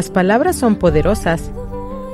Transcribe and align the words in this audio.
Las 0.00 0.08
palabras 0.08 0.56
son 0.56 0.76
poderosas, 0.76 1.50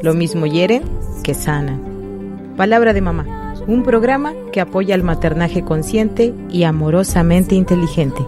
lo 0.03 0.13
mismo 0.13 0.45
hieren 0.47 0.83
que 1.23 1.35
sanan. 1.35 2.55
Palabra 2.57 2.93
de 2.93 3.01
mamá, 3.01 3.55
un 3.69 3.85
programa 3.85 4.33
que 4.53 4.61
apoya 4.61 4.97
al 4.97 5.05
maternaje 5.05 5.63
consciente 5.63 6.35
y 6.51 6.65
amorosamente 6.65 7.55
inteligente. 7.55 8.21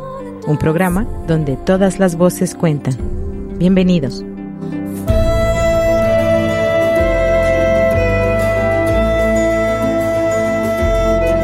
Un 0.47 0.59
programa 0.59 1.09
donde 1.27 1.57
todas 1.57 1.99
las 1.99 2.15
voces 2.15 2.55
cuentan. 2.55 2.95
Bienvenidos. 3.59 4.25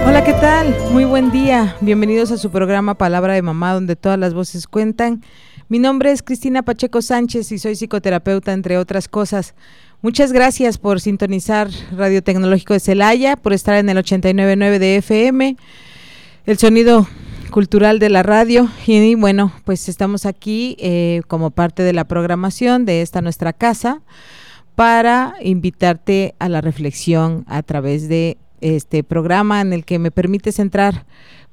Hola, 0.07 0.23
¿qué 0.25 0.35
tal? 0.35 0.73
Muy 0.93 1.05
buen 1.05 1.33
día. 1.33 1.75
Bienvenidos 1.81 2.31
a 2.31 2.37
su 2.37 2.53
programa 2.53 2.95
Palabra 2.95 3.33
de 3.33 3.43
Mamá, 3.43 3.73
donde 3.73 3.97
todas 3.97 4.21
las 4.21 4.35
voces 4.35 4.69
cuentan. 4.69 5.25
Mi 5.69 5.79
nombre 5.79 6.13
es 6.13 6.23
Cristina 6.23 6.63
Pacheco 6.63 7.01
Sánchez 7.01 7.51
y 7.51 7.59
soy 7.59 7.75
psicoterapeuta, 7.75 8.53
entre 8.53 8.77
otras 8.77 9.09
cosas. 9.09 9.55
Muchas 10.03 10.31
gracias 10.31 10.77
por 10.77 11.01
sintonizar 11.01 11.71
Radio 11.97 12.23
Tecnológico 12.23 12.75
de 12.75 12.81
Celaya, 12.81 13.37
por 13.37 13.55
estar 13.55 13.77
en 13.77 13.89
el 13.89 13.97
89.9 13.97 14.79
de 14.79 14.97
FM, 14.97 15.57
el 16.45 16.59
sonido 16.59 17.09
cultural 17.51 17.99
de 17.99 18.11
la 18.11 18.23
radio. 18.23 18.69
Y 18.87 19.15
bueno, 19.15 19.53
pues 19.65 19.89
estamos 19.89 20.27
aquí 20.27 20.77
eh, 20.81 21.23
como 21.29 21.51
parte 21.51 21.83
de 21.83 21.95
la 21.95 22.05
programación 22.05 22.85
de 22.85 23.01
esta 23.01 23.23
nuestra 23.23 23.55
casa 23.55 24.03
para 24.75 25.35
invitarte 25.41 26.35
a 26.39 26.51
la 26.51 26.61
reflexión 26.61 27.47
a 27.49 27.63
través 27.63 28.11
de 28.11 28.37
este 28.61 29.03
programa 29.03 29.63
en 29.63 29.73
el 29.73 29.87
que 29.87 29.99
me 29.99 30.11
permites 30.11 30.59
entrar 30.59 31.07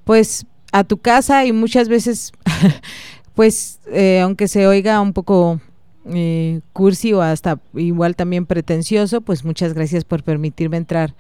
pues 0.04 0.46
a 0.74 0.84
tu 0.84 0.98
casa 0.98 1.46
y 1.46 1.54
muchas 1.54 1.88
veces 1.88 2.34
pues 3.36 3.80
eh, 3.88 4.20
aunque 4.22 4.48
se 4.48 4.68
oiga 4.68 5.00
un 5.02 5.14
poco 5.14 5.60
eh, 6.06 6.62
cursi 6.74 7.14
o 7.14 7.22
hasta 7.22 7.60
igual 7.76 8.16
también 8.16 8.46
pretencioso, 8.46 9.22
pues 9.22 9.46
muchas 9.46 9.74
gracias 9.74 10.04
por 10.04 10.24
permitirme 10.24 10.78
entrar 10.78 11.16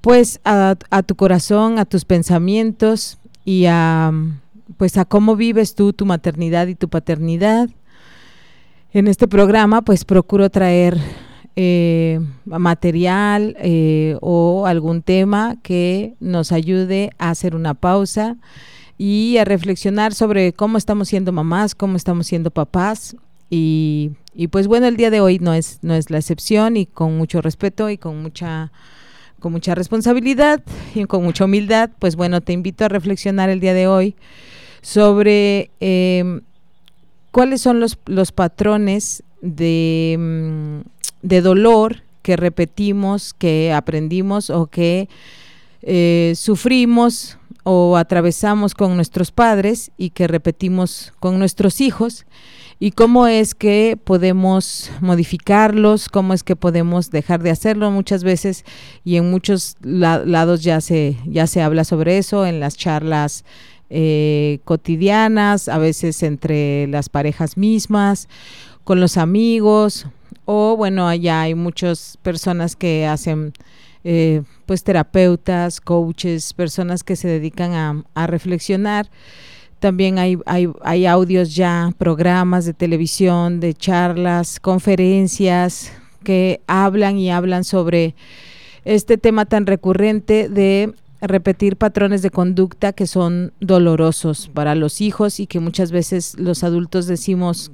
pues 0.00 0.40
a, 0.44 0.76
tu 1.06 1.14
corazón, 1.14 1.78
a 1.78 1.86
tus 1.86 2.04
pensamientos 2.04 3.18
y 3.44 3.64
a 3.66 4.12
pues 4.76 4.96
a 4.96 5.04
cómo 5.04 5.36
vives 5.36 5.74
tú 5.74 5.92
tu 5.92 6.04
maternidad 6.04 6.66
y 6.66 6.74
tu 6.74 6.88
paternidad. 6.88 7.70
En 8.92 9.08
este 9.08 9.26
programa 9.26 9.82
pues 9.82 10.04
procuro 10.04 10.50
traer 10.50 10.98
eh, 11.56 12.20
material 12.44 13.56
o 14.20 14.66
algún 14.66 15.02
tema 15.02 15.56
que 15.62 16.14
nos 16.20 16.52
ayude 16.52 17.10
a 17.18 17.30
hacer 17.30 17.56
una 17.56 17.74
pausa 17.74 18.36
y 18.98 19.38
a 19.38 19.44
reflexionar 19.44 20.14
sobre 20.14 20.52
cómo 20.52 20.78
estamos 20.78 21.08
siendo 21.08 21.32
mamás, 21.32 21.74
cómo 21.74 21.96
estamos 21.96 22.26
siendo 22.26 22.50
papás. 22.50 23.16
Y, 23.50 24.12
pues 24.50 24.66
bueno, 24.66 24.86
el 24.86 24.96
día 24.96 25.10
de 25.10 25.20
hoy 25.20 25.38
no 25.38 25.54
es, 25.54 25.78
no 25.82 25.94
es 25.94 26.10
la 26.10 26.18
excepción 26.18 26.76
y 26.76 26.86
con 26.86 27.16
mucho 27.16 27.40
respeto 27.40 27.88
y 27.88 27.98
con 27.98 28.20
mucha, 28.20 28.72
con 29.38 29.52
mucha 29.52 29.74
responsabilidad 29.74 30.62
y 30.94 31.04
con 31.04 31.22
mucha 31.22 31.44
humildad, 31.44 31.90
pues 31.98 32.16
bueno, 32.16 32.40
te 32.40 32.52
invito 32.52 32.84
a 32.84 32.88
reflexionar 32.88 33.50
el 33.50 33.60
día 33.60 33.74
de 33.74 33.86
hoy 33.86 34.16
sobre 34.82 35.70
em, 35.80 36.40
cuáles 37.30 37.60
son 37.60 37.80
los, 37.80 37.96
los 38.06 38.32
patrones 38.32 39.22
de, 39.40 40.16
mm, 40.18 40.80
de, 41.22 41.40
dolor 41.40 42.02
que 42.22 42.36
repetimos, 42.36 43.34
que 43.34 43.72
aprendimos 43.72 44.50
o 44.50 44.66
que 44.66 45.08
eh, 45.82 46.32
sufrimos 46.34 47.38
o 47.64 47.96
atravesamos 47.96 48.74
con 48.74 48.94
nuestros 48.94 49.32
padres 49.32 49.90
y 49.96 50.10
que 50.10 50.28
repetimos 50.28 51.12
con 51.18 51.38
nuestros 51.38 51.80
hijos 51.80 52.26
y 52.78 52.90
cómo 52.90 53.26
es 53.26 53.54
que 53.54 53.98
podemos 54.02 54.90
modificarlos, 55.00 56.08
cómo 56.08 56.34
es 56.34 56.42
que 56.42 56.56
podemos 56.56 57.10
dejar 57.10 57.42
de 57.42 57.50
hacerlo 57.50 57.90
muchas 57.90 58.22
veces 58.22 58.64
y 59.04 59.16
en 59.16 59.30
muchos 59.30 59.76
lados 59.82 60.62
ya 60.62 60.80
se, 60.80 61.16
ya 61.26 61.46
se 61.46 61.62
habla 61.62 61.84
sobre 61.84 62.18
eso, 62.18 62.44
en 62.46 62.60
las 62.60 62.76
charlas 62.76 63.44
eh, 63.88 64.60
cotidianas, 64.64 65.68
a 65.68 65.78
veces 65.78 66.22
entre 66.22 66.86
las 66.88 67.08
parejas 67.08 67.56
mismas, 67.56 68.28
con 68.84 69.00
los 69.00 69.16
amigos 69.16 70.06
o 70.44 70.76
bueno, 70.76 71.08
allá 71.08 71.42
hay 71.42 71.54
muchas 71.54 72.18
personas 72.22 72.76
que 72.76 73.06
hacen 73.06 73.54
eh, 74.04 74.42
pues 74.66 74.84
terapeutas, 74.84 75.80
coaches, 75.80 76.52
personas 76.52 77.02
que 77.02 77.16
se 77.16 77.28
dedican 77.28 78.04
a, 78.14 78.26
reflexionar. 78.26 79.10
También 79.78 80.18
hay, 80.18 80.38
hay, 80.46 81.06
audios 81.06 81.54
ya, 81.54 81.90
programas 81.98 82.64
de 82.64 82.74
televisión, 82.74 83.60
de 83.60 83.74
charlas, 83.74 84.60
conferencias 84.60 85.92
que 86.22 86.60
hablan 86.66 87.18
y 87.18 87.30
hablan 87.30 87.64
sobre 87.64 88.14
este 88.84 89.18
tema 89.18 89.46
tan 89.46 89.66
recurrente 89.66 90.48
de 90.48 90.94
repetir 91.20 91.76
patrones 91.76 92.22
de 92.22 92.30
conducta 92.30 92.92
que 92.92 93.06
son 93.06 93.52
dolorosos 93.60 94.50
para 94.52 94.74
los 94.74 95.00
hijos 95.00 95.40
y 95.40 95.46
que 95.46 95.60
muchas 95.60 95.90
veces 95.90 96.38
los 96.38 96.64
adultos 96.64 97.06
decimos, 97.06 97.72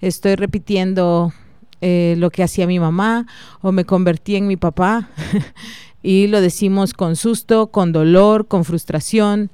estoy 0.00 0.34
repitiendo 0.34 1.32
eh, 1.80 2.14
lo 2.18 2.30
que 2.30 2.42
hacía 2.42 2.66
mi 2.66 2.78
mamá 2.78 3.26
o 3.62 3.72
me 3.72 3.84
convertí 3.84 4.36
en 4.36 4.46
mi 4.46 4.56
papá. 4.56 5.08
y 6.02 6.26
lo 6.26 6.40
decimos 6.40 6.94
con 6.94 7.16
susto, 7.16 7.68
con 7.68 7.92
dolor, 7.92 8.46
con 8.46 8.64
frustración 8.64 9.50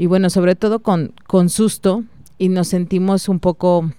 y 0.00 0.06
bueno, 0.06 0.30
sobre 0.30 0.54
todo 0.54 0.78
con, 0.78 1.12
con 1.26 1.50
susto 1.50 2.04
y 2.38 2.48
nos 2.48 2.68
sentimos 2.68 3.28
un 3.28 3.38
poco 3.38 3.90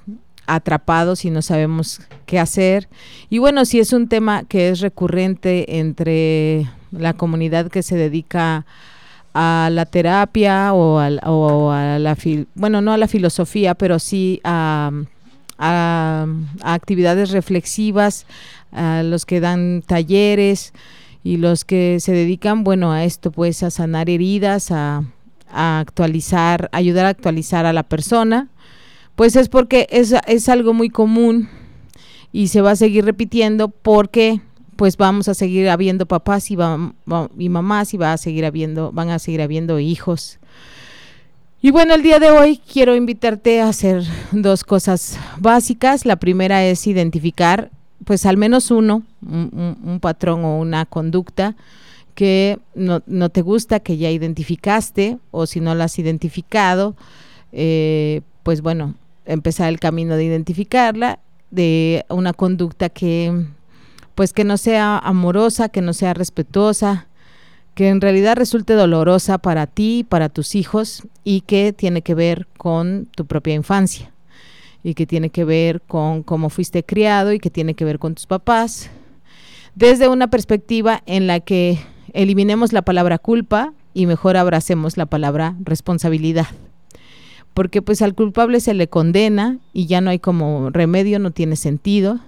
atrapados 0.48 1.26
y 1.26 1.30
no 1.30 1.44
sabemos 1.44 2.02
qué 2.26 2.40
hacer. 2.40 2.90
Y 3.30 3.38
bueno, 3.38 3.66
si 3.66 3.80
es 3.80 3.94
un 3.94 4.08
tema 4.08 4.44
que 4.44 4.70
es 4.70 4.80
recurrente 4.80 5.78
entre 5.78 6.68
la 6.92 7.14
comunidad 7.14 7.70
que 7.70 7.84
se 7.84 7.96
dedica 7.96 8.66
a 9.34 9.70
la 9.72 9.86
terapia 9.86 10.74
o 10.74 11.00
a, 11.00 11.10
o 11.30 11.72
a 11.72 12.00
la, 12.00 12.18
bueno, 12.56 12.82
no 12.82 12.94
a 12.94 12.98
la 12.98 13.08
filosofía, 13.08 13.76
pero 13.76 14.00
sí 14.00 14.42
a 14.44 14.92
a, 15.62 16.26
actividades 16.64 17.32
reflexivas, 17.32 18.26
a 18.72 19.04
los 19.04 19.26
que 19.26 19.40
dan 19.40 19.84
talleres 19.86 20.74
y 21.24 21.38
los 21.38 21.64
que 21.64 22.00
se 22.00 22.12
dedican, 22.12 22.64
bueno, 22.64 22.92
a 22.92 23.06
esto, 23.06 23.32
pues 23.32 23.62
a 23.64 23.70
sanar 23.70 24.10
heridas, 24.10 24.72
a, 24.72 25.04
actualizar, 25.54 26.70
ayudar 26.72 27.06
a 27.06 27.10
actualizar 27.10 27.66
a 27.66 27.74
la 27.74 27.84
persona, 27.84 28.48
pues 29.16 29.36
es 29.36 29.50
porque 29.50 29.86
es, 29.92 30.16
es 30.26 30.48
algo 30.48 30.74
muy 30.74 30.90
común 30.90 31.50
y 32.32 32.48
se 32.48 32.62
va 32.62 32.72
a 32.72 32.76
seguir 32.78 33.04
repitiendo 33.04 33.68
porque 33.68 34.40
pues 34.78 34.96
vamos 34.96 35.28
a 35.28 35.34
seguir 35.34 35.70
habiendo 35.70 36.06
papás 36.06 36.50
y, 36.52 36.58
y 37.38 37.50
mamás 37.50 37.94
y 37.94 37.98
va 37.98 38.14
a 38.14 38.18
seguir 38.18 38.46
habiendo, 38.46 38.94
van 38.94 39.10
a 39.10 39.20
seguir 39.20 39.42
habiendo 39.42 39.78
hijos 39.80 40.40
y 41.62 41.72
bueno, 41.72 41.94
el 41.94 42.02
día 42.02 42.20
de 42.20 42.32
hoy 42.32 42.58
quiero 42.58 42.96
invitarte 42.96 43.62
a 43.62 43.70
hacer 43.70 44.04
dos 44.32 44.64
cosas 44.64 45.20
básicas. 45.38 46.06
La 46.06 46.16
primera 46.16 46.66
es 46.66 46.88
identificar, 46.88 47.70
pues 48.04 48.26
al 48.26 48.38
menos 48.38 48.72
uno, 48.72 49.04
un, 49.22 50.00
patrón 50.02 50.44
o 50.44 50.58
una 50.58 50.86
conducta 50.86 51.56
que 52.16 52.60
no, 52.74 53.30
te 53.30 53.42
gusta, 53.42 53.80
que 53.80 53.98
ya 53.98 54.10
identificaste, 54.10 55.20
o 55.30 55.46
si 55.46 55.60
no 55.60 55.76
la 55.76 55.84
has 55.84 56.00
identificado, 56.00 56.96
eh, 57.52 58.22
pues 58.44 58.62
bueno, 58.62 58.96
empezar 59.26 59.70
el 59.70 59.80
camino 59.80 60.16
de 60.16 60.26
identificarla, 60.26 61.20
de 61.52 62.06
una 62.10 62.34
conducta 62.34 62.90
que, 62.90 63.46
pues 64.16 64.34
que 64.34 64.44
no 64.44 64.58
sea 64.58 64.98
amorosa, 64.98 65.70
que 65.70 65.82
no 65.82 65.94
sea 65.94 66.14
respetuosa, 66.16 67.08
que 67.76 67.90
en 67.90 68.02
realidad 68.02 68.36
resulte 68.36 68.74
dolorosa 68.74 69.38
para 69.38 69.68
ti, 69.68 70.06
para 70.08 70.30
tus 70.30 70.56
hijos 70.56 71.04
y 71.24 71.42
que 71.42 71.74
tiene 71.74 72.02
que 72.02 72.16
ver 72.16 72.48
con 72.58 73.08
tu 73.16 73.26
propia 73.26 73.54
infancia 73.54 74.12
y 74.84 74.94
que 74.94 75.06
tiene 75.06 75.30
que 75.30 75.46
ver 75.46 75.82
con 75.82 76.24
cómo 76.24 76.50
fuiste 76.50 76.84
criado 76.84 77.34
y 77.34 77.40
que 77.40 77.50
tiene 77.50 77.76
que 77.76 77.86
ver 77.86 78.00
con 78.00 78.16
tus 78.16 78.26
papás, 78.26 78.90
desde 79.76 80.08
una 80.08 80.30
perspectiva 80.30 81.02
en 81.06 81.28
la 81.28 81.40
que 81.40 81.80
eliminemos 82.14 82.74
la 82.74 82.82
palabra 82.82 83.18
culpa 83.18 83.74
y 83.94 84.06
mejor 84.06 84.38
abracemos 84.38 84.98
la 84.98 85.06
palabra 85.06 85.56
responsabilidad. 85.64 86.48
Porque 87.54 87.82
pues 87.82 88.02
al 88.02 88.16
culpable 88.16 88.60
se 88.60 88.74
le 88.74 88.88
condena 88.88 89.60
y 89.74 89.86
ya 89.86 90.02
no 90.02 90.10
hay 90.10 90.20
como 90.20 90.70
remedio, 90.72 91.20
no 91.20 91.32
tiene 91.32 91.56
sentido, 91.56 92.20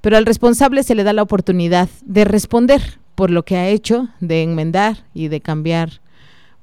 pero 0.00 0.16
al 0.16 0.26
responsable 0.26 0.82
se 0.82 0.94
le 0.94 1.04
da 1.04 1.12
la 1.12 1.22
oportunidad 1.22 1.88
de 2.04 2.24
responder 2.24 2.98
por 3.16 3.30
lo 3.32 3.44
que 3.44 3.56
ha 3.56 3.68
hecho, 3.68 4.08
de 4.20 4.42
enmendar 4.42 5.04
y 5.14 5.26
de 5.28 5.40
cambiar, 5.40 6.00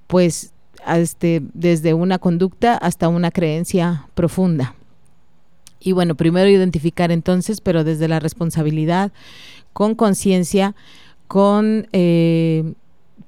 pues, 0.07 0.53
este, 0.88 1.41
desde 1.53 1.94
una 1.94 2.19
conducta 2.19 2.77
hasta 2.77 3.09
una 3.09 3.31
creencia 3.31 4.07
profunda. 4.13 4.75
Y 5.79 5.91
bueno, 5.91 6.15
primero 6.15 6.47
identificar 6.47 7.11
entonces, 7.11 7.59
pero 7.59 7.83
desde 7.83 8.07
la 8.07 8.19
responsabilidad, 8.19 9.11
con 9.73 9.95
conciencia, 9.95 10.75
con, 11.27 11.88
eh, 11.91 12.73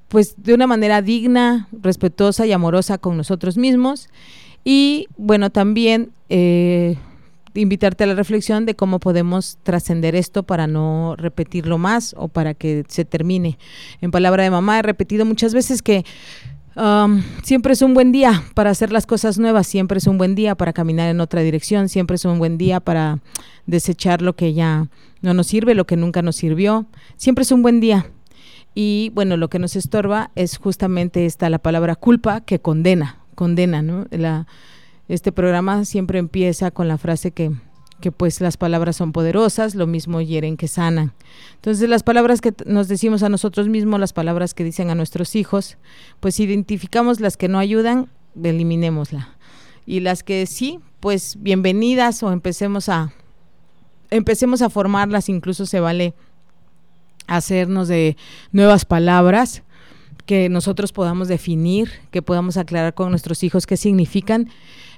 pues, 0.07 0.35
de 0.37 0.53
una 0.53 0.67
manera 0.67 1.01
digna, 1.01 1.67
respetuosa 1.81 2.45
y 2.45 2.51
amorosa 2.53 2.97
con 2.97 3.17
nosotros 3.17 3.57
mismos 3.57 4.07
Y 4.63 5.07
bueno, 5.17 5.49
también 5.49 6.11
eh, 6.29 6.97
invitarte 7.61 8.03
a 8.03 8.07
la 8.07 8.15
reflexión 8.15 8.65
de 8.65 8.75
cómo 8.75 8.99
podemos 8.99 9.57
trascender 9.63 10.15
esto 10.15 10.43
para 10.43 10.67
no 10.67 11.15
repetirlo 11.17 11.77
más 11.77 12.13
o 12.17 12.27
para 12.27 12.53
que 12.53 12.83
se 12.87 13.05
termine. 13.05 13.57
En 14.01 14.11
palabra 14.11 14.43
de 14.43 14.51
mamá 14.51 14.79
he 14.79 14.81
repetido 14.81 15.25
muchas 15.25 15.53
veces 15.53 15.81
que 15.81 16.05
um, 16.75 17.21
siempre 17.43 17.73
es 17.73 17.81
un 17.81 17.93
buen 17.93 18.11
día 18.11 18.43
para 18.53 18.69
hacer 18.69 18.91
las 18.91 19.05
cosas 19.05 19.39
nuevas, 19.39 19.67
siempre 19.67 19.97
es 19.97 20.07
un 20.07 20.17
buen 20.17 20.35
día 20.35 20.55
para 20.55 20.73
caminar 20.73 21.09
en 21.09 21.21
otra 21.21 21.41
dirección, 21.41 21.89
siempre 21.89 22.15
es 22.15 22.25
un 22.25 22.39
buen 22.39 22.57
día 22.57 22.79
para 22.79 23.19
desechar 23.65 24.21
lo 24.21 24.35
que 24.35 24.53
ya 24.53 24.87
no 25.21 25.33
nos 25.33 25.47
sirve, 25.47 25.75
lo 25.75 25.85
que 25.85 25.97
nunca 25.97 26.21
nos 26.21 26.35
sirvió, 26.35 26.85
siempre 27.17 27.43
es 27.43 27.51
un 27.51 27.61
buen 27.61 27.79
día. 27.79 28.07
Y 28.77 29.11
bueno, 29.15 29.37
lo 29.37 29.49
que 29.49 29.57
nos 29.57 29.77
estorba 29.77 30.31
es 30.35 30.57
justamente 30.57 31.25
esta 31.25 31.49
la 31.49 31.59
palabra 31.59 31.95
culpa 31.95 32.41
que 32.41 32.59
condena, 32.59 33.19
condena, 33.33 33.81
¿no? 33.81 34.05
La, 34.11 34.47
este 35.07 35.31
programa 35.31 35.85
siempre 35.85 36.19
empieza 36.19 36.71
con 36.71 36.87
la 36.87 36.97
frase 36.97 37.31
que, 37.31 37.51
que 38.01 38.11
pues 38.11 38.41
las 38.41 38.57
palabras 38.57 38.95
son 38.95 39.11
poderosas, 39.11 39.75
lo 39.75 39.87
mismo 39.87 40.21
hieren 40.21 40.57
que 40.57 40.67
sanan. 40.67 41.13
Entonces 41.55 41.87
las 41.89 42.03
palabras 42.03 42.41
que 42.41 42.53
nos 42.65 42.87
decimos 42.87 43.23
a 43.23 43.29
nosotros 43.29 43.67
mismos, 43.67 43.99
las 43.99 44.13
palabras 44.13 44.53
que 44.53 44.63
dicen 44.63 44.89
a 44.89 44.95
nuestros 44.95 45.35
hijos, 45.35 45.77
pues 46.19 46.39
identificamos 46.39 47.19
las 47.19 47.37
que 47.37 47.47
no 47.47 47.59
ayudan, 47.59 48.09
eliminémosla. 48.41 49.29
Y 49.85 49.99
las 49.99 50.23
que 50.23 50.45
sí, 50.47 50.79
pues 50.99 51.37
bienvenidas 51.39 52.23
o 52.23 52.31
empecemos 52.31 52.89
a 52.89 53.13
empecemos 54.09 54.61
a 54.61 54.69
formarlas, 54.69 55.29
incluso 55.29 55.65
se 55.65 55.79
vale 55.79 56.13
hacernos 57.27 57.87
de 57.87 58.17
nuevas 58.51 58.85
palabras 58.85 59.63
que 60.25 60.49
nosotros 60.49 60.91
podamos 60.91 61.27
definir, 61.27 61.91
que 62.11 62.21
podamos 62.21 62.57
aclarar 62.57 62.93
con 62.93 63.09
nuestros 63.09 63.43
hijos 63.43 63.67
qué 63.67 63.77
significan 63.77 64.49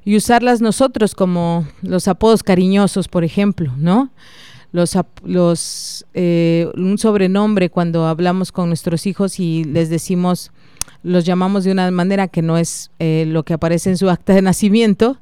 y 0.07 0.15
usarlas 0.15 0.61
nosotros 0.61 1.13
como 1.13 1.67
los 1.81 2.07
apodos 2.07 2.41
cariñosos, 2.41 3.09
por 3.09 3.25
ejemplo, 3.25 3.73
¿no? 3.75 4.09
Los, 4.71 4.97
los 5.25 6.05
eh, 6.13 6.71
un 6.75 6.97
sobrenombre 6.97 7.69
cuando 7.69 8.07
hablamos 8.07 8.53
con 8.53 8.69
nuestros 8.69 9.05
hijos 9.05 9.37
y 9.37 9.65
les 9.65 9.89
decimos, 9.89 10.53
los 11.03 11.25
llamamos 11.25 11.65
de 11.65 11.73
una 11.73 11.91
manera 11.91 12.29
que 12.29 12.41
no 12.41 12.57
es 12.57 12.89
eh, 12.99 13.25
lo 13.27 13.43
que 13.43 13.53
aparece 13.53 13.89
en 13.89 13.97
su 13.97 14.09
acta 14.09 14.33
de 14.33 14.41
nacimiento, 14.41 15.17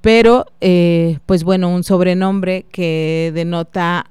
pero 0.00 0.46
eh, 0.62 1.18
pues 1.26 1.44
bueno, 1.44 1.68
un 1.68 1.84
sobrenombre 1.84 2.64
que 2.72 3.30
denota 3.34 4.10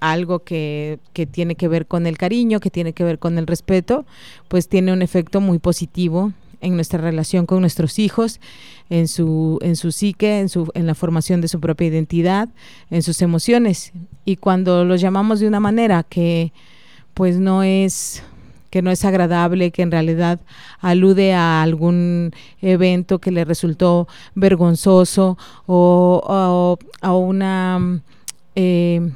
algo 0.00 0.40
que, 0.40 1.00
que, 1.14 1.24
tiene 1.24 1.54
que 1.54 1.66
ver 1.66 1.86
con 1.86 2.06
el 2.06 2.18
cariño, 2.18 2.60
que 2.60 2.70
tiene 2.70 2.92
que 2.92 3.04
ver 3.04 3.18
con 3.18 3.38
el 3.38 3.46
respeto, 3.46 4.04
pues 4.48 4.68
tiene 4.68 4.92
un 4.92 5.00
efecto 5.00 5.40
muy 5.40 5.58
positivo 5.58 6.34
en 6.60 6.74
nuestra 6.74 7.00
relación 7.00 7.46
con 7.46 7.60
nuestros 7.60 7.98
hijos, 7.98 8.40
en 8.90 9.08
su, 9.08 9.58
en 9.62 9.76
su 9.76 9.92
psique, 9.92 10.40
en, 10.40 10.48
su, 10.48 10.70
en 10.74 10.86
la 10.86 10.94
formación 10.94 11.40
de 11.40 11.48
su 11.48 11.60
propia 11.60 11.88
identidad, 11.88 12.48
en 12.90 13.02
sus 13.02 13.22
emociones. 13.22 13.92
Y 14.24 14.36
cuando 14.36 14.84
los 14.84 15.00
llamamos 15.00 15.40
de 15.40 15.48
una 15.48 15.60
manera 15.60 16.02
que 16.02 16.52
pues 17.14 17.38
no 17.38 17.62
es 17.62 18.22
que 18.70 18.82
no 18.82 18.90
es 18.90 19.04
agradable, 19.04 19.70
que 19.70 19.82
en 19.82 19.90
realidad 19.90 20.40
alude 20.80 21.32
a 21.32 21.62
algún 21.62 22.32
evento 22.60 23.18
que 23.18 23.30
le 23.30 23.44
resultó 23.44 24.08
vergonzoso 24.34 25.38
o, 25.66 26.78
a 27.00 27.14
una 27.14 28.02
eh, 28.54 29.10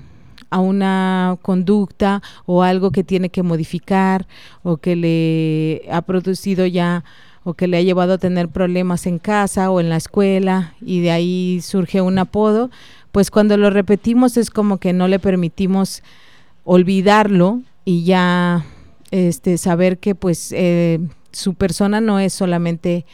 a 0.50 0.58
una 0.60 1.38
conducta 1.42 2.22
o 2.44 2.62
algo 2.62 2.90
que 2.90 3.04
tiene 3.04 3.30
que 3.30 3.42
modificar 3.42 4.26
o 4.62 4.76
que 4.76 4.96
le 4.96 5.82
ha 5.90 6.02
producido 6.02 6.66
ya 6.66 7.04
o 7.44 7.54
que 7.54 7.66
le 7.66 7.76
ha 7.76 7.82
llevado 7.82 8.14
a 8.14 8.18
tener 8.18 8.48
problemas 8.48 9.06
en 9.06 9.18
casa 9.18 9.70
o 9.70 9.80
en 9.80 9.88
la 9.88 9.96
escuela 9.96 10.74
y 10.80 11.00
de 11.00 11.10
ahí 11.10 11.60
surge 11.62 12.00
un 12.00 12.18
apodo, 12.18 12.70
pues 13.10 13.30
cuando 13.30 13.56
lo 13.56 13.70
repetimos 13.70 14.36
es 14.36 14.50
como 14.50 14.78
que 14.78 14.92
no 14.92 15.08
le 15.08 15.18
permitimos 15.18 16.02
olvidarlo 16.64 17.62
y 17.84 18.04
ya 18.04 18.64
este 19.10 19.58
saber 19.58 19.98
que 19.98 20.14
pues 20.14 20.52
eh, 20.52 21.00
su 21.32 21.54
persona 21.54 22.00
no 22.00 22.20
es 22.20 22.32
solamente 22.32 23.04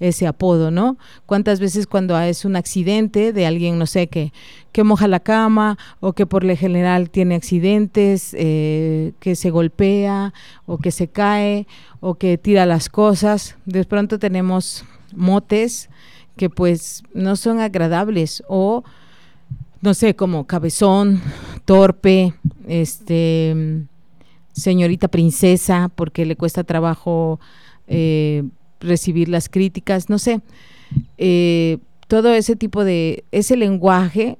ese 0.00 0.26
apodo, 0.26 0.70
¿no? 0.70 0.98
¿Cuántas 1.26 1.60
veces 1.60 1.86
cuando 1.86 2.18
es 2.18 2.44
un 2.44 2.56
accidente 2.56 3.32
de 3.32 3.46
alguien, 3.46 3.78
no 3.78 3.86
sé, 3.86 4.08
que, 4.08 4.32
que 4.72 4.84
moja 4.84 5.08
la 5.08 5.20
cama 5.20 5.78
o 6.00 6.12
que 6.12 6.26
por 6.26 6.44
lo 6.44 6.56
general 6.56 7.10
tiene 7.10 7.34
accidentes, 7.34 8.34
eh, 8.38 9.12
que 9.20 9.36
se 9.36 9.50
golpea 9.50 10.34
o 10.66 10.78
que 10.78 10.90
se 10.90 11.08
cae 11.08 11.66
o 12.00 12.14
que 12.16 12.38
tira 12.38 12.66
las 12.66 12.88
cosas, 12.88 13.56
de 13.64 13.84
pronto 13.84 14.18
tenemos 14.18 14.84
motes 15.14 15.88
que 16.36 16.50
pues 16.50 17.02
no 17.14 17.36
son 17.36 17.60
agradables 17.60 18.42
o 18.48 18.84
no 19.80 19.94
sé, 19.94 20.16
como 20.16 20.46
cabezón, 20.46 21.22
torpe, 21.64 22.34
este 22.66 23.86
señorita 24.52 25.08
princesa, 25.08 25.90
porque 25.94 26.24
le 26.24 26.34
cuesta 26.34 26.64
trabajo 26.64 27.38
eh, 27.86 28.42
recibir 28.80 29.28
las 29.28 29.48
críticas, 29.48 30.08
no 30.08 30.18
sé. 30.18 30.40
Eh, 31.18 31.78
todo 32.08 32.32
ese 32.32 32.56
tipo 32.56 32.84
de, 32.84 33.24
ese 33.32 33.56
lenguaje 33.56 34.38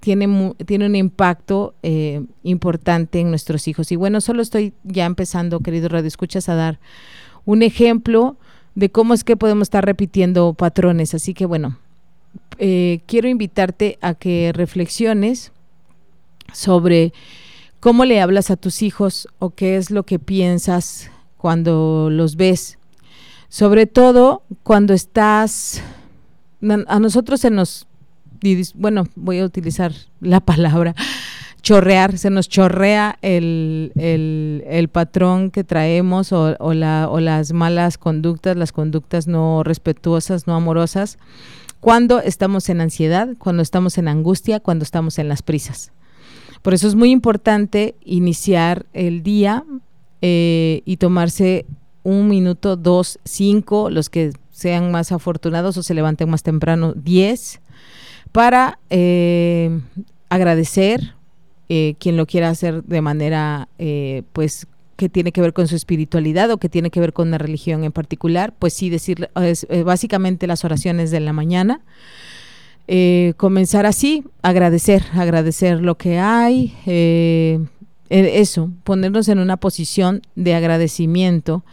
tiene, 0.00 0.54
tiene 0.66 0.86
un 0.86 0.96
impacto 0.96 1.74
eh, 1.82 2.24
importante 2.42 3.20
en 3.20 3.30
nuestros 3.30 3.68
hijos. 3.68 3.92
Y 3.92 3.96
bueno, 3.96 4.20
solo 4.20 4.42
estoy 4.42 4.72
ya 4.84 5.04
empezando, 5.04 5.60
querido 5.60 5.88
Radio 5.88 6.08
Escuchas, 6.08 6.48
a 6.48 6.54
dar 6.54 6.80
un 7.44 7.62
ejemplo 7.62 8.36
de 8.74 8.90
cómo 8.90 9.14
es 9.14 9.24
que 9.24 9.36
podemos 9.36 9.66
estar 9.66 9.84
repitiendo 9.84 10.54
patrones. 10.54 11.14
Así 11.14 11.34
que 11.34 11.46
bueno, 11.46 11.78
eh, 12.58 13.00
quiero 13.06 13.28
invitarte 13.28 13.98
a 14.00 14.14
que 14.14 14.52
reflexiones 14.54 15.52
sobre 16.52 17.12
cómo 17.80 18.04
le 18.04 18.20
hablas 18.20 18.50
a 18.50 18.56
tus 18.56 18.82
hijos 18.82 19.28
o 19.38 19.50
qué 19.50 19.76
es 19.76 19.90
lo 19.90 20.04
que 20.04 20.18
piensas 20.18 21.10
cuando 21.36 22.08
los 22.10 22.36
ves 22.36 22.78
sobre 23.52 23.84
todo 23.86 24.44
cuando 24.62 24.94
estás, 24.94 25.82
a 26.86 26.98
nosotros 26.98 27.38
se 27.38 27.50
nos, 27.50 27.86
bueno, 28.74 29.04
voy 29.14 29.40
a 29.40 29.44
utilizar 29.44 29.92
la 30.22 30.40
palabra, 30.40 30.94
chorrear, 31.60 32.16
se 32.16 32.30
nos 32.30 32.48
chorrea 32.48 33.18
el, 33.20 33.92
el, 33.94 34.88
patrón 34.88 35.50
que 35.50 35.64
traemos 35.64 36.32
o, 36.32 36.56
o 36.60 36.72
las 37.20 37.52
malas 37.52 37.98
conductas, 37.98 38.56
las 38.56 38.72
conductas 38.72 39.26
no 39.26 39.62
respetuosas, 39.62 40.46
no 40.46 40.54
amorosas, 40.54 41.18
cuando 41.78 42.20
estamos 42.20 42.70
en 42.70 42.80
ansiedad, 42.80 43.28
cuando 43.36 43.62
estamos 43.62 43.98
en 43.98 44.08
angustia, 44.08 44.60
cuando 44.60 44.82
estamos 44.82 45.18
en 45.18 45.28
las 45.28 45.42
prisas. 45.42 45.92
Por 46.62 46.72
eso 46.72 46.88
es 46.88 46.94
muy 46.94 47.10
importante 47.10 47.96
iniciar 48.02 48.86
el 48.94 49.22
día 49.22 49.62
eh, 50.22 50.80
y 50.86 50.96
tomarse 50.96 51.66
un 52.02 52.28
minuto, 52.28 52.76
dos, 52.76 53.18
cinco, 53.24 53.90
los 53.90 54.10
que 54.10 54.32
sean 54.50 54.90
más 54.90 55.12
afortunados 55.12 55.76
o 55.76 55.82
se 55.82 55.94
levanten 55.94 56.30
más 56.30 56.42
temprano, 56.42 56.92
diez, 56.94 57.60
para 58.32 58.78
eh, 58.90 59.80
agradecer 60.28 61.14
eh, 61.68 61.94
quien 61.98 62.16
lo 62.16 62.26
quiera 62.26 62.50
hacer 62.50 62.82
de 62.84 63.00
manera, 63.00 63.68
eh, 63.78 64.22
pues, 64.32 64.66
que 64.96 65.08
tiene 65.08 65.32
que 65.32 65.40
ver 65.40 65.52
con 65.52 65.68
su 65.68 65.76
espiritualidad 65.76 66.50
o 66.50 66.58
que 66.58 66.68
tiene 66.68 66.90
que 66.90 67.00
ver 67.00 67.12
con 67.12 67.28
una 67.28 67.38
religión 67.38 67.84
en 67.84 67.92
particular, 67.92 68.54
pues 68.58 68.72
sí 68.74 68.88
decir 68.88 69.28
básicamente 69.84 70.46
las 70.46 70.64
oraciones 70.64 71.10
de 71.10 71.18
la 71.20 71.32
mañana. 71.32 71.80
comenzar 73.36 73.86
así, 73.86 74.22
agradecer, 74.42 75.02
agradecer 75.14 75.80
lo 75.80 75.96
que 75.96 76.18
hay, 76.18 76.74
eso, 78.10 78.70
ponernos 78.84 79.28
en 79.28 79.40
una 79.40 79.56
posición 79.56 80.22
de 80.36 80.54
agradecimiento 80.54 81.64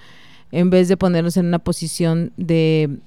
en 0.52 0.70
vez 0.70 0.88
de 0.88 0.98
ponernos 0.98 1.38
en 1.38 1.46
una 1.46 1.60
posición 1.60 2.32
de 2.38 2.98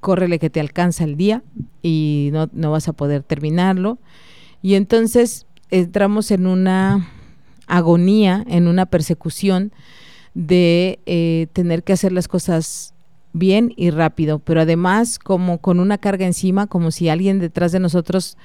córrele 0.00 0.38
que 0.38 0.50
te 0.50 0.60
alcanza 0.60 1.04
el 1.04 1.16
día 1.16 1.42
y 1.82 2.30
no, 2.32 2.48
no 2.52 2.70
vas 2.70 2.88
a 2.88 2.92
poder 2.92 3.22
terminarlo. 3.22 3.98
Y 4.62 4.74
entonces 4.74 5.46
entramos 5.70 6.30
en 6.30 6.46
una 6.46 7.08
agonía, 7.66 8.44
en 8.48 8.66
una 8.66 8.86
persecución 8.86 9.72
de 10.34 11.00
eh, 11.06 11.46
tener 11.52 11.82
que 11.82 11.92
hacer 11.92 12.12
las 12.12 12.28
cosas 12.28 12.94
bien 13.32 13.72
y 13.76 13.90
rápido, 13.90 14.40
pero 14.40 14.60
además 14.60 15.18
como 15.18 15.58
con 15.58 15.80
una 15.80 15.98
carga 15.98 16.26
encima, 16.26 16.66
como 16.66 16.90
si 16.90 17.08
alguien 17.08 17.38
detrás 17.38 17.72
de 17.72 17.80
nosotros 17.80 18.36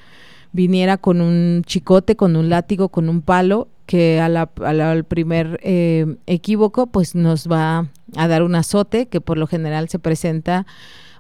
viniera 0.52 0.98
con 0.98 1.22
un 1.22 1.64
chicote, 1.66 2.16
con 2.16 2.36
un 2.36 2.50
látigo, 2.50 2.90
con 2.90 3.10
un 3.10 3.22
palo, 3.22 3.68
que 3.86 4.20
al 4.20 5.04
primer 5.06 5.60
eh, 5.64 6.18
equívoco 6.26 6.88
pues 6.88 7.16
nos 7.16 7.48
va 7.48 7.90
a 8.16 8.28
dar 8.28 8.44
un 8.44 8.56
azote 8.56 9.08
que 9.08 9.22
por 9.22 9.38
lo 9.38 9.48
general 9.48 9.90
se 9.90 10.00
presenta 10.00 10.66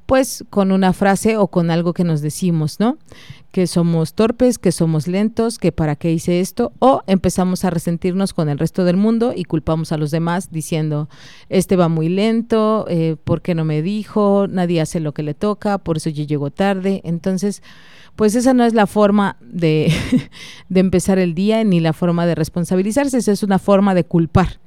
pues 0.05 0.45
con 0.50 0.72
una 0.72 0.93
frase 0.93 1.38
o 1.38 1.48
con 1.48 1.72
algo 1.72 1.93
que 1.93 2.03
nos 2.03 2.22
decimos, 2.22 2.79
¿no? 2.79 2.98
Que 3.51 3.67
somos 3.67 4.13
torpes, 4.13 4.60
que 4.60 4.72
somos 4.72 5.07
lentos, 5.07 5.57
que 5.57 5.72
para 5.72 5.95
qué 5.95 6.12
hice 6.12 6.41
esto, 6.41 6.74
o 6.79 7.01
empezamos 7.07 7.65
a 7.65 7.72
resentirnos 7.72 8.34
con 8.34 8.50
el 8.50 8.60
resto 8.60 8.84
del 8.84 8.98
mundo 8.98 9.34
y 9.36 9.45
culpamos 9.45 9.91
a 9.91 9.98
los 9.98 10.12
demás 10.12 10.51
diciendo, 10.51 11.10
este 11.50 11.75
va 11.75 11.88
muy 11.88 12.10
lento, 12.10 12.86
eh, 12.88 13.15
¿por 13.24 13.41
qué 13.41 13.55
no 13.55 13.65
me 13.65 13.81
dijo? 13.81 14.45
Nadie 14.48 14.81
hace 14.81 15.00
lo 15.00 15.13
que 15.13 15.24
le 15.24 15.34
toca, 15.34 15.79
por 15.79 15.98
eso 15.98 16.10
yo 16.12 16.24
llego 16.24 16.51
tarde. 16.51 17.01
Entonces, 17.03 17.63
pues 18.15 18.36
esa 18.36 18.53
no 18.53 18.63
es 18.63 18.74
la 18.74 18.88
forma 18.88 19.38
de, 19.41 19.93
de 20.69 20.79
empezar 20.79 21.19
el 21.19 21.34
día 21.36 21.63
ni 21.63 21.79
la 21.79 21.93
forma 21.93 22.25
de 22.25 22.36
responsabilizarse, 22.36 23.17
esa 23.17 23.31
es 23.31 23.43
una 23.43 23.60
forma 23.60 23.93
de 23.95 24.03
culpar, 24.03 24.60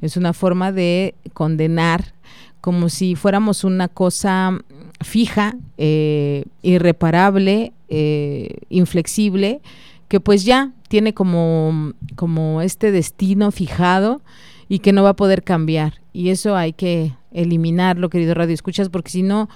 es 0.00 0.16
una 0.16 0.32
forma 0.32 0.72
de 0.72 1.14
condenar 1.32 2.14
como 2.60 2.88
si 2.88 3.14
fuéramos 3.14 3.64
una 3.64 3.88
cosa 3.88 4.58
fija, 5.00 5.56
eh, 5.78 6.44
irreparable, 6.62 7.72
eh, 7.88 8.58
inflexible, 8.68 9.60
que 10.08 10.20
pues 10.20 10.44
ya 10.44 10.72
tiene 10.88 11.14
como, 11.14 11.94
como 12.16 12.60
este 12.60 12.92
destino 12.92 13.50
fijado 13.50 14.20
y 14.68 14.80
que 14.80 14.92
no 14.92 15.02
va 15.02 15.10
a 15.10 15.16
poder 15.16 15.42
cambiar. 15.42 16.00
Y 16.12 16.30
eso 16.30 16.56
hay 16.56 16.72
que 16.72 17.14
eliminarlo, 17.32 18.10
querido 18.10 18.34
Radio 18.34 18.54
Escuchas, 18.54 18.88
porque 18.88 19.10
si 19.10 19.22
no, 19.22 19.48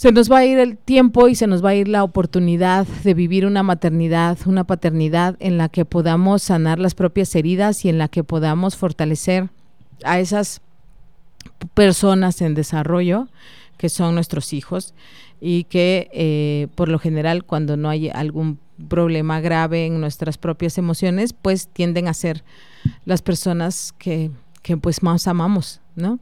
se 0.00 0.12
nos 0.12 0.32
va 0.32 0.38
a 0.38 0.46
ir 0.46 0.58
el 0.58 0.78
tiempo 0.78 1.28
y 1.28 1.34
se 1.34 1.46
nos 1.46 1.62
va 1.62 1.70
a 1.70 1.74
ir 1.74 1.86
la 1.86 2.02
oportunidad 2.04 2.86
de 2.86 3.12
vivir 3.12 3.44
una 3.44 3.62
maternidad, 3.62 4.38
una 4.46 4.64
paternidad 4.64 5.36
en 5.40 5.58
la 5.58 5.68
que 5.68 5.84
podamos 5.84 6.42
sanar 6.42 6.78
las 6.78 6.94
propias 6.94 7.34
heridas 7.34 7.84
y 7.84 7.90
en 7.90 7.98
la 7.98 8.08
que 8.08 8.24
podamos 8.24 8.76
fortalecer 8.76 9.50
a 10.02 10.18
esas 10.18 10.62
personas 11.74 12.40
en 12.40 12.54
desarrollo 12.54 13.28
que 13.76 13.90
son 13.90 14.14
nuestros 14.14 14.54
hijos 14.54 14.94
y 15.38 15.64
que 15.64 16.08
eh, 16.14 16.68
por 16.76 16.88
lo 16.88 16.98
general 16.98 17.44
cuando 17.44 17.76
no 17.76 17.90
hay 17.90 18.08
algún 18.08 18.58
problema 18.88 19.42
grave 19.42 19.84
en 19.84 20.00
nuestras 20.00 20.38
propias 20.38 20.78
emociones, 20.78 21.34
pues 21.34 21.68
tienden 21.68 22.08
a 22.08 22.14
ser 22.14 22.42
las 23.04 23.20
personas 23.20 23.92
que, 23.98 24.30
que 24.62 24.78
pues 24.78 25.02
más 25.02 25.28
amamos, 25.28 25.82
¿no? 25.94 26.18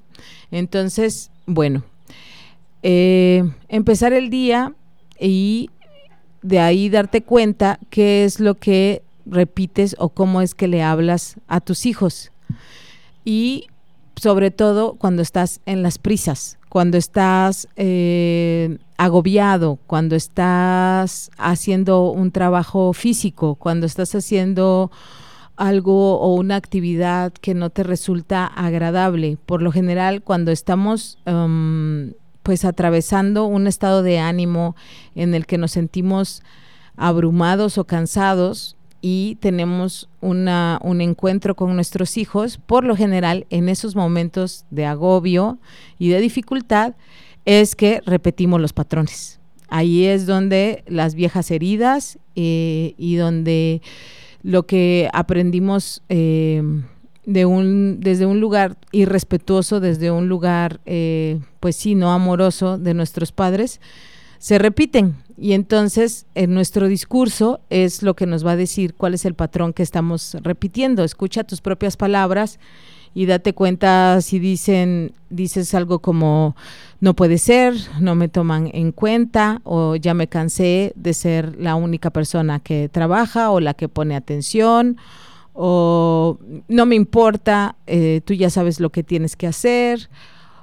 Entonces, 0.50 1.30
bueno, 1.46 1.84
eh, 2.82 3.44
empezar 3.68 4.12
el 4.12 4.30
día 4.30 4.74
y 5.18 5.70
de 6.42 6.60
ahí 6.60 6.88
darte 6.88 7.22
cuenta 7.22 7.78
qué 7.90 8.24
es 8.24 8.40
lo 8.40 8.54
que 8.54 9.02
repites 9.26 9.96
o 9.98 10.08
cómo 10.10 10.40
es 10.40 10.54
que 10.54 10.68
le 10.68 10.82
hablas 10.82 11.36
a 11.48 11.60
tus 11.60 11.86
hijos. 11.86 12.32
Y 13.24 13.66
sobre 14.16 14.50
todo 14.50 14.94
cuando 14.94 15.22
estás 15.22 15.60
en 15.66 15.82
las 15.82 15.98
prisas, 15.98 16.58
cuando 16.68 16.96
estás 16.96 17.68
eh, 17.76 18.78
agobiado, 18.96 19.78
cuando 19.86 20.16
estás 20.16 21.30
haciendo 21.38 22.10
un 22.10 22.30
trabajo 22.30 22.92
físico, 22.92 23.54
cuando 23.54 23.86
estás 23.86 24.14
haciendo 24.14 24.90
algo 25.56 26.20
o 26.20 26.34
una 26.34 26.56
actividad 26.56 27.32
que 27.32 27.54
no 27.54 27.70
te 27.70 27.82
resulta 27.82 28.46
agradable. 28.46 29.38
Por 29.44 29.60
lo 29.60 29.72
general, 29.72 30.22
cuando 30.22 30.52
estamos 30.52 31.18
um, 31.26 32.12
pues 32.48 32.64
atravesando 32.64 33.44
un 33.44 33.66
estado 33.66 34.02
de 34.02 34.20
ánimo 34.20 34.74
en 35.14 35.34
el 35.34 35.44
que 35.44 35.58
nos 35.58 35.72
sentimos 35.72 36.42
abrumados 36.96 37.76
o 37.76 37.84
cansados, 37.84 38.74
y 39.02 39.36
tenemos 39.40 40.08
una, 40.22 40.80
un 40.82 41.02
encuentro 41.02 41.54
con 41.54 41.74
nuestros 41.74 42.16
hijos, 42.16 42.56
por 42.56 42.84
lo 42.84 42.96
general 42.96 43.46
en 43.50 43.68
esos 43.68 43.94
momentos 43.94 44.64
de 44.70 44.86
agobio 44.86 45.58
y 45.98 46.08
de 46.08 46.20
dificultad, 46.20 46.94
es 47.44 47.76
que 47.76 48.00
repetimos 48.06 48.62
los 48.62 48.72
patrones. 48.72 49.40
Ahí 49.68 50.06
es 50.06 50.24
donde 50.24 50.84
las 50.86 51.14
viejas 51.14 51.50
heridas 51.50 52.18
eh, 52.34 52.94
y 52.96 53.16
donde 53.16 53.82
lo 54.42 54.64
que 54.64 55.10
aprendimos 55.12 56.02
eh, 56.08 56.62
de 57.28 57.44
un, 57.44 58.00
desde 58.00 58.24
un 58.24 58.40
lugar 58.40 58.78
irrespetuoso, 58.90 59.80
desde 59.80 60.10
un 60.10 60.30
lugar, 60.30 60.80
eh, 60.86 61.38
pues 61.60 61.76
sí, 61.76 61.94
no 61.94 62.10
amoroso 62.10 62.78
de 62.78 62.94
nuestros 62.94 63.32
padres, 63.32 63.82
se 64.38 64.58
repiten. 64.58 65.14
Y 65.36 65.52
entonces 65.52 66.24
en 66.34 66.54
nuestro 66.54 66.88
discurso 66.88 67.60
es 67.68 68.02
lo 68.02 68.16
que 68.16 68.24
nos 68.24 68.46
va 68.46 68.52
a 68.52 68.56
decir 68.56 68.94
cuál 68.94 69.12
es 69.12 69.26
el 69.26 69.34
patrón 69.34 69.74
que 69.74 69.82
estamos 69.82 70.38
repitiendo. 70.40 71.04
Escucha 71.04 71.44
tus 71.44 71.60
propias 71.60 71.98
palabras 71.98 72.58
y 73.12 73.26
date 73.26 73.52
cuenta 73.52 74.22
si 74.22 74.38
dicen 74.38 75.12
dices 75.28 75.74
algo 75.74 75.98
como 75.98 76.56
no 77.00 77.14
puede 77.14 77.36
ser, 77.36 77.74
no 78.00 78.14
me 78.14 78.28
toman 78.28 78.70
en 78.72 78.90
cuenta 78.90 79.60
o 79.64 79.96
ya 79.96 80.14
me 80.14 80.28
cansé 80.28 80.94
de 80.96 81.12
ser 81.12 81.60
la 81.60 81.74
única 81.74 82.08
persona 82.08 82.58
que 82.58 82.88
trabaja 82.88 83.50
o 83.50 83.60
la 83.60 83.74
que 83.74 83.90
pone 83.90 84.16
atención 84.16 84.96
o 85.60 86.38
no 86.68 86.86
me 86.86 86.94
importa, 86.94 87.74
eh, 87.88 88.20
tú 88.24 88.32
ya 88.32 88.48
sabes 88.48 88.78
lo 88.78 88.90
que 88.90 89.02
tienes 89.02 89.34
que 89.34 89.48
hacer 89.48 90.08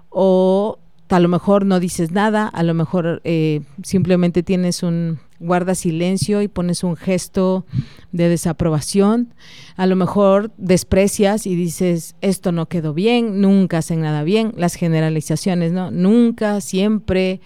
o 0.10 0.80
a 1.10 1.20
lo 1.20 1.28
mejor 1.28 1.66
no 1.66 1.82
dices 1.82 2.12
nada, 2.12 2.48
a 2.48 2.64
lo 2.64 2.74
mejor 2.74 3.20
eh, 3.26 3.60
simplemente 3.84 4.42
tienes 4.42 4.84
un 4.84 5.20
guarda 5.42 5.76
silencio 5.76 6.42
y 6.42 6.48
pones 6.48 6.82
un 6.86 6.96
gesto 6.96 7.66
de 8.14 8.30
desaprobación, 8.30 9.34
a 9.76 9.86
lo 9.86 9.98
mejor 9.98 10.52
desprecias 10.56 11.46
y 11.46 11.56
dices 11.56 12.16
esto 12.22 12.54
no 12.54 12.68
quedó 12.68 12.94
bien, 12.94 13.42
nunca 13.42 13.80
hacen 13.80 14.00
nada 14.00 14.24
bien, 14.24 14.54
las 14.56 14.76
generalizaciones, 14.76 15.74
¿no? 15.74 15.92
Nunca, 15.92 16.62
siempre, 16.62 17.42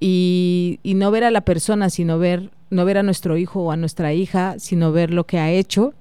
y, 0.00 0.80
y 0.82 0.92
no 0.92 1.10
ver 1.10 1.24
a 1.24 1.30
la 1.30 1.46
persona, 1.46 1.88
sino 1.88 2.18
ver, 2.18 2.50
no 2.68 2.84
ver 2.84 2.98
a 2.98 3.02
nuestro 3.02 3.38
hijo 3.38 3.62
o 3.62 3.70
a 3.70 3.78
nuestra 3.78 4.12
hija, 4.12 4.56
sino 4.58 4.92
ver 4.92 5.10
lo 5.14 5.24
que 5.24 5.38
ha 5.38 5.50
hecho, 5.50 5.94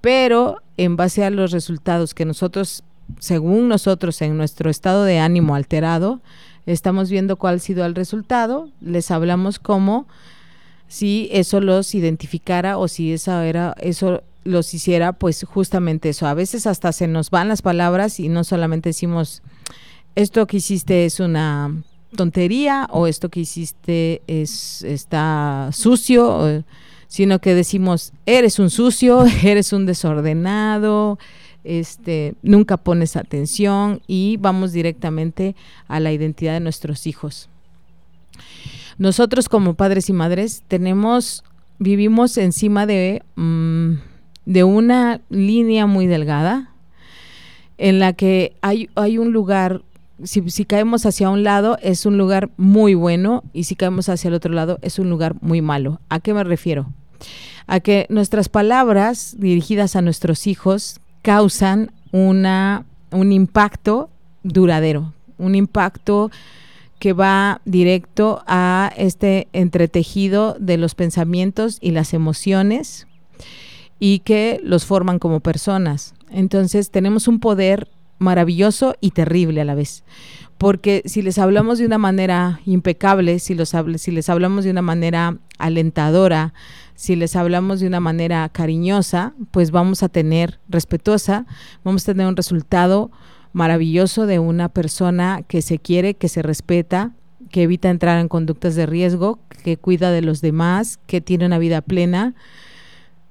pero 0.00 0.62
en 0.76 0.96
base 0.96 1.24
a 1.24 1.30
los 1.30 1.52
resultados 1.52 2.14
que 2.14 2.24
nosotros 2.24 2.84
según 3.18 3.68
nosotros 3.68 4.22
en 4.22 4.36
nuestro 4.36 4.70
estado 4.70 5.04
de 5.04 5.18
ánimo 5.18 5.54
alterado, 5.54 6.20
estamos 6.66 7.10
viendo 7.10 7.36
cuál 7.36 7.56
ha 7.56 7.58
sido 7.58 7.84
el 7.84 7.94
resultado, 7.94 8.70
les 8.80 9.10
hablamos 9.10 9.58
como 9.58 10.06
si 10.88 11.28
eso 11.32 11.60
los 11.60 11.94
identificara 11.94 12.78
o 12.78 12.88
si 12.88 13.12
esa 13.12 13.46
era 13.46 13.74
eso 13.80 14.22
los 14.42 14.72
hiciera 14.74 15.12
pues 15.12 15.44
justamente 15.44 16.08
eso. 16.08 16.26
A 16.26 16.34
veces 16.34 16.66
hasta 16.66 16.92
se 16.92 17.06
nos 17.06 17.30
van 17.30 17.48
las 17.48 17.62
palabras 17.62 18.18
y 18.20 18.28
no 18.28 18.44
solamente 18.44 18.90
decimos 18.90 19.42
esto 20.14 20.46
que 20.46 20.58
hiciste 20.58 21.04
es 21.04 21.20
una 21.20 21.82
tontería 22.16 22.88
o 22.90 23.06
esto 23.06 23.28
que 23.28 23.40
hiciste 23.40 24.22
es 24.26 24.82
está 24.82 25.70
sucio, 25.72 26.64
sino 27.10 27.40
que 27.40 27.56
decimos 27.56 28.12
eres 28.24 28.60
un 28.60 28.70
sucio, 28.70 29.24
eres 29.42 29.72
un 29.72 29.84
desordenado, 29.84 31.18
este, 31.64 32.34
nunca 32.42 32.76
pones 32.76 33.16
atención 33.16 34.00
y 34.06 34.36
vamos 34.36 34.72
directamente 34.72 35.56
a 35.88 35.98
la 35.98 36.12
identidad 36.12 36.52
de 36.52 36.60
nuestros 36.60 37.08
hijos. 37.08 37.50
Nosotros 38.96 39.48
como 39.48 39.74
padres 39.74 40.08
y 40.08 40.12
madres 40.12 40.62
tenemos, 40.68 41.42
vivimos 41.80 42.38
encima 42.38 42.86
de, 42.86 43.24
mm, 43.34 43.94
de 44.46 44.64
una 44.64 45.20
línea 45.30 45.86
muy 45.86 46.06
delgada 46.06 46.70
en 47.76 47.98
la 47.98 48.12
que 48.12 48.54
hay, 48.62 48.88
hay 48.94 49.18
un 49.18 49.32
lugar 49.32 49.82
si, 50.22 50.48
si, 50.50 50.64
caemos 50.64 51.06
hacia 51.06 51.30
un 51.30 51.42
lado 51.42 51.76
es 51.82 52.06
un 52.06 52.18
lugar 52.18 52.50
muy 52.58 52.94
bueno 52.94 53.42
y 53.52 53.64
si 53.64 53.74
caemos 53.74 54.08
hacia 54.10 54.28
el 54.28 54.34
otro 54.34 54.52
lado 54.52 54.78
es 54.82 54.98
un 54.98 55.10
lugar 55.10 55.34
muy 55.40 55.60
malo. 55.60 56.00
¿A 56.10 56.20
qué 56.20 56.34
me 56.34 56.44
refiero? 56.44 56.92
A 57.66 57.80
que 57.80 58.06
nuestras 58.08 58.48
palabras 58.48 59.36
dirigidas 59.38 59.96
a 59.96 60.02
nuestros 60.02 60.46
hijos 60.46 61.00
causan 61.22 61.92
una, 62.12 62.84
un 63.10 63.32
impacto 63.32 64.10
duradero, 64.42 65.12
un 65.38 65.54
impacto 65.54 66.30
que 66.98 67.12
va 67.12 67.60
directo 67.64 68.42
a 68.46 68.92
este 68.96 69.48
entretejido 69.52 70.56
de 70.60 70.76
los 70.76 70.94
pensamientos 70.94 71.78
y 71.80 71.92
las 71.92 72.12
emociones 72.12 73.06
y 73.98 74.20
que 74.20 74.60
los 74.62 74.84
forman 74.84 75.18
como 75.18 75.40
personas. 75.40 76.14
Entonces 76.30 76.90
tenemos 76.90 77.26
un 77.26 77.40
poder 77.40 77.88
maravilloso 78.20 78.94
y 79.00 79.10
terrible 79.10 79.60
a 79.60 79.64
la 79.64 79.74
vez. 79.74 80.04
Porque 80.58 81.02
si 81.06 81.22
les 81.22 81.38
hablamos 81.38 81.78
de 81.78 81.86
una 81.86 81.98
manera 81.98 82.60
impecable, 82.66 83.40
si, 83.40 83.54
los, 83.54 83.74
si 83.96 84.10
les 84.12 84.28
hablamos 84.28 84.62
de 84.64 84.70
una 84.70 84.82
manera 84.82 85.38
alentadora, 85.58 86.52
si 86.94 87.16
les 87.16 87.34
hablamos 87.34 87.80
de 87.80 87.86
una 87.86 87.98
manera 87.98 88.48
cariñosa, 88.50 89.32
pues 89.50 89.70
vamos 89.70 90.02
a 90.02 90.10
tener, 90.10 90.60
respetuosa, 90.68 91.46
vamos 91.82 92.02
a 92.02 92.12
tener 92.12 92.26
un 92.26 92.36
resultado 92.36 93.10
maravilloso 93.52 94.26
de 94.26 94.38
una 94.38 94.68
persona 94.68 95.42
que 95.48 95.62
se 95.62 95.78
quiere, 95.78 96.14
que 96.14 96.28
se 96.28 96.42
respeta, 96.42 97.12
que 97.50 97.62
evita 97.62 97.88
entrar 97.88 98.20
en 98.20 98.28
conductas 98.28 98.74
de 98.74 98.84
riesgo, 98.84 99.40
que 99.64 99.78
cuida 99.78 100.10
de 100.10 100.20
los 100.20 100.42
demás, 100.42 100.98
que 101.06 101.22
tiene 101.22 101.46
una 101.46 101.58
vida 101.58 101.80
plena, 101.80 102.34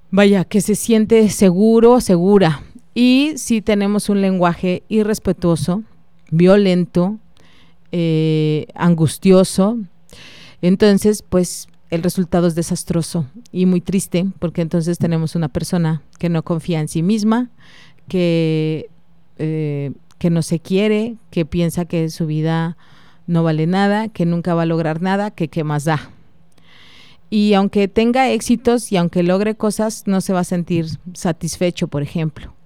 vaya, 0.09 0.45
que 0.45 0.61
se 0.61 0.73
siente 0.73 1.29
seguro, 1.29 2.01
segura. 2.01 2.63
Y 3.01 3.37
si 3.37 3.61
tenemos 3.61 4.09
un 4.09 4.19
lenguaje 4.19 4.83
irrespetuoso, 4.89 5.83
violento, 6.31 7.17
eh, 7.93 8.67
angustioso. 8.75 9.77
Entonces, 10.61 11.21
pues 11.21 11.69
el 11.91 12.03
resultado 12.03 12.47
es 12.47 12.55
desastroso 12.55 13.25
y 13.53 13.67
muy 13.67 13.79
triste 13.79 14.25
porque 14.39 14.61
entonces 14.61 14.97
tenemos 14.97 15.35
una 15.35 15.47
persona 15.47 16.01
que 16.17 16.27
no 16.27 16.43
confía 16.43 16.81
en 16.81 16.89
sí 16.89 17.01
misma, 17.01 17.49
que, 18.09 18.89
eh, 19.37 19.93
que 20.17 20.29
no 20.29 20.41
se 20.41 20.59
quiere, 20.59 21.15
que 21.31 21.45
piensa 21.45 21.85
que 21.85 22.09
su 22.09 22.25
vida 22.25 22.75
no 23.27 23.43
vale 23.43 23.65
nada, 23.65 24.09
que 24.09 24.25
nunca 24.25 24.55
va 24.55 24.63
a 24.63 24.65
lograr 24.65 25.01
nada, 25.01 25.31
que 25.31 25.47
qué 25.47 25.63
más 25.63 25.85
da. 25.85 26.09
Y 27.29 27.53
aunque 27.53 27.87
tenga 27.87 28.29
éxitos 28.29 28.91
y 28.91 28.97
aunque 28.97 29.23
logre 29.23 29.55
cosas, 29.55 30.03
no 30.05 30.19
se 30.19 30.33
va 30.33 30.41
a 30.41 30.43
sentir 30.43 30.87
satisfecho, 31.13 31.87
por 31.87 32.03
ejemplo. 32.03 32.58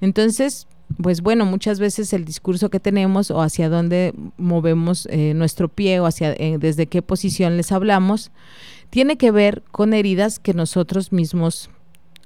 Entonces, 0.00 0.66
pues 1.00 1.22
bueno, 1.22 1.46
muchas 1.46 1.78
veces 1.80 2.12
el 2.12 2.24
discurso 2.24 2.70
que 2.70 2.80
tenemos 2.80 3.30
o 3.30 3.40
hacia 3.40 3.68
dónde 3.68 4.14
movemos 4.36 5.06
eh, 5.10 5.34
nuestro 5.34 5.68
pie 5.68 6.00
o 6.00 6.06
hacia 6.06 6.32
eh, 6.32 6.58
desde 6.58 6.86
qué 6.86 7.02
posición 7.02 7.56
les 7.56 7.72
hablamos, 7.72 8.30
tiene 8.90 9.16
que 9.16 9.30
ver 9.30 9.62
con 9.70 9.94
heridas 9.94 10.38
que 10.38 10.54
nosotros 10.54 11.12
mismos 11.12 11.70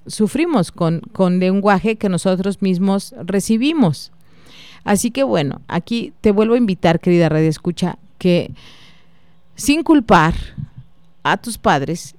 sufrimos, 0.06 0.72
con, 0.72 1.00
con 1.12 1.38
lenguaje 1.38 1.96
que 1.96 2.08
nosotros 2.08 2.62
mismos 2.62 3.14
recibimos. 3.24 4.12
Así 4.84 5.10
que 5.10 5.22
bueno, 5.22 5.62
aquí 5.68 6.12
te 6.20 6.30
vuelvo 6.30 6.54
a 6.54 6.58
invitar, 6.58 7.00
querida 7.00 7.28
Radio 7.28 7.48
Escucha, 7.48 7.98
que 8.18 8.52
sin 9.54 9.82
culpar 9.82 10.34
a 11.22 11.36
tus 11.36 11.58
padres 11.58 12.14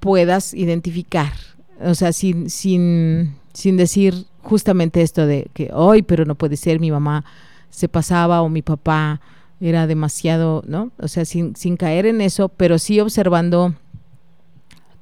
puedas 0.00 0.54
identificar, 0.54 1.32
o 1.80 1.94
sea, 1.94 2.12
sin, 2.12 2.50
sin, 2.50 3.36
sin 3.52 3.76
decir 3.76 4.26
justamente 4.44 5.02
esto 5.02 5.26
de 5.26 5.48
que 5.54 5.70
hoy, 5.72 6.02
pero 6.02 6.24
no 6.24 6.34
puede 6.36 6.56
ser, 6.56 6.78
mi 6.78 6.90
mamá 6.90 7.24
se 7.70 7.88
pasaba 7.88 8.42
o 8.42 8.48
mi 8.48 8.62
papá 8.62 9.20
era 9.60 9.86
demasiado, 9.86 10.62
¿no? 10.66 10.92
O 10.98 11.08
sea, 11.08 11.24
sin, 11.24 11.56
sin 11.56 11.76
caer 11.76 12.06
en 12.06 12.20
eso, 12.20 12.48
pero 12.48 12.78
sí 12.78 13.00
observando 13.00 13.74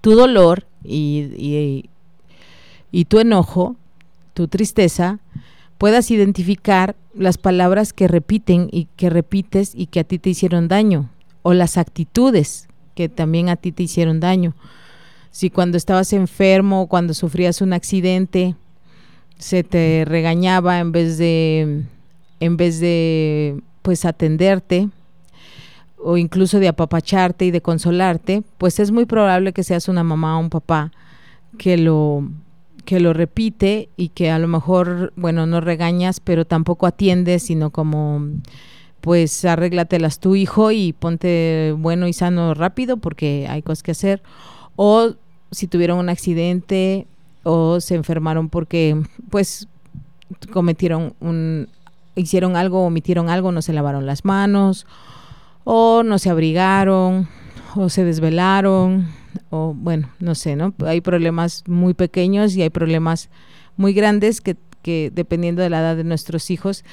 tu 0.01 0.15
dolor 0.15 0.67
y, 0.85 1.89
y, 2.91 3.05
tu 3.07 3.19
enojo, 3.19 3.77
tu 4.35 4.49
tristeza, 4.49 5.21
puedas 5.79 6.11
identificar 6.11 6.97
las 7.15 7.39
palabras 7.39 7.93
que 7.93 8.09
repiten 8.09 8.69
y 8.71 8.89
que 8.97 9.11
repites 9.11 9.73
y 9.75 9.87
que 9.87 10.01
a 10.01 10.05
ti 10.05 10.19
te 10.19 10.31
hicieron 10.31 10.69
daño, 10.69 11.11
o 11.43 11.55
las 11.55 11.77
actitudes 11.77 12.69
que 12.95 13.09
también 13.09 13.49
a 13.49 13.57
ti 13.57 13.73
te 13.73 13.83
hicieron 13.83 14.21
daño. 14.21 14.55
Si 15.31 15.51
cuando 15.51 15.77
estabas 15.77 16.13
enfermo, 16.13 16.89
cuando 16.89 17.15
sufrías 17.15 17.63
un 17.63 17.73
accidente, 17.73 18.55
se 19.39 19.65
te 19.65 20.05
regañaba 20.07 20.79
en 20.79 20.93
vez 20.93 21.19
de 21.19 21.83
en 22.41 22.57
vez 22.57 22.81
de 22.81 23.61
pues 23.83 24.05
atenderte 24.05 24.89
o 25.97 26.17
incluso 26.17 26.59
de 26.59 26.69
apapacharte 26.69 27.45
y 27.45 27.51
de 27.51 27.61
consolarte, 27.61 28.43
pues 28.59 28.81
es 28.81 28.91
muy 28.91 29.07
probable 29.07 29.53
que 29.53 29.62
seas 29.62 29.89
una 29.89 30.03
mamá 30.03 30.37
o 30.37 30.41
un 30.41 30.51
papá 30.51 30.91
que 31.59 31.77
lo 31.77 32.29
que 32.85 32.99
lo 32.99 33.12
repite 33.12 33.89
y 33.97 34.09
que 34.09 34.31
a 34.31 34.41
lo 34.41 34.49
mejor, 34.49 35.12
bueno, 35.15 35.47
no 35.47 35.61
regañas, 35.61 36.19
pero 36.19 36.45
tampoco 36.45 36.87
atiendes, 36.87 37.45
sino 37.45 37.71
como 37.71 38.27
pues 39.01 39.45
arréglatelas 39.45 40.21
tu 40.21 40.35
hijo 40.37 40.71
y 40.73 40.93
ponte 40.93 41.75
bueno 41.79 42.07
y 42.09 42.12
sano 42.12 42.55
rápido 42.55 42.97
porque 42.97 43.47
hay 43.49 43.62
cosas 43.62 43.83
que 43.83 43.91
hacer. 43.93 44.23
O 44.77 45.15
si 45.51 45.67
tuvieron 45.67 45.99
un 45.99 46.09
accidente 46.09 47.07
o 47.43 47.81
se 47.81 47.95
enfermaron 47.95 48.49
porque 48.49 49.01
pues 49.31 49.69
cometieron 50.53 51.15
un 51.21 51.69
hicieron 52.15 52.57
algo, 52.57 52.85
omitieron 52.85 53.29
algo, 53.29 53.53
no 53.53 53.63
se 53.63 53.73
lavaron 53.73 54.07
las 54.07 54.25
manos 54.25 54.87
o 55.65 56.03
no 56.03 56.19
se 56.19 56.31
abrigaron 56.31 57.29
o 57.75 57.89
se 57.89 58.05
desvelaron 58.05 59.09
o 59.51 59.75
bueno, 59.75 60.11
no 60.19 60.35
sé, 60.35 60.57
¿no? 60.57 60.75
Hay 60.85 61.01
problemas 61.01 61.65
muy 61.67 61.95
pequeños 61.95 62.55
y 62.57 62.63
hay 62.63 62.71
problemas 62.71 63.31
muy 63.77 63.95
grandes 63.95 64.40
que, 64.40 64.57
que 64.83 65.11
dependiendo 65.14 65.62
de 65.62 65.71
la 65.71 65.81
edad 65.81 65.97
de 65.97 66.05
nuestros 66.05 66.51
hijos 66.51 66.85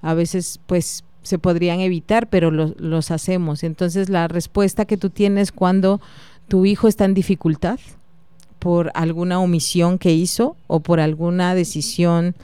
a 0.00 0.14
veces 0.14 0.60
pues 0.66 1.04
se 1.22 1.38
podrían 1.38 1.80
evitar, 1.80 2.28
pero 2.30 2.50
los 2.50 3.10
hacemos. 3.10 3.62
Entonces 3.64 4.08
la 4.08 4.28
respuesta 4.28 4.84
que 4.84 4.96
tú 4.96 5.10
tienes 5.10 5.52
cuando 5.52 6.00
tu 6.46 6.64
hijo 6.64 6.88
está 6.88 7.04
en 7.04 7.14
dificultad 7.14 7.78
por 8.58 8.90
alguna 8.94 9.40
omisión 9.40 9.98
que 9.98 10.12
hizo 10.12 10.56
o 10.66 10.80
por 10.80 11.00
alguna 11.00 11.54
decisión 11.54 12.34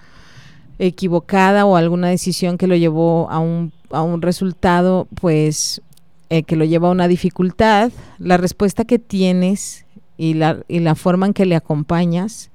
equivocada 0.78 1.66
o 1.66 1.76
alguna 1.76 2.08
decisión 2.08 2.58
que 2.58 2.66
lo 2.66 2.76
llevó 2.76 3.30
a 3.30 3.38
un, 3.38 3.72
a 3.90 4.02
un 4.02 4.22
resultado, 4.22 5.06
pues 5.14 5.82
eh, 6.30 6.42
que 6.42 6.56
lo 6.56 6.64
lleva 6.64 6.88
a 6.88 6.92
una 6.92 7.08
dificultad, 7.08 7.92
la 8.18 8.36
respuesta 8.36 8.84
que 8.84 8.98
tienes 8.98 9.86
y 10.16 10.34
la, 10.34 10.60
y 10.68 10.80
la 10.80 10.94
forma 10.94 11.26
en 11.26 11.34
que 11.34 11.46
le 11.46 11.56
acompañas 11.56 12.50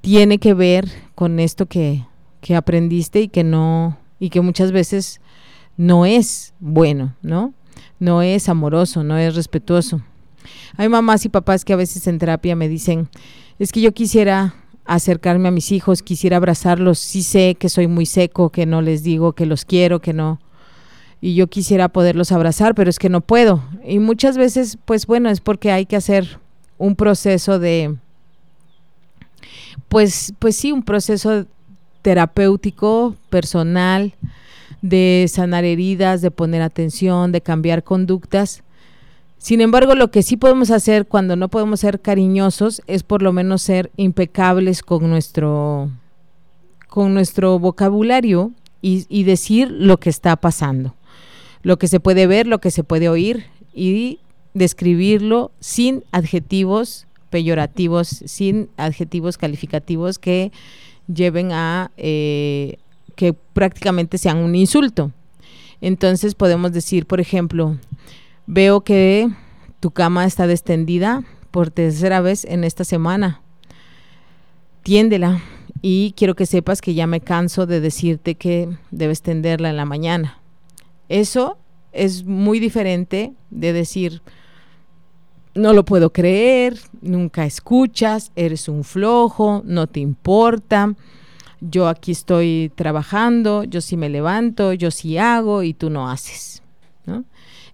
tiene 0.00 0.38
que 0.38 0.54
ver 0.54 0.88
con 1.14 1.40
esto 1.40 1.66
que, 1.66 2.04
que 2.40 2.56
aprendiste 2.56 3.20
y 3.20 3.28
que 3.28 3.44
no, 3.44 3.98
y 4.18 4.30
que 4.30 4.40
muchas 4.40 4.72
veces 4.72 5.20
no 5.76 6.06
es 6.06 6.54
bueno, 6.60 7.14
¿no? 7.22 7.54
No 7.98 8.22
es 8.22 8.48
amoroso, 8.48 9.04
no 9.04 9.16
es 9.16 9.34
respetuoso. 9.34 10.02
Hay 10.76 10.88
mamás 10.88 11.24
y 11.24 11.28
papás 11.28 11.64
que 11.64 11.72
a 11.72 11.76
veces 11.76 12.06
en 12.06 12.18
terapia 12.18 12.56
me 12.56 12.68
dicen, 12.68 13.08
es 13.58 13.72
que 13.72 13.80
yo 13.80 13.92
quisiera 13.92 14.54
acercarme 14.84 15.48
a 15.48 15.52
mis 15.52 15.72
hijos, 15.72 16.02
quisiera 16.02 16.38
abrazarlos, 16.38 16.98
sí 16.98 17.22
sé 17.22 17.56
que 17.58 17.68
soy 17.68 17.86
muy 17.86 18.06
seco, 18.06 18.50
que 18.50 18.66
no 18.66 18.82
les 18.82 19.02
digo 19.02 19.32
que 19.32 19.46
los 19.46 19.64
quiero, 19.64 20.00
que 20.00 20.12
no, 20.12 20.40
y 21.20 21.36
yo 21.36 21.46
quisiera 21.46 21.88
poderlos 21.88 22.32
abrazar, 22.32 22.74
pero 22.74 22.90
es 22.90 22.98
que 22.98 23.08
no 23.08 23.20
puedo. 23.20 23.62
Y 23.86 24.00
muchas 24.00 24.36
veces, 24.36 24.76
pues 24.84 25.06
bueno, 25.06 25.30
es 25.30 25.40
porque 25.40 25.70
hay 25.70 25.86
que 25.86 25.94
hacer 25.94 26.40
un 26.78 26.96
proceso 26.96 27.60
de, 27.60 27.94
pues, 29.88 30.34
pues 30.40 30.56
sí, 30.56 30.72
un 30.72 30.82
proceso 30.82 31.46
terapéutico, 32.02 33.14
personal, 33.30 34.14
de 34.80 35.26
sanar 35.28 35.64
heridas, 35.64 36.22
de 36.22 36.32
poner 36.32 36.60
atención, 36.60 37.30
de 37.30 37.40
cambiar 37.40 37.84
conductas 37.84 38.64
sin 39.42 39.60
embargo, 39.60 39.96
lo 39.96 40.12
que 40.12 40.22
sí 40.22 40.36
podemos 40.36 40.70
hacer 40.70 41.04
cuando 41.04 41.34
no 41.34 41.48
podemos 41.48 41.80
ser 41.80 42.00
cariñosos 42.00 42.80
es 42.86 43.02
por 43.02 43.22
lo 43.22 43.32
menos 43.32 43.60
ser 43.60 43.90
impecables 43.96 44.84
con 44.84 45.10
nuestro, 45.10 45.90
con 46.88 47.12
nuestro 47.12 47.58
vocabulario 47.58 48.52
y, 48.80 49.24
decir 49.24 49.68
lo 49.68 49.98
que 49.98 50.10
está 50.10 50.36
pasando, 50.36 50.94
lo 51.64 51.76
que 51.76 51.88
se 51.88 51.98
puede 51.98 52.28
ver, 52.28 52.46
lo 52.46 52.60
que 52.60 52.70
se 52.70 52.84
puede 52.84 53.08
oír 53.08 53.46
y 53.74 54.20
describirlo 54.54 55.50
sin 55.58 56.04
adjetivos 56.12 57.08
peyorativos, 57.28 58.06
sin 58.06 58.68
adjetivos 58.76 59.38
calificativos 59.38 60.20
que 60.20 60.52
lleven 61.12 61.50
a 61.50 61.90
eh, 61.96 62.76
que 63.16 63.32
prácticamente 63.32 64.18
sean 64.18 64.38
un 64.38 64.54
insulto. 64.54 65.10
Entonces 65.80 66.36
podemos 66.36 66.70
decir, 66.70 67.06
por 67.06 67.20
ejemplo, 67.20 67.76
Veo 68.54 68.82
que 68.82 69.30
tu 69.80 69.92
cama 69.92 70.26
está 70.26 70.44
extendida 70.44 71.24
por 71.50 71.70
tercera 71.70 72.20
vez 72.20 72.44
en 72.44 72.64
esta 72.64 72.84
semana. 72.84 73.40
Tiéndela 74.82 75.40
y 75.80 76.12
quiero 76.18 76.34
que 76.34 76.44
sepas 76.44 76.82
que 76.82 76.92
ya 76.92 77.06
me 77.06 77.22
canso 77.22 77.64
de 77.64 77.80
decirte 77.80 78.34
que 78.34 78.68
debes 78.90 79.22
tenderla 79.22 79.70
en 79.70 79.78
la 79.78 79.86
mañana. 79.86 80.38
Eso 81.08 81.56
es 81.92 82.24
muy 82.24 82.60
diferente 82.60 83.32
de 83.48 83.72
decir, 83.72 84.20
no 85.54 85.72
lo 85.72 85.86
puedo 85.86 86.12
creer, 86.12 86.78
nunca 87.00 87.46
escuchas, 87.46 88.32
eres 88.36 88.68
un 88.68 88.84
flojo, 88.84 89.62
no 89.64 89.86
te 89.86 90.00
importa, 90.00 90.94
yo 91.62 91.88
aquí 91.88 92.12
estoy 92.12 92.70
trabajando, 92.74 93.64
yo 93.64 93.80
sí 93.80 93.96
me 93.96 94.10
levanto, 94.10 94.74
yo 94.74 94.90
sí 94.90 95.16
hago 95.16 95.62
y 95.62 95.72
tú 95.72 95.88
no 95.88 96.10
haces. 96.10 96.62
¿no? 97.06 97.24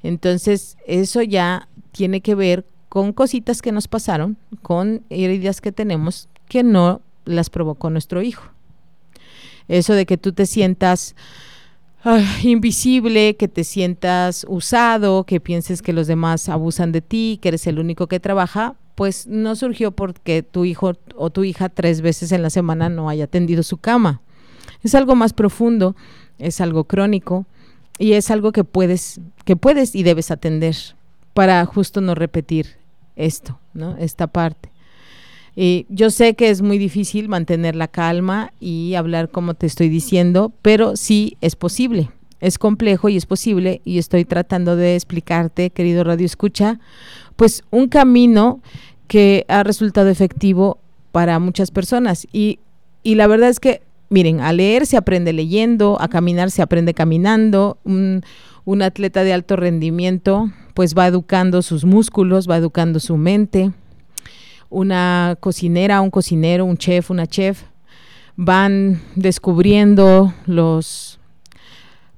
Entonces, 0.03 0.77
eso 0.87 1.23
ya 1.23 1.69
tiene 1.93 2.21
que 2.21 2.35
ver 2.35 2.65
con 2.89 3.13
cositas 3.13 3.63
que 3.63 3.73
nos 3.73 3.89
pasaron, 3.89 4.37
con 4.63 5.03
heridas 5.11 5.61
que 5.61 5.73
tenemos 5.73 6.29
que 6.49 6.63
no 6.63 7.03
las 7.25 7.51
provocó 7.51 7.91
nuestro 7.91 8.23
hijo. 8.23 8.45
Eso 9.69 9.93
de 9.93 10.07
que 10.07 10.17
tú 10.17 10.33
te 10.33 10.47
sientas 10.47 11.15
invisible, 12.43 13.37
que 13.37 13.49
te 13.49 13.65
sientas 13.65 14.47
usado, 14.49 15.25
que 15.25 15.41
pienses 15.41 15.83
que 15.83 15.93
los 15.93 16.07
demás 16.07 16.49
abusan 16.49 16.93
de 16.93 17.03
ti, 17.03 17.39
que 17.43 17.49
eres 17.49 17.67
el 17.67 17.79
único 17.79 18.07
que 18.07 18.21
trabaja, 18.21 18.77
pues 18.95 19.27
no 19.27 19.55
surgió 19.55 19.93
porque 19.93 20.43
tu 20.43 20.65
hijo 20.65 20.95
o 21.15 21.31
tu 21.31 21.45
hija 21.45 21.69
tres 21.69 22.01
veces 22.01 22.33
en 22.33 22.43
la 22.43 22.51
semana 22.51 22.89
no 22.89 23.09
haya 23.09 23.27
tendido 23.27 23.63
su 23.63 23.77
cama. 23.77 24.23
Es 24.83 24.95
algo 24.95 25.15
más 25.15 25.33
profundo, 25.33 25.95
es 26.39 26.61
algo 26.61 26.85
crónico 26.85 27.47
y 27.99 28.13
es 28.13 28.31
algo 28.31 28.53
que 28.53 28.65
puedes, 28.65 29.21
que 29.45 29.57
puedes 29.57 29.95
y 29.95 30.03
debes 30.03 30.31
atender 30.31 30.77
para 31.35 31.65
justo 31.67 32.01
no 32.01 32.15
repetir 32.15 32.77
esto, 33.17 33.59
¿no? 33.75 33.97
Esta 33.99 34.27
parte. 34.27 34.71
Y 35.57 35.87
yo 35.89 36.11
sé 36.11 36.35
que 36.35 36.51
es 36.51 36.63
muy 36.63 36.79
difícil 36.79 37.29
mantener 37.29 37.75
la 37.75 37.89
calma 37.89 38.53
y 38.61 38.95
hablar 38.95 39.29
como 39.31 39.55
te 39.55 39.67
estoy 39.67 39.89
diciendo, 39.89 40.53
pero 40.63 40.97
sí 40.97 41.37
es 41.41 41.57
posible. 41.57 42.11
es 42.41 42.59
complejo 42.59 43.09
y 43.09 43.17
es 43.17 43.27
posible 43.27 43.81
y 43.85 43.99
estoy 43.99 44.25
tratando 44.25 44.77
de 44.77 44.95
explicarte, 44.95 45.71
querido 45.71 46.05
Radio 46.05 46.25
Escucha, 46.25 46.79
pues 47.35 47.65
un 47.71 47.89
camino 47.89 48.61
que 49.09 49.45
ha 49.49 49.65
resultado 49.65 50.09
efectivo 50.09 50.79
para 51.11 51.39
muchas 51.41 51.73
personas 51.73 52.29
y, 52.33 52.61
y 53.03 53.17
la 53.17 53.27
verdad 53.27 53.49
es 53.49 53.59
que 53.59 53.83
miren, 54.09 54.41
a 54.41 54.53
leer 54.53 54.87
se 54.87 54.97
aprende 54.97 55.33
leyendo, 55.33 55.97
a 56.01 56.09
caminar 56.09 56.51
se 56.51 56.63
aprende 56.63 56.95
caminando, 56.95 57.79
un, 57.85 58.23
un 58.65 58.83
atleta 58.83 59.25
de 59.25 59.33
alto 59.33 59.57
rendimiento 59.57 60.51
pues 60.75 60.95
va 60.95 61.09
educando 61.09 61.61
sus 61.63 61.85
músculos, 61.85 62.49
va 62.49 62.57
educando 62.57 63.01
su 63.01 63.17
mente, 63.17 63.73
una 64.71 65.37
cocinera, 65.41 66.01
un 66.01 66.11
cocinero, 66.11 66.65
un 66.65 66.77
chef, 66.77 67.11
una 67.11 67.27
chef, 67.27 67.63
van 68.37 69.01
descubriendo 69.17 70.33
los 70.47 71.19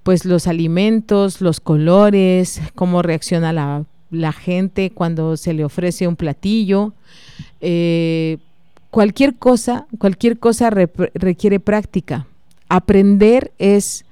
pues 0.03 0.25
los 0.25 0.47
alimentos, 0.47 1.41
los 1.41 1.61
colores, 1.61 2.61
cómo 2.75 3.03
reacciona 3.03 3.53
la, 3.53 3.85
la 4.11 4.33
gente 4.33 4.91
cuando 4.91 5.37
se 5.37 5.53
le 5.53 5.65
ofrece 5.65 6.09
un 6.09 6.17
platillo. 6.17 6.95
Eh, 7.61 8.39
cualquier 8.91 9.37
cosa, 9.37 9.87
cualquier 9.99 10.39
cosa 10.39 10.71
requiere 10.71 11.61
práctica. 11.61 12.27
Aprender 12.69 13.53
es, 13.59 14.05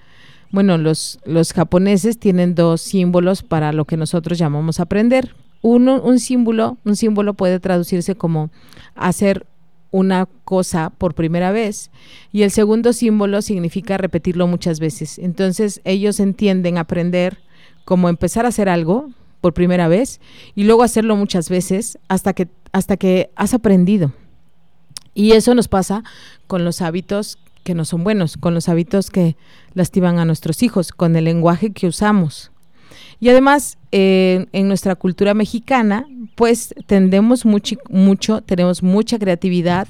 bueno, 0.51 0.79
los, 0.79 1.21
los 1.25 1.53
japoneses 1.53 2.19
tienen 2.19 2.55
dos 2.55 2.81
símbolos 2.81 3.43
para 3.43 3.73
lo 3.73 3.85
que 3.85 3.97
nosotros 3.97 4.39
llamamos 4.39 4.81
aprender. 4.81 5.35
Uno, 5.61 6.01
un 6.01 6.21
símbolo, 6.21 6.79
un 6.85 6.97
símbolo 6.97 7.35
puede 7.35 7.61
traducirse 7.61 8.15
como 8.15 8.51
hacer 8.95 9.47
una 9.91 10.29
cosa 10.45 10.91
por 10.91 11.15
primera 11.15 11.51
vez 11.51 11.91
y 12.31 12.43
el 12.43 12.51
segundo 12.51 12.93
símbolo 12.93 13.43
significa 13.43 13.97
repetirlo 13.97 14.47
muchas 14.47 14.81
veces. 14.81 15.19
Entonces 15.19 15.81
ellos 15.85 16.21
entienden 16.21 16.79
aprender 16.79 17.39
como 17.85 18.09
empezar 18.09 18.45
a 18.45 18.51
hacer 18.51 18.69
algo 18.69 19.11
por 19.41 19.55
primera 19.55 19.89
vez 19.89 20.21
y 20.55 20.65
luego 20.65 20.83
hacerlo 20.83 21.17
muchas 21.17 21.49
veces 21.49 21.99
hasta 22.09 22.35
que 22.35 22.49
hasta 22.73 22.99
que 22.99 23.31
has 23.35 23.55
aprendido. 23.55 24.13
Y 25.19 25.33
eso 25.33 25.53
nos 25.57 25.67
pasa 25.67 26.05
con 26.47 26.65
los 26.65 26.81
hábitos 26.81 27.39
que 27.65 27.75
no 27.75 27.85
son 27.85 28.05
buenos, 28.05 28.37
con 28.37 28.55
los 28.55 28.69
hábitos 28.69 29.11
que 29.11 29.35
lastiman 29.75 30.21
a 30.21 30.25
nuestros 30.25 30.63
hijos, 30.63 30.93
con 30.93 31.17
el 31.17 31.25
lenguaje 31.25 31.73
que 31.73 31.89
usamos. 31.89 32.53
Y 33.19 33.29
además, 33.29 33.79
en 33.91 34.69
nuestra 34.69 34.95
cultura 34.95 35.35
mexicana, 35.35 36.07
pues 36.37 36.73
tendemos 36.87 37.45
mucho, 37.45 37.75
mucho, 37.91 38.43
tenemos 38.43 38.85
mucha 38.85 39.19
creatividad 39.19 39.89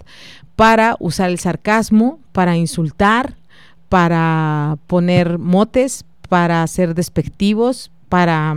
para 0.56 0.96
usar 0.98 1.28
el 1.28 1.38
sarcasmo, 1.38 2.20
para 2.32 2.56
insultar, 2.56 3.36
para 3.90 4.78
poner 4.86 5.36
motes, 5.38 6.06
para 6.30 6.66
ser 6.68 6.94
despectivos, 6.94 7.90
para, 8.08 8.56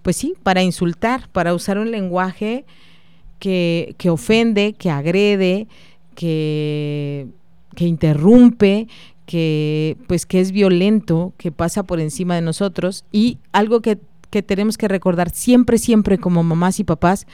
pues 0.00 0.16
sí, 0.16 0.36
para 0.42 0.62
insultar, 0.62 1.28
para 1.32 1.52
usar 1.52 1.76
un 1.76 1.90
lenguaje 1.90 2.64
que, 3.38 3.94
que 3.98 4.08
ofende, 4.08 4.72
que 4.72 4.88
agrede, 4.88 5.68
que, 6.18 7.28
que 7.76 7.86
interrumpe, 7.86 8.88
que 9.24 9.96
pues 10.08 10.26
que 10.26 10.40
es 10.40 10.50
violento, 10.50 11.32
que 11.36 11.52
pasa 11.52 11.84
por 11.84 12.00
encima 12.00 12.34
de 12.34 12.40
nosotros. 12.40 13.04
Y 13.12 13.38
algo 13.52 13.82
que, 13.82 14.00
que 14.28 14.42
tenemos 14.42 14.76
que 14.76 14.88
recordar 14.88 15.30
siempre, 15.30 15.78
siempre 15.78 16.18
como 16.18 16.42
mamás 16.42 16.80
y 16.80 16.84
papás 16.84 17.28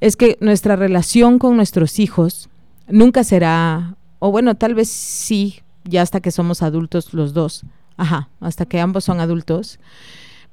es 0.00 0.14
que 0.14 0.38
nuestra 0.40 0.76
relación 0.76 1.40
con 1.40 1.56
nuestros 1.56 1.98
hijos 1.98 2.48
nunca 2.86 3.24
será, 3.24 3.96
o 4.20 4.30
bueno, 4.30 4.54
tal 4.54 4.76
vez 4.76 4.88
sí, 4.88 5.62
ya 5.82 6.02
hasta 6.02 6.20
que 6.20 6.30
somos 6.30 6.62
adultos 6.62 7.12
los 7.12 7.34
dos, 7.34 7.64
ajá, 7.96 8.28
hasta 8.38 8.64
que 8.64 8.78
ambos 8.78 9.04
son 9.04 9.18
adultos, 9.18 9.80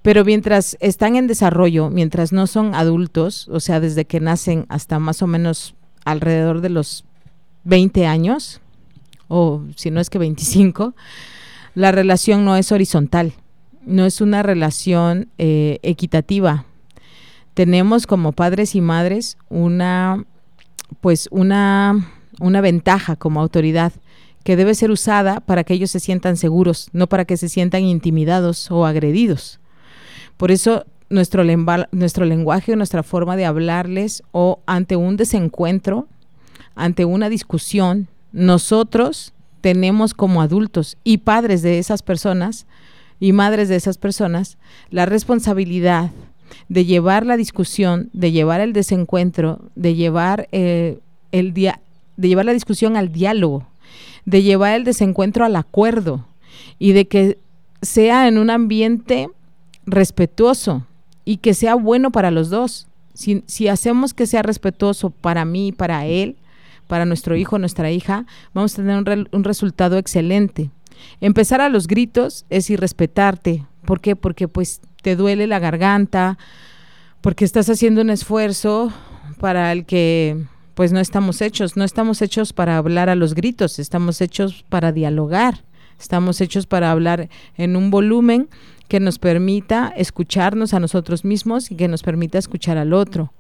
pero 0.02 0.26
mientras 0.26 0.78
están 0.80 1.16
en 1.16 1.28
desarrollo, 1.28 1.92
mientras 1.92 2.34
no 2.34 2.48
son 2.48 2.74
adultos, 2.74 3.48
o 3.50 3.60
sea, 3.60 3.80
desde 3.80 4.06
que 4.06 4.20
nacen 4.20 4.66
hasta 4.68 4.98
más 4.98 5.22
o 5.22 5.28
menos 5.28 5.76
alrededor 6.06 6.62
de 6.62 6.70
los 6.70 7.06
20 7.68 8.08
años, 8.08 8.62
o 9.28 9.62
si 9.76 9.92
no 9.92 10.00
es 10.00 10.10
que 10.10 10.18
25, 10.18 10.96
la 11.76 11.92
relación 11.92 12.46
no 12.46 12.56
es 12.56 12.72
horizontal, 12.72 13.34
no 13.86 14.06
es 14.06 14.22
una 14.22 14.42
relación 14.42 15.30
eh, 15.38 15.80
equitativa. 15.84 16.66
Tenemos 17.54 18.08
como 18.08 18.32
padres 18.32 18.74
y 18.74 18.82
madres 18.82 19.38
una, 19.50 20.24
pues 21.02 21.28
una, 21.30 22.10
una 22.40 22.62
ventaja 22.62 23.18
como 23.18 23.42
autoridad 23.42 23.92
que 24.46 24.56
debe 24.56 24.74
ser 24.74 24.90
usada 24.90 25.42
para 25.42 25.66
que 25.66 25.74
ellos 25.74 25.92
se 25.92 26.00
sientan 26.00 26.38
seguros, 26.38 26.90
no 26.94 27.08
para 27.08 27.26
que 27.26 27.36
se 27.36 27.50
sientan 27.50 27.84
intimidados 27.84 28.72
o 28.72 28.86
agredidos. 28.86 29.60
Por 30.38 30.52
eso 30.52 30.86
nuestro, 31.10 31.44
nuestro 31.92 32.24
lenguaje, 32.24 32.78
nuestra 32.78 33.04
forma 33.04 33.36
de 33.36 33.46
hablarles 33.46 34.24
o 34.32 34.62
ante 34.66 34.96
un 34.96 35.18
desencuentro, 35.18 36.08
ante 36.78 37.06
una 37.06 37.30
discusión, 37.30 38.08
nosotros 38.32 39.34
tenemos 39.62 40.14
como 40.14 40.42
adultos 40.42 40.98
y 41.04 41.18
padres 41.18 41.62
de 41.62 41.80
esas 41.80 42.04
personas 42.04 42.66
y 43.20 43.34
madres 43.34 43.68
de 43.68 43.76
esas 43.76 43.98
personas 43.98 44.58
la 44.92 45.06
responsabilidad 45.06 46.12
de 46.70 46.86
llevar 46.86 47.26
la 47.26 47.36
discusión, 47.36 48.10
de 48.14 48.32
llevar 48.32 48.62
el 48.62 48.74
desencuentro, 48.74 49.60
de 49.76 49.96
llevar 49.96 50.48
eh, 50.52 51.00
el 51.32 51.54
de 51.54 51.74
llevar 52.18 52.46
la 52.46 52.54
discusión 52.54 52.96
al 52.96 53.12
diálogo, 53.12 53.68
de 54.26 54.44
llevar 54.44 54.76
el 54.76 54.84
desencuentro 54.84 55.46
al 55.46 55.56
acuerdo 55.56 56.26
y 56.80 56.92
de 56.92 57.08
que 57.08 57.38
sea 57.82 58.28
en 58.28 58.38
un 58.38 58.50
ambiente 58.50 59.30
respetuoso 59.86 60.86
y 61.26 61.38
que 61.38 61.54
sea 61.54 61.76
bueno 61.76 62.12
para 62.12 62.32
los 62.32 62.50
dos. 62.50 62.88
Si, 63.14 63.44
si 63.48 63.68
hacemos 63.68 64.14
que 64.14 64.28
sea 64.28 64.44
respetuoso 64.44 65.10
para 65.10 65.44
mí 65.44 65.70
y 65.70 65.72
para 65.72 66.06
él, 66.06 66.38
para 66.88 67.06
nuestro 67.06 67.36
hijo, 67.36 67.60
nuestra 67.60 67.92
hija, 67.92 68.26
vamos 68.54 68.74
a 68.74 68.78
tener 68.78 69.28
un, 69.32 69.44
resultado 69.44 69.98
excelente. 69.98 70.72
Empezar 71.22 71.62
a 71.62 71.70
los 71.70 71.88
gritos 71.88 72.46
es 72.50 72.70
irrespetarte. 72.70 73.66
¿Por 73.86 74.02
qué? 74.02 74.16
Porque 74.16 74.48
pues 74.48 74.82
te 75.02 75.16
duele 75.16 75.48
la 75.48 75.60
garganta, 75.60 76.38
porque 77.22 77.46
estás 77.46 77.70
haciendo 77.70 78.02
un 78.02 78.10
esfuerzo 78.10 78.92
para 79.40 79.72
el 79.72 79.86
que 79.86 80.46
pues 80.78 80.92
no 80.92 81.00
estamos 81.00 81.42
hechos, 81.42 81.76
no 81.76 81.84
estamos 81.84 82.22
hechos 82.22 82.54
para 82.54 82.78
hablar 82.78 83.10
a 83.10 83.16
los 83.16 83.34
gritos, 83.34 83.80
estamos 83.80 84.22
hechos 84.22 84.64
para 84.70 84.92
dialogar, 84.92 85.64
estamos 86.00 86.40
hechos 86.40 86.68
para 86.68 86.92
hablar 86.92 87.30
en 87.56 87.76
un 87.76 87.90
volumen 87.90 88.48
que 88.88 89.00
nos 89.00 89.18
permita 89.18 89.92
escucharnos 89.98 90.76
a 90.76 90.80
nosotros 90.80 91.26
mismos 91.26 91.72
y 91.72 91.76
que 91.76 91.88
nos 91.88 92.04
permita 92.04 92.38
escuchar 92.38 92.78
al 92.78 92.94
otro. 92.94 93.34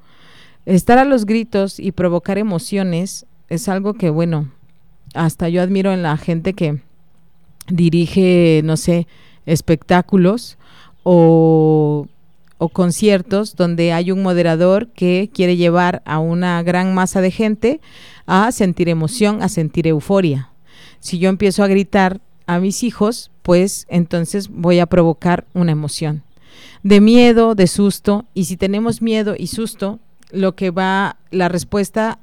Estar 0.65 0.97
a 0.97 1.05
los 1.05 1.27
gritos 1.27 1.79
y 1.79 1.91
provocar 1.91 2.39
emociones 2.39 3.26
es 3.49 3.69
algo 3.69 3.93
que, 3.93 4.09
bueno, 4.09 4.51
hasta 5.13 5.49
yo 5.49 5.61
admiro 5.61 5.93
en 5.93 6.03
la 6.03 6.17
gente 6.17 6.53
que 6.53 6.81
dirige, 7.67 8.61
no 8.63 8.77
sé, 8.77 9.07
espectáculos 9.45 10.57
o, 11.03 12.07
o, 12.57 12.69
conciertos 12.69 13.55
donde 13.55 13.93
hay 13.93 14.11
un 14.11 14.21
moderador 14.21 14.87
que 14.89 15.29
quiere 15.33 15.55
llevar 15.55 16.01
a 16.05 16.19
una 16.19 16.61
gran 16.63 16.93
masa 16.93 17.21
de 17.21 17.31
gente 17.31 17.81
a 18.25 18.51
sentir 18.51 18.89
emoción, 18.89 19.41
a 19.41 19.49
sentir 19.49 19.87
euforia. 19.87 20.49
Si 20.99 21.19
yo 21.19 21.29
empiezo 21.29 21.63
a 21.63 21.67
gritar 21.67 22.19
a 22.45 22.59
mis 22.59 22.83
hijos, 22.83 23.31
pues 23.41 23.85
entonces 23.89 24.49
voy 24.49 24.79
a 24.79 24.85
provocar 24.85 25.45
una 25.53 25.71
emoción 25.71 26.23
de 26.83 27.01
miedo, 27.01 27.55
de 27.55 27.67
susto, 27.67 28.25
y 28.33 28.45
si 28.45 28.57
tenemos 28.57 29.01
miedo 29.01 29.35
y 29.37 29.47
susto, 29.47 29.99
lo 30.31 30.55
que 30.55 30.71
va, 30.71 31.17
la 31.31 31.49
respuesta 31.49 32.19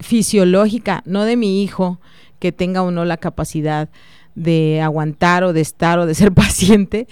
fisiológica, 0.00 1.02
no 1.06 1.24
de 1.24 1.36
mi 1.36 1.62
hijo 1.62 2.00
que 2.38 2.52
tenga 2.52 2.82
o 2.82 2.90
no 2.90 3.04
la 3.04 3.16
capacidad 3.16 3.88
de 4.34 4.80
aguantar 4.82 5.44
o 5.44 5.52
de 5.52 5.60
estar 5.60 5.98
o 5.98 6.06
de 6.06 6.14
ser 6.16 6.32
paciente. 6.32 7.06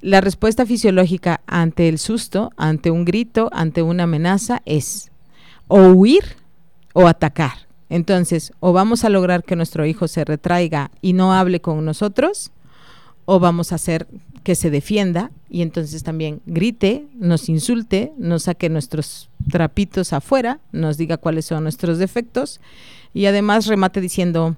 La 0.00 0.20
respuesta 0.20 0.64
fisiológica 0.64 1.40
ante 1.46 1.88
el 1.88 1.98
susto, 1.98 2.52
ante 2.56 2.90
un 2.90 3.04
grito, 3.04 3.50
ante 3.52 3.82
una 3.82 4.04
amenaza 4.04 4.62
es 4.64 5.10
o 5.68 5.88
huir 5.88 6.36
o 6.94 7.06
atacar. 7.06 7.68
Entonces, 7.88 8.52
o 8.60 8.72
vamos 8.72 9.04
a 9.04 9.08
lograr 9.08 9.44
que 9.44 9.56
nuestro 9.56 9.84
hijo 9.84 10.08
se 10.08 10.24
retraiga 10.24 10.90
y 11.02 11.12
no 11.12 11.34
hable 11.34 11.60
con 11.60 11.84
nosotros, 11.84 12.52
o 13.24 13.40
vamos 13.40 13.72
a 13.72 13.74
hacer 13.74 14.06
que 14.50 14.56
se 14.56 14.70
defienda 14.70 15.30
y 15.48 15.62
entonces 15.62 16.02
también 16.02 16.40
grite, 16.44 17.06
nos 17.14 17.48
insulte, 17.48 18.12
nos 18.18 18.42
saque 18.42 18.68
nuestros 18.68 19.30
trapitos 19.48 20.12
afuera, 20.12 20.58
nos 20.72 20.96
diga 20.96 21.18
cuáles 21.18 21.44
son 21.44 21.62
nuestros 21.62 21.98
defectos 21.98 22.60
y 23.14 23.26
además 23.26 23.68
remate 23.68 24.00
diciendo, 24.00 24.56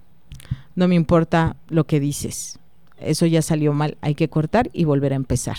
no 0.77 0.89
me 0.89 0.95
importa 0.95 1.57
lo 1.69 1.85
que 1.85 2.01
dices, 2.01 2.59
eso 3.01 3.27
ya 3.27 3.43
salió 3.43 3.75
mal, 3.75 3.99
hay 4.01 4.15
que 4.15 4.31
cortar 4.31 4.71
y 4.73 4.85
volver 4.85 5.13
a 5.13 5.17
empezar. 5.17 5.59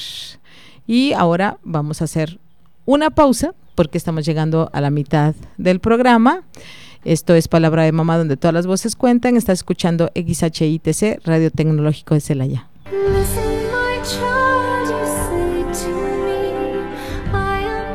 Y 0.88 1.13
ahora 1.13 1.60
vamos 1.63 2.02
a 2.02 2.06
hacer 2.06 2.39
una 2.88 3.12
pausa 3.12 3.54
porque 3.76 4.00
estamos 4.00 4.26
llegando 4.26 4.72
a 4.74 4.82
la 4.82 4.89
mitad 4.89 5.36
del 5.60 5.80
programa. 5.80 6.41
Esto 7.06 7.36
es 7.36 7.48
Palabra 7.48 7.84
de 7.84 7.91
Mamá 7.91 8.17
donde 8.17 8.36
todas 8.36 8.56
las 8.56 8.65
voces 8.65 8.96
cuentan. 8.96 9.38
Estás 9.38 9.60
escuchando 9.60 10.10
XHITC, 10.15 11.24
Radio 11.24 11.52
Tecnológico 11.52 12.15
de 12.15 12.22
Celaya. 12.22 12.67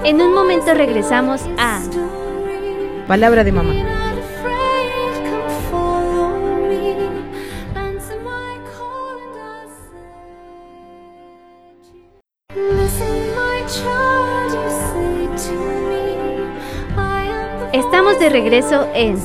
En 0.04 0.22
un 0.22 0.32
momento 0.32 0.72
regresamos 0.72 1.42
a 1.58 1.82
Palabra 3.06 3.44
de 3.44 3.52
mamá. 3.52 3.74
Estamos 17.74 18.18
de 18.18 18.30
regreso 18.30 18.88
en 18.94 19.18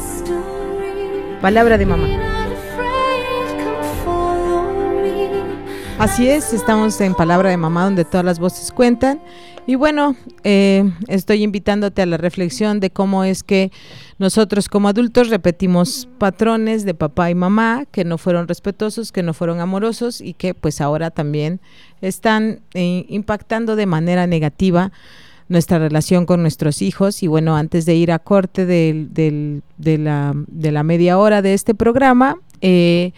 Palabra 1.41 1.77
de 1.77 1.85
mamá. 1.85 2.22
Así 6.03 6.27
es, 6.27 6.51
estamos 6.51 6.99
en 6.99 7.15
Palabra 7.15 7.49
de 7.49 7.55
Mamá 7.55 7.85
donde 7.85 8.03
todas 8.03 8.25
las 8.25 8.37
voces 8.37 8.73
cuentan. 8.73 9.21
Y 9.65 9.75
bueno, 9.75 10.17
eh, 10.43 10.83
estoy 11.07 11.43
invitándote 11.43 12.01
a 12.01 12.05
la 12.05 12.17
reflexión 12.17 12.81
de 12.81 12.89
cómo 12.89 13.23
es 13.23 13.41
que 13.41 13.71
nosotros 14.17 14.67
como 14.67 14.89
adultos 14.89 15.29
repetimos 15.29 16.09
patrones 16.17 16.83
de 16.83 16.93
papá 16.93 17.29
y 17.31 17.35
mamá 17.35 17.85
que 17.89 18.03
no 18.03 18.17
fueron 18.17 18.49
respetuosos, 18.49 19.13
que 19.13 19.23
no 19.23 19.33
fueron 19.33 19.61
amorosos 19.61 20.19
y 20.19 20.33
que 20.33 20.53
pues 20.53 20.81
ahora 20.81 21.09
también 21.09 21.61
están 22.01 22.59
eh, 22.73 23.05
impactando 23.07 23.77
de 23.77 23.85
manera 23.85 24.27
negativa 24.27 24.91
nuestra 25.47 25.79
relación 25.79 26.25
con 26.25 26.41
nuestros 26.41 26.81
hijos. 26.81 27.23
Y 27.23 27.27
bueno, 27.27 27.55
antes 27.55 27.85
de 27.85 27.95
ir 27.95 28.11
a 28.11 28.19
corte 28.19 28.65
de, 28.65 29.61
la, 29.79 30.33
de 30.35 30.71
la 30.73 30.83
media 30.83 31.17
hora 31.17 31.41
de 31.41 31.53
este 31.53 31.73
programa, 31.73 32.35
eh, 32.59 33.13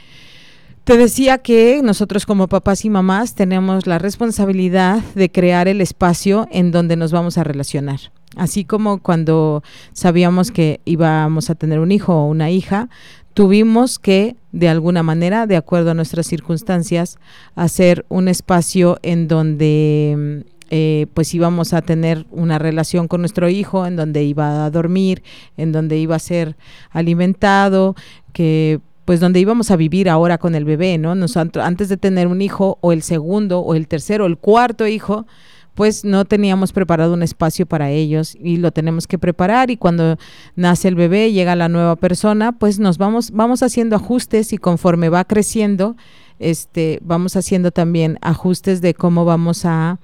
te 0.86 0.98
decía 0.98 1.40
que 1.40 1.82
nosotros 1.84 2.28
como 2.28 2.48
papás 2.48 2.86
y 2.86 2.92
mamás 2.92 3.34
tenemos 3.34 3.88
la 3.88 3.98
responsabilidad 3.98 5.02
de 5.16 5.32
crear 5.32 5.68
el 5.68 5.82
espacio 5.82 6.48
en 6.52 6.70
donde 6.70 6.96
nos 6.96 7.12
vamos 7.12 7.40
a 7.40 7.44
relacionar. 7.44 8.00
Así 8.36 8.66
como 8.66 9.02
cuando 9.02 9.64
sabíamos 9.94 10.52
que 10.52 10.82
íbamos 10.86 11.50
a 11.50 11.56
tener 11.56 11.80
un 11.80 11.92
hijo 11.92 12.14
o 12.14 12.28
una 12.28 12.52
hija, 12.52 12.90
tuvimos 13.34 13.98
que, 13.98 14.36
de 14.52 14.70
alguna 14.70 15.02
manera, 15.02 15.48
de 15.48 15.56
acuerdo 15.56 15.90
a 15.90 15.96
nuestras 15.96 16.28
circunstancias, 16.28 17.18
hacer 17.56 18.06
un 18.08 18.28
espacio 18.28 19.00
en 19.02 19.28
donde 19.28 20.46
eh, 20.70 21.08
pues 21.16 21.34
íbamos 21.34 21.74
a 21.74 21.82
tener 21.82 22.28
una 22.30 22.60
relación 22.60 23.08
con 23.08 23.22
nuestro 23.22 23.50
hijo, 23.50 23.88
en 23.88 23.96
donde 23.96 24.24
iba 24.24 24.66
a 24.66 24.70
dormir, 24.70 25.24
en 25.58 25.72
donde 25.72 25.98
iba 25.98 26.16
a 26.16 26.20
ser 26.20 26.56
alimentado, 26.92 27.96
que 28.34 28.82
pues 29.06 29.20
donde 29.20 29.40
íbamos 29.40 29.72
a 29.72 29.76
vivir 29.76 30.10
ahora 30.10 30.38
con 30.40 30.56
el 30.56 30.66
bebé, 30.66 30.98
¿no? 30.98 31.14
antes 31.62 31.90
de 31.90 31.98
tener 31.98 32.28
un 32.28 32.42
hijo 32.42 32.80
o 32.82 32.92
el 32.92 33.04
segundo 33.04 33.60
o 33.60 33.76
el 33.76 33.88
tercero 33.88 34.26
o 34.26 34.28
el 34.28 34.38
cuarto 34.38 34.88
hijo, 34.88 35.26
pues 35.76 36.06
no 36.06 36.26
teníamos 36.26 36.72
preparado 36.72 37.14
un 37.14 37.22
espacio 37.22 37.66
para 37.66 37.92
ellos 37.92 38.36
y 38.42 38.58
lo 38.58 38.72
tenemos 38.72 39.08
que 39.08 39.20
preparar 39.20 39.70
y 39.70 39.78
cuando 39.78 40.18
nace 40.56 40.88
el 40.88 40.96
bebé, 40.96 41.32
llega 41.34 41.56
la 41.56 41.70
nueva 41.70 41.98
persona, 41.98 42.54
pues 42.54 42.80
nos 42.80 42.98
vamos 42.98 43.32
vamos 43.32 43.62
haciendo 43.62 43.98
ajustes 43.98 44.54
y 44.54 44.58
conforme 44.58 45.10
va 45.10 45.26
creciendo, 45.26 45.98
este 46.40 47.00
vamos 47.04 47.36
haciendo 47.36 47.72
también 47.72 48.18
ajustes 48.22 48.82
de 48.82 48.94
cómo 48.94 49.26
vamos 49.26 49.66
a 49.66 50.00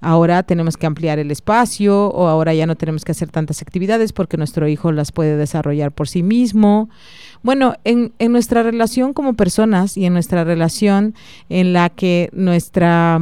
ahora 0.00 0.42
tenemos 0.42 0.76
que 0.76 0.86
ampliar 0.86 1.18
el 1.18 1.30
espacio 1.30 2.08
o 2.08 2.28
ahora 2.28 2.54
ya 2.54 2.66
no 2.66 2.76
tenemos 2.76 3.04
que 3.04 3.12
hacer 3.12 3.30
tantas 3.30 3.62
actividades 3.62 4.12
porque 4.12 4.36
nuestro 4.36 4.66
hijo 4.68 4.92
las 4.92 5.12
puede 5.12 5.36
desarrollar 5.36 5.92
por 5.92 6.08
sí 6.08 6.22
mismo. 6.22 6.88
Bueno, 7.42 7.74
en, 7.84 8.12
en 8.18 8.32
nuestra 8.32 8.62
relación 8.62 9.12
como 9.12 9.34
personas 9.34 9.96
y 9.96 10.06
en 10.06 10.12
nuestra 10.12 10.44
relación 10.44 11.14
en 11.48 11.72
la 11.72 11.88
que 11.90 12.30
nuestra 12.32 13.20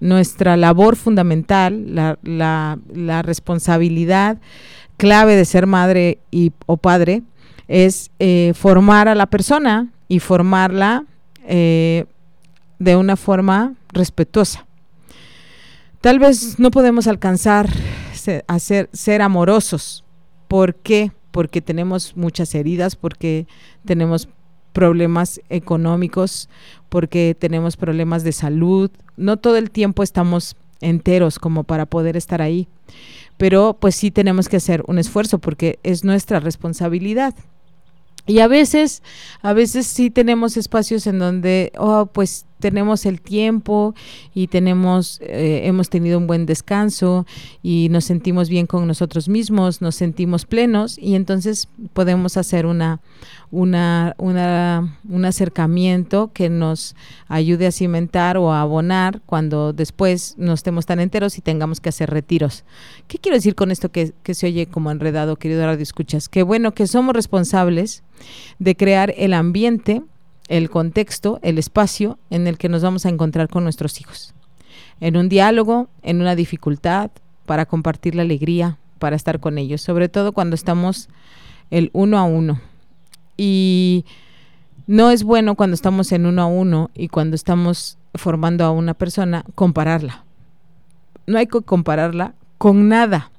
nuestra 0.00 0.56
labor 0.56 0.96
fundamental, 0.96 1.94
la, 1.94 2.18
la, 2.22 3.22
responsabilidad 3.22 4.38
clave 4.96 5.36
de 5.36 5.44
ser 5.44 5.66
madre 5.66 6.18
y, 6.30 6.52
o 6.66 6.78
padre 6.78 7.22
es 7.68 8.10
eh, 8.18 8.52
formar 8.56 9.08
a 9.08 9.14
la 9.14 9.26
persona 9.26 9.92
y 10.08 10.18
formarla 10.18 11.04
eh, 11.46 12.06
de 12.78 12.96
una 12.96 13.16
forma 13.16 13.74
respetuosa. 13.92 14.66
Tal 16.00 16.18
vez 16.18 16.58
no 16.58 16.70
podemos 16.70 17.06
alcanzar 17.06 17.68
a 18.46 18.58
ser, 18.58 18.88
ser 18.92 19.20
amorosos. 19.20 20.04
¿Por 20.48 20.74
qué? 20.74 21.12
Porque 21.30 21.60
tenemos 21.60 22.16
muchas 22.16 22.54
heridas, 22.54 22.96
porque 22.96 23.46
tenemos 23.84 24.28
problemas 24.72 25.42
económicos, 25.50 26.48
porque 26.88 27.36
tenemos 27.38 27.76
problemas 27.76 28.24
de 28.24 28.32
salud. 28.32 28.90
No 29.18 29.36
todo 29.36 29.56
el 29.56 29.70
tiempo 29.70 30.02
estamos 30.02 30.56
enteros 30.80 31.38
como 31.38 31.64
para 31.64 31.84
poder 31.84 32.16
estar 32.16 32.40
ahí. 32.40 32.66
Pero 33.36 33.76
pues 33.78 33.94
sí 33.94 34.10
tenemos 34.10 34.48
que 34.48 34.56
hacer 34.56 34.82
un 34.86 34.98
esfuerzo 34.98 35.38
porque 35.38 35.78
es 35.82 36.02
nuestra 36.02 36.40
responsabilidad. 36.40 37.34
Y 38.26 38.38
a 38.40 38.48
veces, 38.48 39.02
a 39.42 39.52
veces 39.52 39.86
sí 39.86 40.10
tenemos 40.10 40.56
espacios 40.56 41.06
en 41.06 41.18
donde, 41.18 41.72
oh, 41.76 42.06
pues 42.06 42.46
tenemos 42.60 43.06
el 43.06 43.20
tiempo 43.20 43.94
y 44.34 44.46
tenemos, 44.46 45.20
eh, 45.22 45.62
hemos 45.64 45.90
tenido 45.90 46.18
un 46.18 46.26
buen 46.26 46.46
descanso 46.46 47.26
y 47.62 47.88
nos 47.90 48.04
sentimos 48.04 48.48
bien 48.48 48.66
con 48.66 48.86
nosotros 48.86 49.28
mismos, 49.28 49.80
nos 49.80 49.96
sentimos 49.96 50.46
plenos 50.46 50.98
y 50.98 51.14
entonces 51.14 51.68
podemos 51.92 52.36
hacer 52.36 52.66
una, 52.66 53.00
una, 53.50 54.14
una, 54.18 54.98
un 55.08 55.24
acercamiento 55.24 56.30
que 56.32 56.48
nos 56.48 56.94
ayude 57.28 57.66
a 57.66 57.72
cimentar 57.72 58.36
o 58.36 58.52
a 58.52 58.60
abonar 58.60 59.22
cuando 59.26 59.72
después 59.72 60.34
no 60.38 60.52
estemos 60.52 60.86
tan 60.86 61.00
enteros 61.00 61.38
y 61.38 61.40
tengamos 61.40 61.80
que 61.80 61.88
hacer 61.88 62.10
retiros. 62.10 62.64
¿Qué 63.08 63.18
quiero 63.18 63.36
decir 63.36 63.54
con 63.54 63.70
esto 63.70 63.90
que, 63.90 64.12
se 64.32 64.46
oye 64.46 64.66
como 64.66 64.90
enredado, 64.90 65.36
querido 65.36 65.66
Radio 65.66 65.82
Escuchas? 65.82 66.28
Que 66.28 66.42
bueno, 66.42 66.72
que 66.72 66.86
somos 66.86 67.14
responsables 67.14 68.02
de 68.58 68.76
crear 68.76 69.12
el 69.16 69.34
ambiente 69.34 70.02
el 70.50 70.68
contexto, 70.68 71.38
el 71.42 71.58
espacio 71.58 72.18
en 72.28 72.48
el 72.48 72.58
que 72.58 72.68
nos 72.68 72.82
vamos 72.82 73.06
a 73.06 73.08
encontrar 73.08 73.48
con 73.48 73.62
nuestros 73.62 74.00
hijos. 74.00 74.34
En 74.98 75.16
un 75.16 75.28
diálogo, 75.28 75.88
en 76.02 76.20
una 76.20 76.34
dificultad, 76.34 77.12
para 77.46 77.66
compartir 77.66 78.16
la 78.16 78.22
alegría, 78.22 78.76
para 78.98 79.14
estar 79.14 79.38
con 79.38 79.58
ellos, 79.58 79.80
sobre 79.80 80.08
todo 80.08 80.32
cuando 80.32 80.56
estamos 80.56 81.08
el 81.70 81.90
uno 81.92 82.18
a 82.18 82.24
uno. 82.24 82.60
Y 83.36 84.04
no 84.88 85.12
es 85.12 85.22
bueno 85.22 85.54
cuando 85.54 85.74
estamos 85.74 86.10
en 86.10 86.26
uno 86.26 86.42
a 86.42 86.46
uno 86.46 86.90
y 86.94 87.06
cuando 87.06 87.36
estamos 87.36 87.96
formando 88.16 88.64
a 88.64 88.72
una 88.72 88.94
persona 88.94 89.44
compararla. 89.54 90.24
No 91.28 91.38
hay 91.38 91.46
que 91.46 91.62
compararla 91.62 92.34
con 92.58 92.88
nada. 92.88 93.30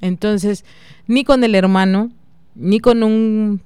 Entonces, 0.00 0.64
ni 1.08 1.24
con 1.24 1.42
el 1.42 1.56
hermano, 1.56 2.12
ni 2.54 2.78
con 2.78 3.02
un 3.02 3.60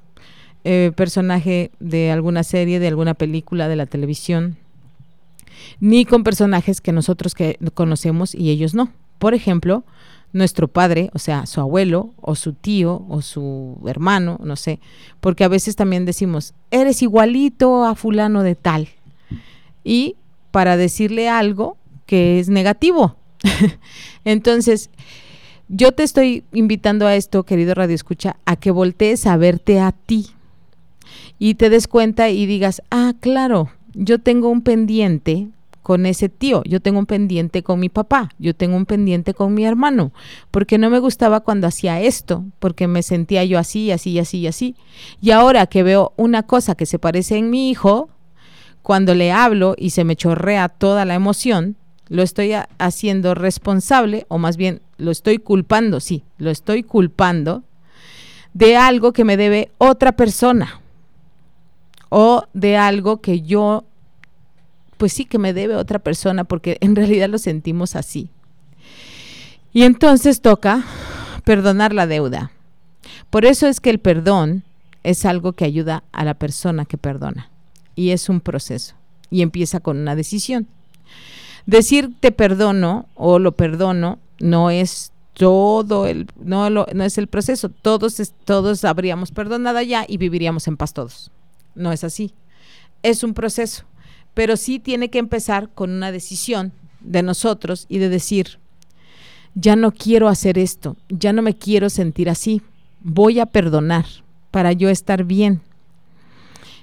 eh, 0.64 0.92
personaje 0.96 1.70
de 1.78 2.10
alguna 2.10 2.42
serie, 2.42 2.80
de 2.80 2.88
alguna 2.88 3.12
película, 3.12 3.68
de 3.68 3.76
la 3.76 3.84
televisión, 3.84 4.56
ni 5.78 6.06
con 6.06 6.24
personajes 6.24 6.80
que 6.80 6.90
nosotros 6.90 7.34
que 7.34 7.58
conocemos 7.74 8.34
y 8.34 8.50
ellos 8.50 8.74
no. 8.74 8.90
Por 9.18 9.34
ejemplo, 9.34 9.84
nuestro 10.32 10.68
padre, 10.68 11.10
o 11.12 11.18
sea, 11.18 11.46
su 11.46 11.60
abuelo 11.60 12.14
o 12.20 12.34
su 12.34 12.54
tío 12.54 13.04
o 13.08 13.22
su 13.22 13.78
hermano, 13.86 14.40
no 14.42 14.56
sé, 14.56 14.80
porque 15.20 15.44
a 15.44 15.48
veces 15.48 15.76
también 15.76 16.06
decimos, 16.06 16.54
eres 16.70 17.02
igualito 17.02 17.84
a 17.84 17.94
fulano 17.94 18.42
de 18.42 18.54
tal. 18.54 18.88
Y 19.84 20.16
para 20.50 20.76
decirle 20.76 21.28
algo 21.28 21.76
que 22.06 22.40
es 22.40 22.48
negativo. 22.48 23.16
Entonces, 24.24 24.90
yo 25.68 25.92
te 25.92 26.02
estoy 26.02 26.44
invitando 26.52 27.06
a 27.06 27.16
esto, 27.16 27.44
querido 27.44 27.74
Radio 27.74 27.94
Escucha, 27.94 28.36
a 28.44 28.56
que 28.56 28.70
voltees 28.70 29.26
a 29.26 29.36
verte 29.36 29.78
a 29.80 29.92
ti 29.92 30.33
y 31.38 31.54
te 31.54 31.70
des 31.70 31.88
cuenta 31.88 32.30
y 32.30 32.46
digas, 32.46 32.82
ah, 32.90 33.14
claro, 33.20 33.70
yo 33.94 34.18
tengo 34.18 34.48
un 34.48 34.62
pendiente 34.62 35.48
con 35.82 36.06
ese 36.06 36.30
tío, 36.30 36.62
yo 36.64 36.80
tengo 36.80 36.98
un 36.98 37.06
pendiente 37.06 37.62
con 37.62 37.78
mi 37.78 37.90
papá, 37.90 38.30
yo 38.38 38.54
tengo 38.54 38.74
un 38.74 38.86
pendiente 38.86 39.34
con 39.34 39.52
mi 39.52 39.66
hermano, 39.66 40.12
porque 40.50 40.78
no 40.78 40.88
me 40.88 40.98
gustaba 40.98 41.40
cuando 41.40 41.66
hacía 41.66 42.00
esto, 42.00 42.44
porque 42.58 42.88
me 42.88 43.02
sentía 43.02 43.44
yo 43.44 43.58
así, 43.58 43.90
así, 43.90 44.18
así, 44.18 44.46
así. 44.46 44.76
Y 45.20 45.30
ahora 45.30 45.66
que 45.66 45.82
veo 45.82 46.14
una 46.16 46.42
cosa 46.42 46.74
que 46.74 46.86
se 46.86 46.98
parece 46.98 47.36
en 47.36 47.50
mi 47.50 47.68
hijo, 47.70 48.08
cuando 48.82 49.14
le 49.14 49.30
hablo 49.30 49.74
y 49.76 49.90
se 49.90 50.04
me 50.04 50.16
chorrea 50.16 50.70
toda 50.70 51.04
la 51.04 51.14
emoción, 51.14 51.76
lo 52.08 52.22
estoy 52.22 52.52
haciendo 52.78 53.34
responsable, 53.34 54.24
o 54.28 54.38
más 54.38 54.56
bien 54.56 54.80
lo 54.96 55.10
estoy 55.10 55.36
culpando, 55.36 56.00
sí, 56.00 56.24
lo 56.38 56.50
estoy 56.50 56.82
culpando 56.82 57.62
de 58.54 58.76
algo 58.76 59.12
que 59.12 59.24
me 59.24 59.36
debe 59.36 59.70
otra 59.76 60.12
persona 60.12 60.80
o 62.16 62.44
de 62.52 62.76
algo 62.76 63.20
que 63.20 63.40
yo, 63.40 63.82
pues 64.98 65.12
sí 65.12 65.24
que 65.24 65.40
me 65.40 65.52
debe 65.52 65.74
otra 65.74 65.98
persona, 65.98 66.44
porque 66.44 66.78
en 66.80 66.94
realidad 66.96 67.28
lo 67.28 67.38
sentimos 67.38 67.96
así. 67.96 68.30
Y 69.72 69.82
entonces 69.82 70.40
toca 70.40 70.84
perdonar 71.42 71.92
la 71.92 72.06
deuda. 72.06 72.52
Por 73.30 73.44
eso 73.44 73.66
es 73.66 73.80
que 73.80 73.90
el 73.90 73.98
perdón 73.98 74.62
es 75.02 75.26
algo 75.26 75.54
que 75.54 75.64
ayuda 75.64 76.04
a 76.12 76.24
la 76.24 76.34
persona 76.34 76.84
que 76.84 76.98
perdona. 76.98 77.50
Y 77.96 78.10
es 78.10 78.28
un 78.28 78.40
proceso. 78.40 78.94
Y 79.28 79.42
empieza 79.42 79.80
con 79.80 79.98
una 79.98 80.14
decisión. 80.14 80.68
Decir 81.66 82.12
te 82.20 82.30
perdono 82.30 83.08
o 83.16 83.40
lo 83.40 83.56
perdono 83.56 84.20
no 84.38 84.70
es 84.70 85.10
todo 85.32 86.06
el 86.06 86.28
no 86.36 86.70
lo, 86.70 86.86
no 86.94 87.02
es 87.02 87.18
el 87.18 87.26
proceso 87.26 87.70
todos 87.70 88.22
todos 88.44 88.84
habríamos 88.84 89.32
perdonado 89.32 89.82
ya 89.82 90.04
y 90.06 90.16
viviríamos 90.16 90.68
en 90.68 90.76
paz 90.76 90.92
todos 90.92 91.32
no 91.74 91.92
es 91.92 92.04
así 92.04 92.34
es 93.02 93.22
un 93.22 93.34
proceso 93.34 93.84
pero 94.34 94.56
sí 94.56 94.78
tiene 94.78 95.10
que 95.10 95.18
empezar 95.18 95.70
con 95.74 95.90
una 95.90 96.10
decisión 96.10 96.72
de 97.00 97.22
nosotros 97.22 97.86
y 97.88 97.98
de 97.98 98.08
decir 98.08 98.58
ya 99.54 99.76
no 99.76 99.92
quiero 99.92 100.28
hacer 100.28 100.58
esto 100.58 100.96
ya 101.08 101.32
no 101.32 101.42
me 101.42 101.56
quiero 101.56 101.90
sentir 101.90 102.28
así 102.30 102.62
voy 103.00 103.40
a 103.40 103.46
perdonar 103.46 104.06
para 104.50 104.72
yo 104.72 104.88
estar 104.88 105.24
bien 105.24 105.60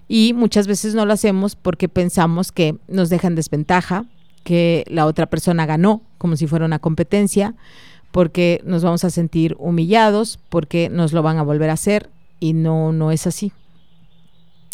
y 0.07 0.33
muchas 0.33 0.67
veces 0.67 0.93
no 0.93 1.05
lo 1.05 1.13
hacemos 1.13 1.55
porque 1.55 1.87
pensamos 1.87 2.51
que 2.51 2.75
nos 2.87 3.09
dejan 3.09 3.35
desventaja 3.35 4.05
que 4.43 4.83
la 4.87 5.05
otra 5.05 5.27
persona 5.27 5.65
ganó 5.65 6.01
como 6.17 6.35
si 6.35 6.47
fuera 6.47 6.65
una 6.65 6.79
competencia 6.79 7.55
porque 8.11 8.61
nos 8.65 8.83
vamos 8.83 9.03
a 9.03 9.09
sentir 9.09 9.55
humillados, 9.57 10.39
porque 10.49 10.89
nos 10.89 11.13
lo 11.13 11.23
van 11.23 11.37
a 11.37 11.43
volver 11.43 11.69
a 11.69 11.73
hacer 11.73 12.09
y 12.39 12.53
no, 12.53 12.91
no 12.91 13.11
es 13.11 13.25
así. 13.25 13.53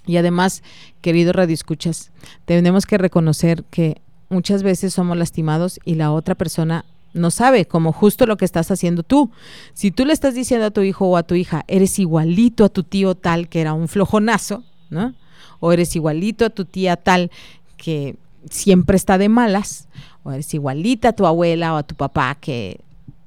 Y 0.07 0.17
además, 0.17 0.63
querido 1.01 1.33
Radio 1.33 1.53
Escuchas, 1.53 2.11
tenemos 2.45 2.85
que 2.85 2.97
reconocer 2.97 3.63
que 3.69 4.01
muchas 4.29 4.63
veces 4.63 4.93
somos 4.93 5.17
lastimados 5.17 5.79
y 5.85 5.95
la 5.95 6.11
otra 6.11 6.33
persona 6.33 6.85
no 7.13 7.29
sabe, 7.29 7.65
como 7.65 7.91
justo 7.91 8.25
lo 8.25 8.37
que 8.37 8.45
estás 8.45 8.71
haciendo 8.71 9.03
tú. 9.03 9.31
Si 9.73 9.91
tú 9.91 10.05
le 10.05 10.13
estás 10.13 10.33
diciendo 10.33 10.67
a 10.67 10.71
tu 10.71 10.81
hijo 10.81 11.07
o 11.07 11.17
a 11.17 11.23
tu 11.23 11.35
hija, 11.35 11.65
eres 11.67 11.99
igualito 11.99 12.63
a 12.63 12.69
tu 12.69 12.83
tío 12.83 13.15
tal 13.15 13.49
que 13.49 13.61
era 13.61 13.73
un 13.73 13.87
flojonazo, 13.87 14.63
¿no? 14.89 15.13
O 15.59 15.71
eres 15.71 15.95
igualito 15.95 16.45
a 16.45 16.49
tu 16.49 16.65
tía 16.65 16.95
tal 16.95 17.31
que 17.75 18.15
siempre 18.49 18.95
está 18.95 19.17
de 19.17 19.29
malas, 19.29 19.87
o 20.23 20.31
eres 20.31 20.53
igualita 20.53 21.09
a 21.09 21.13
tu 21.13 21.25
abuela 21.25 21.73
o 21.73 21.77
a 21.77 21.83
tu 21.83 21.95
papá 21.95 22.35
que 22.39 22.79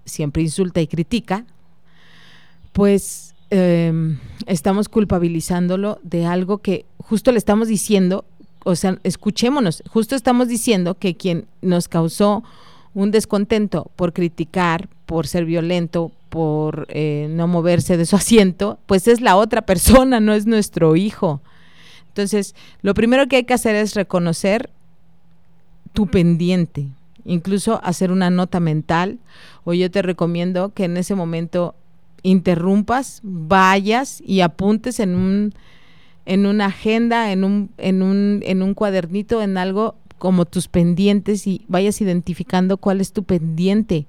siempre 0.05 0.43
insulta 0.43 0.81
y 0.81 0.87
critica, 0.87 1.45
pues 2.73 3.30
em, 3.51 4.19
estamos 4.47 4.89
culpabilizándolo 4.89 5.99
de 6.03 6.27
algo 6.27 6.59
que 6.59 6.87
justo 6.99 7.33
le 7.33 7.39
estamos 7.39 7.69
diciendo, 7.69 8.25
o 8.65 8.77
sea, 8.77 8.99
escuchémonos, 9.03 9.83
justo 9.91 10.15
estamos 10.15 10.49
diciendo 10.49 10.95
que 10.95 11.17
quien 11.17 11.47
nos 11.61 11.89
causó 11.89 12.45
un 12.95 13.11
descontento 13.11 13.91
por 13.97 14.13
criticar, 14.13 14.89
por 15.07 15.27
ser 15.27 15.45
violento, 15.45 16.13
por 16.29 16.87
eh, 16.91 17.29
no 17.31 17.49
moverse 17.49 17.97
de 17.97 18.07
su 18.07 18.17
asiento, 18.17 18.79
pues 18.87 19.09
es 19.09 19.21
la 19.21 19.37
otra 19.37 19.63
persona, 19.63 20.21
no 20.21 20.33
es 20.33 20.47
nuestro 20.47 20.97
hijo. 20.97 21.41
Entonces, 22.09 22.55
lo 22.83 22.95
primero 22.95 23.27
que 23.27 23.37
hay 23.37 23.45
que 23.45 23.55
hacer 23.55 23.77
es 23.77 23.95
reconocer 23.95 24.71
tu 25.93 26.07
pendiente, 26.07 26.89
incluso 27.25 27.81
hacer 27.83 28.13
una 28.13 28.31
nota 28.31 28.61
mental 28.61 29.19
o 29.65 29.73
yo 29.75 29.91
te 29.91 30.03
recomiendo 30.03 30.73
que 30.73 30.85
en 30.85 30.97
ese 30.97 31.15
momento 31.15 31.75
interrumpas, 32.23 33.21
vayas 33.23 34.23
y 34.25 34.41
apuntes 34.41 35.01
en 35.01 35.15
un 35.15 35.55
en 36.27 36.47
una 36.47 36.67
agenda, 36.67 37.33
en 37.33 37.45
un 37.45 37.71
en 37.79 38.03
un 38.03 38.41
en 38.45 38.63
un 38.63 38.75
cuadernito, 38.75 39.43
en 39.43 39.59
algo 39.59 39.97
como 40.19 40.45
tus 40.45 40.69
pendientes 40.69 41.47
y 41.47 41.65
vayas 41.67 42.01
identificando 42.01 42.77
cuál 42.77 43.01
es 43.01 43.13
tu 43.13 43.25
pendiente, 43.25 44.07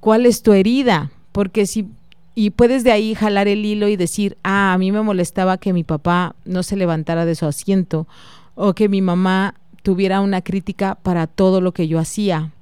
cuál 0.00 0.26
es 0.26 0.42
tu 0.42 0.52
herida, 0.52 1.10
porque 1.32 1.66
si 1.66 1.88
y 2.34 2.50
puedes 2.50 2.84
de 2.84 2.92
ahí 2.92 3.14
jalar 3.14 3.48
el 3.48 3.64
hilo 3.64 3.88
y 3.88 3.96
decir, 3.96 4.36
ah, 4.42 4.74
a 4.74 4.78
mí 4.78 4.92
me 4.92 5.00
molestaba 5.00 5.56
que 5.56 5.72
mi 5.72 5.84
papá 5.84 6.36
no 6.44 6.62
se 6.62 6.76
levantara 6.76 7.24
de 7.24 7.34
su 7.34 7.46
asiento 7.46 8.06
o 8.54 8.74
que 8.74 8.90
mi 8.90 9.00
mamá 9.00 9.54
tuviera 9.82 10.20
una 10.20 10.42
crítica 10.42 10.96
para 10.96 11.26
todo 11.26 11.60
lo 11.60 11.72
que 11.72 11.88
yo 11.88 11.98
hacía 11.98 12.52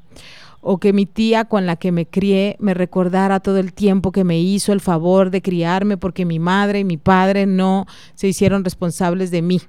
o 0.66 0.79
que 0.79 0.94
mi 0.94 1.05
tía 1.05 1.44
con 1.44 1.66
la 1.66 1.77
que 1.77 1.92
me 1.92 2.07
crié 2.07 2.57
me 2.59 2.72
recordara 2.72 3.40
todo 3.40 3.59
el 3.59 3.74
tiempo 3.74 4.12
que 4.12 4.24
me 4.24 4.40
hizo 4.40 4.72
el 4.72 4.81
favor 4.81 5.31
de 5.31 5.42
criarme 5.42 5.98
porque 5.98 6.24
mi 6.24 6.38
madre 6.38 6.81
y 6.81 6.85
mi 6.85 6.96
padre 6.96 7.44
no 7.44 7.87
se 8.14 8.29
hicieron 8.29 8.64
responsables 8.64 9.31
de 9.31 9.42
mí. 9.42 9.61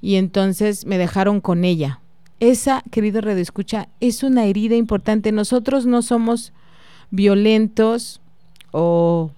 Y 0.00 0.14
entonces 0.14 0.86
me 0.86 0.96
dejaron 0.96 1.40
con 1.40 1.64
ella. 1.64 2.00
Esa, 2.38 2.82
querido 2.92 3.20
redescucha, 3.20 3.88
es 3.98 4.22
una 4.22 4.44
herida 4.44 4.76
importante. 4.76 5.32
Nosotros 5.32 5.86
no 5.86 6.02
somos 6.02 6.52
violentos 7.10 8.20
o 8.70 9.32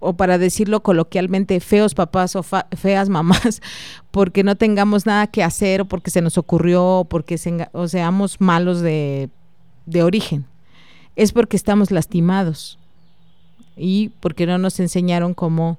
o 0.00 0.14
para 0.14 0.38
decirlo 0.38 0.82
coloquialmente, 0.82 1.60
feos 1.60 1.94
papás 1.94 2.34
o 2.36 2.42
feas 2.42 3.08
mamás, 3.08 3.60
porque 4.10 4.42
no 4.42 4.56
tengamos 4.56 5.06
nada 5.06 5.26
que 5.26 5.42
hacer 5.42 5.82
o 5.82 5.84
porque 5.84 6.10
se 6.10 6.22
nos 6.22 6.38
ocurrió 6.38 7.06
porque 7.08 7.38
o 7.72 7.88
seamos 7.88 8.40
malos 8.40 8.80
de, 8.80 9.30
de 9.86 10.02
origen. 10.02 10.46
Es 11.16 11.32
porque 11.32 11.56
estamos 11.56 11.90
lastimados 11.90 12.78
y 13.76 14.10
porque 14.20 14.46
no 14.46 14.58
nos 14.58 14.80
enseñaron 14.80 15.34
cómo, 15.34 15.78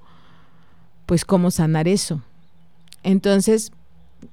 pues 1.05 1.25
cómo 1.25 1.51
sanar 1.51 1.87
eso. 1.87 2.21
Entonces, 3.03 3.71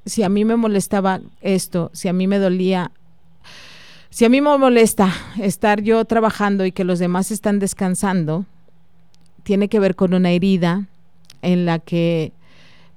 si 0.05 0.22
a 0.22 0.29
mí 0.29 0.44
me 0.44 0.57
molestaba 0.57 1.20
esto, 1.40 1.90
si 1.92 2.09
a 2.09 2.12
mí 2.12 2.27
me 2.27 2.38
dolía, 2.38 2.92
si 4.11 4.24
a 4.24 4.29
mí 4.29 4.40
me 4.40 4.57
molesta 4.57 5.12
estar 5.38 5.83
yo 5.83 6.05
trabajando 6.05 6.66
y 6.66 6.72
que 6.72 6.85
los 6.85 6.98
demás 6.98 7.31
están 7.31 7.59
descansando, 7.59 8.46
tiene 9.42 9.68
que 9.68 9.81
ver 9.81 9.96
con 9.96 10.14
una 10.14 10.31
herida 10.31 10.88
en 11.42 11.66
la 11.66 11.79
que, 11.79 12.33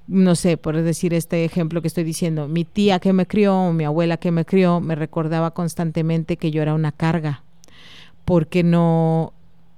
no 0.07 0.35
sé, 0.35 0.57
por 0.57 0.81
decir 0.81 1.13
este 1.13 1.45
ejemplo 1.45 1.81
que 1.81 1.87
estoy 1.87 2.03
diciendo, 2.03 2.47
mi 2.47 2.65
tía 2.65 2.99
que 2.99 3.13
me 3.13 3.27
crió 3.27 3.55
o 3.55 3.73
mi 3.73 3.83
abuela 3.83 4.17
que 4.17 4.31
me 4.31 4.45
crió 4.45 4.79
me 4.79 4.95
recordaba 4.95 5.51
constantemente 5.51 6.37
que 6.37 6.51
yo 6.51 6.61
era 6.61 6.73
una 6.73 6.91
carga, 6.91 7.43
porque 8.25 8.63
no, 8.63 9.33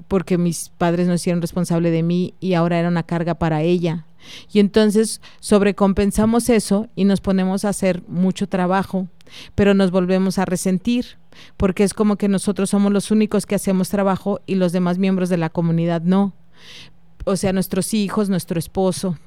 porque 0.08 0.38
mis 0.38 0.70
padres 0.70 1.08
no 1.08 1.16
hicieron 1.16 1.42
responsable 1.42 1.92
de 1.92 2.04
mí 2.04 2.34
y 2.40 2.54
ahora 2.54 2.80
era 2.80 2.90
una 2.90 3.04
carga 3.04 3.36
para 3.36 3.62
ella. 3.62 4.06
Y 4.54 4.60
entonces 4.60 5.22
sobrecompensamos 5.42 6.50
eso 6.50 6.88
y 6.96 7.04
nos 7.04 7.20
ponemos 7.20 7.66
a 7.66 7.70
hacer 7.70 8.04
mucho 8.08 8.48
trabajo, 8.48 9.08
pero 9.54 9.74
nos 9.74 9.92
volvemos 9.92 10.40
a 10.40 10.46
resentir, 10.46 11.18
porque 11.58 11.84
es 11.84 11.94
como 11.94 12.16
que 12.16 12.30
nosotros 12.30 12.70
somos 12.70 12.94
los 12.94 13.12
únicos 13.12 13.46
que 13.46 13.56
hacemos 13.56 13.90
trabajo 13.90 14.40
y 14.46 14.56
los 14.56 14.72
demás 14.72 14.98
miembros 14.98 15.28
de 15.28 15.38
la 15.38 15.50
comunidad 15.50 16.02
no 16.04 16.34
o 17.26 17.36
sea, 17.36 17.54
nuestros 17.54 17.94
hijos, 17.94 18.30
nuestro 18.30 18.60
esposo. 18.60 19.18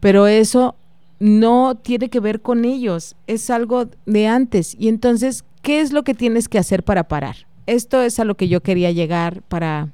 Pero 0.00 0.26
eso 0.26 0.76
no 1.18 1.76
tiene 1.76 2.10
que 2.10 2.20
ver 2.20 2.42
con 2.42 2.64
ellos, 2.64 3.16
es 3.26 3.48
algo 3.50 3.88
de 4.04 4.26
antes. 4.26 4.76
Y 4.78 4.88
entonces, 4.88 5.44
¿qué 5.62 5.80
es 5.80 5.92
lo 5.92 6.04
que 6.04 6.14
tienes 6.14 6.48
que 6.48 6.58
hacer 6.58 6.84
para 6.84 7.08
parar? 7.08 7.36
Esto 7.66 8.02
es 8.02 8.20
a 8.20 8.24
lo 8.24 8.36
que 8.36 8.48
yo 8.48 8.62
quería 8.62 8.90
llegar 8.92 9.42
para, 9.42 9.88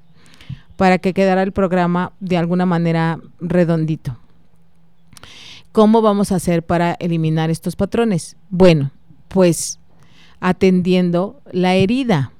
para 0.76 0.98
que 0.98 1.14
quedara 1.14 1.42
el 1.42 1.52
programa 1.52 2.12
de 2.20 2.36
alguna 2.36 2.66
manera 2.66 3.20
redondito. 3.40 4.18
¿Cómo 5.70 6.02
vamos 6.02 6.32
a 6.32 6.36
hacer 6.36 6.62
para 6.62 6.92
eliminar 6.94 7.48
estos 7.48 7.76
patrones? 7.76 8.36
Bueno, 8.50 8.90
pues 9.28 9.78
atendiendo 10.40 11.40
la 11.50 11.76
herida 11.76 12.32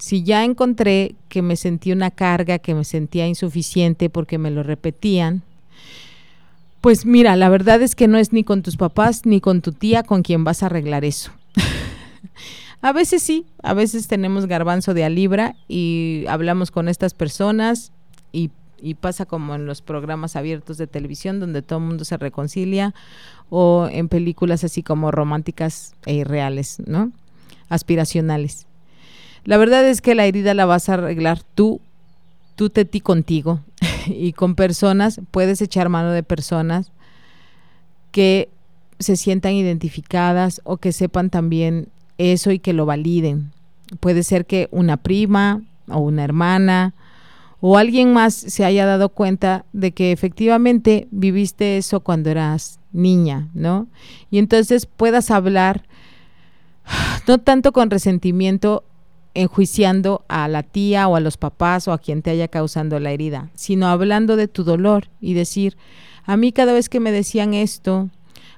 si 0.00 0.22
ya 0.22 0.44
encontré 0.44 1.14
que 1.28 1.42
me 1.42 1.56
sentí 1.56 1.92
una 1.92 2.10
carga, 2.10 2.58
que 2.58 2.74
me 2.74 2.84
sentía 2.84 3.26
insuficiente 3.26 4.08
porque 4.08 4.38
me 4.38 4.50
lo 4.50 4.62
repetían, 4.62 5.42
pues 6.80 7.04
mira, 7.04 7.36
la 7.36 7.50
verdad 7.50 7.82
es 7.82 7.94
que 7.94 8.08
no 8.08 8.16
es 8.16 8.32
ni 8.32 8.42
con 8.42 8.62
tus 8.62 8.78
papás 8.78 9.26
ni 9.26 9.40
con 9.40 9.60
tu 9.60 9.72
tía 9.72 10.02
con 10.02 10.22
quien 10.22 10.42
vas 10.42 10.62
a 10.62 10.66
arreglar 10.66 11.04
eso. 11.04 11.30
a 12.80 12.92
veces 12.92 13.22
sí, 13.22 13.44
a 13.62 13.74
veces 13.74 14.08
tenemos 14.08 14.46
garbanzo 14.46 14.94
de 14.94 15.04
a 15.04 15.10
libra 15.10 15.54
y 15.68 16.24
hablamos 16.28 16.70
con 16.70 16.88
estas 16.88 17.12
personas 17.12 17.92
y, 18.32 18.50
y 18.80 18.94
pasa 18.94 19.26
como 19.26 19.54
en 19.54 19.66
los 19.66 19.82
programas 19.82 20.34
abiertos 20.34 20.78
de 20.78 20.86
televisión 20.86 21.40
donde 21.40 21.60
todo 21.60 21.78
el 21.78 21.84
mundo 21.84 22.06
se 22.06 22.16
reconcilia 22.16 22.94
o 23.50 23.86
en 23.92 24.08
películas 24.08 24.64
así 24.64 24.82
como 24.82 25.10
románticas 25.10 25.92
e 26.06 26.14
irreales, 26.14 26.78
¿no? 26.86 27.12
Aspiracionales. 27.68 28.66
La 29.44 29.56
verdad 29.56 29.86
es 29.86 30.00
que 30.00 30.14
la 30.14 30.26
herida 30.26 30.54
la 30.54 30.66
vas 30.66 30.88
a 30.88 30.94
arreglar 30.94 31.42
tú, 31.54 31.80
tú 32.56 32.70
te 32.70 32.84
ti 32.84 33.00
contigo 33.00 33.60
y 34.06 34.32
con 34.32 34.54
personas, 34.54 35.20
puedes 35.30 35.60
echar 35.62 35.88
mano 35.88 36.10
de 36.12 36.22
personas 36.22 36.92
que 38.12 38.48
se 38.98 39.16
sientan 39.16 39.54
identificadas 39.54 40.60
o 40.64 40.76
que 40.76 40.92
sepan 40.92 41.30
también 41.30 41.88
eso 42.18 42.50
y 42.50 42.58
que 42.58 42.72
lo 42.72 42.86
validen. 42.86 43.52
Puede 43.98 44.22
ser 44.22 44.46
que 44.46 44.68
una 44.70 44.98
prima 44.98 45.62
o 45.88 45.98
una 45.98 46.22
hermana 46.22 46.94
o 47.60 47.76
alguien 47.76 48.12
más 48.12 48.34
se 48.34 48.64
haya 48.64 48.86
dado 48.86 49.10
cuenta 49.10 49.64
de 49.72 49.92
que 49.92 50.12
efectivamente 50.12 51.08
viviste 51.10 51.76
eso 51.76 52.00
cuando 52.00 52.30
eras 52.30 52.78
niña, 52.92 53.48
¿no? 53.54 53.86
Y 54.30 54.38
entonces 54.38 54.86
puedas 54.86 55.30
hablar 55.30 55.84
no 57.26 57.38
tanto 57.38 57.72
con 57.72 57.90
resentimiento 57.90 58.84
enjuiciando 59.34 60.24
a 60.28 60.48
la 60.48 60.62
tía 60.62 61.08
o 61.08 61.16
a 61.16 61.20
los 61.20 61.36
papás 61.36 61.88
o 61.88 61.92
a 61.92 61.98
quien 61.98 62.22
te 62.22 62.30
haya 62.30 62.48
causado 62.48 62.98
la 62.98 63.12
herida, 63.12 63.50
sino 63.54 63.88
hablando 63.88 64.36
de 64.36 64.48
tu 64.48 64.64
dolor 64.64 65.08
y 65.20 65.34
decir, 65.34 65.76
a 66.24 66.36
mí 66.36 66.52
cada 66.52 66.72
vez 66.72 66.88
que 66.88 67.00
me 67.00 67.12
decían 67.12 67.54
esto, 67.54 68.08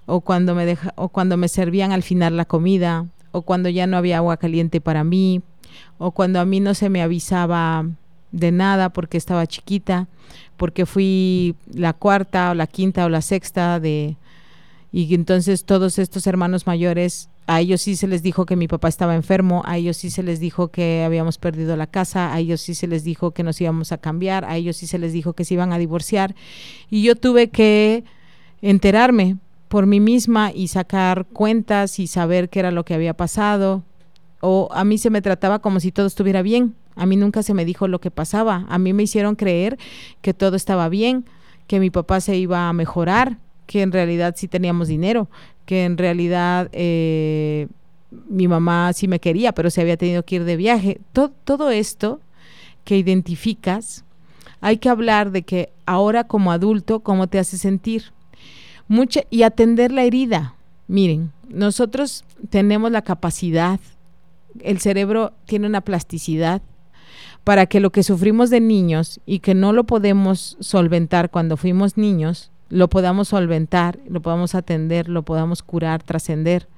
o 0.06 0.20
cuando 0.20 0.54
me 0.54 0.66
deja, 0.66 0.92
o 0.96 1.08
cuando 1.08 1.36
me 1.36 1.48
servían 1.48 1.92
al 1.92 2.02
final 2.02 2.36
la 2.36 2.44
comida, 2.44 3.06
o 3.30 3.42
cuando 3.42 3.68
ya 3.68 3.86
no 3.86 3.96
había 3.96 4.18
agua 4.18 4.36
caliente 4.36 4.80
para 4.80 5.04
mí, 5.04 5.42
o 5.98 6.10
cuando 6.10 6.40
a 6.40 6.44
mí 6.44 6.60
no 6.60 6.74
se 6.74 6.88
me 6.88 7.02
avisaba 7.02 7.86
de 8.30 8.50
nada 8.50 8.88
porque 8.88 9.18
estaba 9.18 9.46
chiquita, 9.46 10.08
porque 10.56 10.86
fui 10.86 11.54
la 11.72 11.92
cuarta 11.92 12.50
o 12.50 12.54
la 12.54 12.66
quinta 12.66 13.04
o 13.04 13.08
la 13.08 13.22
sexta 13.22 13.78
de 13.78 14.16
y 14.94 15.14
entonces 15.14 15.64
todos 15.64 15.98
estos 15.98 16.26
hermanos 16.26 16.66
mayores 16.66 17.30
a 17.46 17.60
ellos 17.60 17.82
sí 17.82 17.96
se 17.96 18.06
les 18.06 18.22
dijo 18.22 18.46
que 18.46 18.56
mi 18.56 18.68
papá 18.68 18.88
estaba 18.88 19.14
enfermo, 19.14 19.62
a 19.64 19.76
ellos 19.76 19.96
sí 19.96 20.10
se 20.10 20.22
les 20.22 20.40
dijo 20.40 20.68
que 20.68 21.02
habíamos 21.04 21.38
perdido 21.38 21.76
la 21.76 21.86
casa, 21.86 22.32
a 22.32 22.38
ellos 22.38 22.60
sí 22.60 22.74
se 22.74 22.86
les 22.86 23.04
dijo 23.04 23.32
que 23.32 23.42
nos 23.42 23.60
íbamos 23.60 23.92
a 23.92 23.98
cambiar, 23.98 24.44
a 24.44 24.56
ellos 24.56 24.76
sí 24.76 24.86
se 24.86 24.98
les 24.98 25.12
dijo 25.12 25.32
que 25.32 25.44
se 25.44 25.54
iban 25.54 25.72
a 25.72 25.78
divorciar 25.78 26.34
y 26.88 27.02
yo 27.02 27.16
tuve 27.16 27.50
que 27.50 28.04
enterarme 28.60 29.36
por 29.72 29.86
mí 29.86 30.00
misma 30.00 30.52
y 30.54 30.68
sacar 30.68 31.26
cuentas 31.32 31.98
y 31.98 32.06
saber 32.06 32.50
qué 32.50 32.60
era 32.60 32.70
lo 32.70 32.84
que 32.84 32.92
había 32.92 33.14
pasado. 33.14 33.82
O 34.40 34.68
a 34.72 34.84
mí 34.84 34.98
se 34.98 35.08
me 35.08 35.22
trataba 35.22 35.60
como 35.60 35.80
si 35.80 35.92
todo 35.92 36.06
estuviera 36.06 36.42
bien. 36.42 36.74
A 36.94 37.06
mí 37.06 37.16
nunca 37.16 37.42
se 37.42 37.54
me 37.54 37.64
dijo 37.64 37.88
lo 37.88 37.98
que 37.98 38.10
pasaba. 38.10 38.66
A 38.68 38.78
mí 38.78 38.92
me 38.92 39.04
hicieron 39.04 39.34
creer 39.34 39.78
que 40.20 40.34
todo 40.34 40.56
estaba 40.56 40.90
bien, 40.90 41.24
que 41.68 41.80
mi 41.80 41.88
papá 41.88 42.20
se 42.20 42.36
iba 42.36 42.68
a 42.68 42.72
mejorar, 42.74 43.38
que 43.66 43.80
en 43.80 43.92
realidad 43.92 44.34
sí 44.36 44.46
teníamos 44.46 44.88
dinero, 44.88 45.30
que 45.64 45.84
en 45.84 45.98
realidad 45.98 46.68
eh, 46.72 47.68
mi 48.28 48.48
mamá 48.48 48.92
sí 48.92 49.08
me 49.08 49.20
quería, 49.20 49.52
pero 49.52 49.70
se 49.70 49.80
había 49.80 49.96
tenido 49.96 50.24
que 50.24 50.36
ir 50.36 50.44
de 50.44 50.56
viaje. 50.56 51.00
Todo, 51.12 51.32
todo 51.44 51.70
esto 51.70 52.20
que 52.84 52.96
identificas, 52.96 54.04
hay 54.60 54.78
que 54.78 54.88
hablar 54.88 55.30
de 55.30 55.42
que 55.42 55.72
ahora 55.86 56.24
como 56.24 56.52
adulto, 56.52 57.00
¿cómo 57.00 57.26
te 57.26 57.38
hace 57.38 57.58
sentir? 57.58 58.12
Mucha, 58.88 59.22
y 59.30 59.42
atender 59.42 59.92
la 59.92 60.04
herida. 60.04 60.54
Miren, 60.88 61.32
nosotros 61.48 62.24
tenemos 62.50 62.90
la 62.90 63.02
capacidad, 63.02 63.80
el 64.60 64.80
cerebro 64.80 65.32
tiene 65.46 65.66
una 65.66 65.80
plasticidad 65.80 66.62
para 67.44 67.66
que 67.66 67.80
lo 67.80 67.90
que 67.90 68.02
sufrimos 68.02 68.50
de 68.50 68.60
niños 68.60 69.20
y 69.26 69.40
que 69.40 69.54
no 69.54 69.72
lo 69.72 69.84
podemos 69.84 70.56
solventar 70.60 71.30
cuando 71.30 71.56
fuimos 71.56 71.96
niños, 71.96 72.50
lo 72.72 72.88
podamos 72.88 73.28
solventar, 73.28 74.00
lo 74.08 74.22
podamos 74.22 74.54
atender, 74.54 75.06
lo 75.06 75.24
podamos 75.24 75.62
curar, 75.62 76.02
trascender 76.02 76.68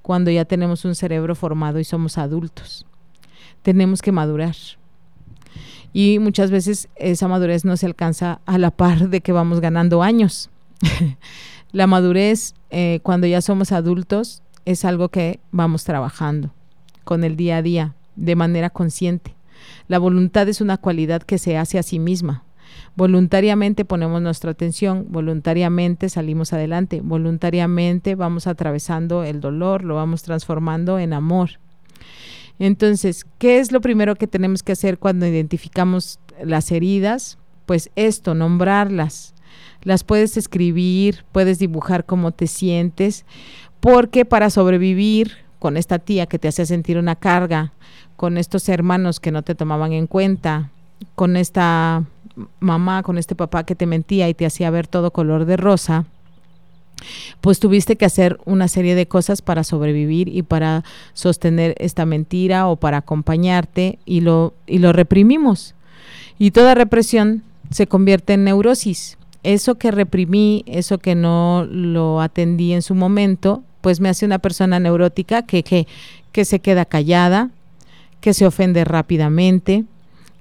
cuando 0.00 0.30
ya 0.30 0.46
tenemos 0.46 0.86
un 0.86 0.94
cerebro 0.94 1.34
formado 1.34 1.78
y 1.78 1.84
somos 1.84 2.16
adultos. 2.16 2.86
Tenemos 3.60 4.00
que 4.00 4.10
madurar. 4.10 4.56
Y 5.92 6.18
muchas 6.18 6.50
veces 6.50 6.88
esa 6.96 7.28
madurez 7.28 7.66
no 7.66 7.76
se 7.76 7.84
alcanza 7.84 8.40
a 8.46 8.56
la 8.56 8.70
par 8.70 9.10
de 9.10 9.20
que 9.20 9.32
vamos 9.32 9.60
ganando 9.60 10.02
años. 10.02 10.48
la 11.72 11.86
madurez 11.86 12.54
eh, 12.70 13.00
cuando 13.02 13.26
ya 13.26 13.42
somos 13.42 13.70
adultos 13.70 14.42
es 14.64 14.86
algo 14.86 15.10
que 15.10 15.40
vamos 15.50 15.84
trabajando 15.84 16.54
con 17.04 17.22
el 17.22 17.36
día 17.36 17.58
a 17.58 17.62
día 17.62 17.94
de 18.16 18.34
manera 18.34 18.70
consciente. 18.70 19.36
La 19.88 19.98
voluntad 19.98 20.48
es 20.48 20.62
una 20.62 20.78
cualidad 20.78 21.22
que 21.22 21.36
se 21.36 21.58
hace 21.58 21.78
a 21.78 21.82
sí 21.82 21.98
misma. 21.98 22.44
Voluntariamente 22.96 23.84
ponemos 23.84 24.22
nuestra 24.22 24.52
atención, 24.52 25.06
voluntariamente 25.08 26.08
salimos 26.08 26.52
adelante, 26.52 27.00
voluntariamente 27.02 28.14
vamos 28.14 28.46
atravesando 28.46 29.24
el 29.24 29.40
dolor, 29.40 29.82
lo 29.82 29.96
vamos 29.96 30.22
transformando 30.22 31.00
en 31.00 31.12
amor. 31.12 31.50
Entonces, 32.60 33.26
¿qué 33.38 33.58
es 33.58 33.72
lo 33.72 33.80
primero 33.80 34.14
que 34.14 34.28
tenemos 34.28 34.62
que 34.62 34.72
hacer 34.72 34.98
cuando 34.98 35.26
identificamos 35.26 36.20
las 36.42 36.70
heridas? 36.70 37.36
Pues 37.66 37.90
esto, 37.96 38.34
nombrarlas, 38.34 39.34
las 39.82 40.04
puedes 40.04 40.36
escribir, 40.36 41.24
puedes 41.32 41.58
dibujar 41.58 42.04
cómo 42.04 42.30
te 42.30 42.46
sientes, 42.46 43.24
porque 43.80 44.24
para 44.24 44.50
sobrevivir 44.50 45.32
con 45.58 45.76
esta 45.76 45.98
tía 45.98 46.26
que 46.26 46.38
te 46.38 46.46
hacía 46.46 46.66
sentir 46.66 46.96
una 46.98 47.16
carga, 47.16 47.72
con 48.16 48.38
estos 48.38 48.68
hermanos 48.68 49.18
que 49.18 49.32
no 49.32 49.42
te 49.42 49.56
tomaban 49.56 49.92
en 49.92 50.06
cuenta, 50.06 50.70
con 51.16 51.36
esta 51.36 52.04
mamá, 52.60 53.02
con 53.02 53.18
este 53.18 53.34
papá 53.34 53.64
que 53.64 53.74
te 53.74 53.86
mentía 53.86 54.28
y 54.28 54.34
te 54.34 54.46
hacía 54.46 54.70
ver 54.70 54.86
todo 54.86 55.10
color 55.10 55.44
de 55.44 55.56
rosa, 55.56 56.04
pues 57.40 57.60
tuviste 57.60 57.96
que 57.96 58.04
hacer 58.04 58.38
una 58.44 58.68
serie 58.68 58.94
de 58.94 59.06
cosas 59.06 59.42
para 59.42 59.64
sobrevivir 59.64 60.28
y 60.28 60.42
para 60.42 60.84
sostener 61.12 61.74
esta 61.78 62.06
mentira 62.06 62.68
o 62.68 62.76
para 62.76 62.98
acompañarte 62.98 63.98
y 64.04 64.20
lo, 64.20 64.54
y 64.66 64.78
lo 64.78 64.92
reprimimos. 64.92 65.74
Y 66.38 66.50
toda 66.50 66.74
represión 66.74 67.42
se 67.70 67.86
convierte 67.86 68.34
en 68.34 68.44
neurosis 68.44 69.18
eso 69.44 69.76
que 69.76 69.90
reprimí, 69.90 70.64
eso 70.66 70.98
que 70.98 71.14
no 71.14 71.66
lo 71.70 72.20
atendí 72.20 72.72
en 72.72 72.82
su 72.82 72.94
momento, 72.94 73.62
pues 73.82 74.00
me 74.00 74.08
hace 74.08 74.26
una 74.26 74.38
persona 74.38 74.80
neurótica 74.80 75.42
que, 75.42 75.62
que, 75.62 75.86
que 76.32 76.44
se 76.44 76.58
queda 76.58 76.86
callada, 76.86 77.50
que 78.20 78.34
se 78.34 78.46
ofende 78.46 78.84
rápidamente, 78.84 79.84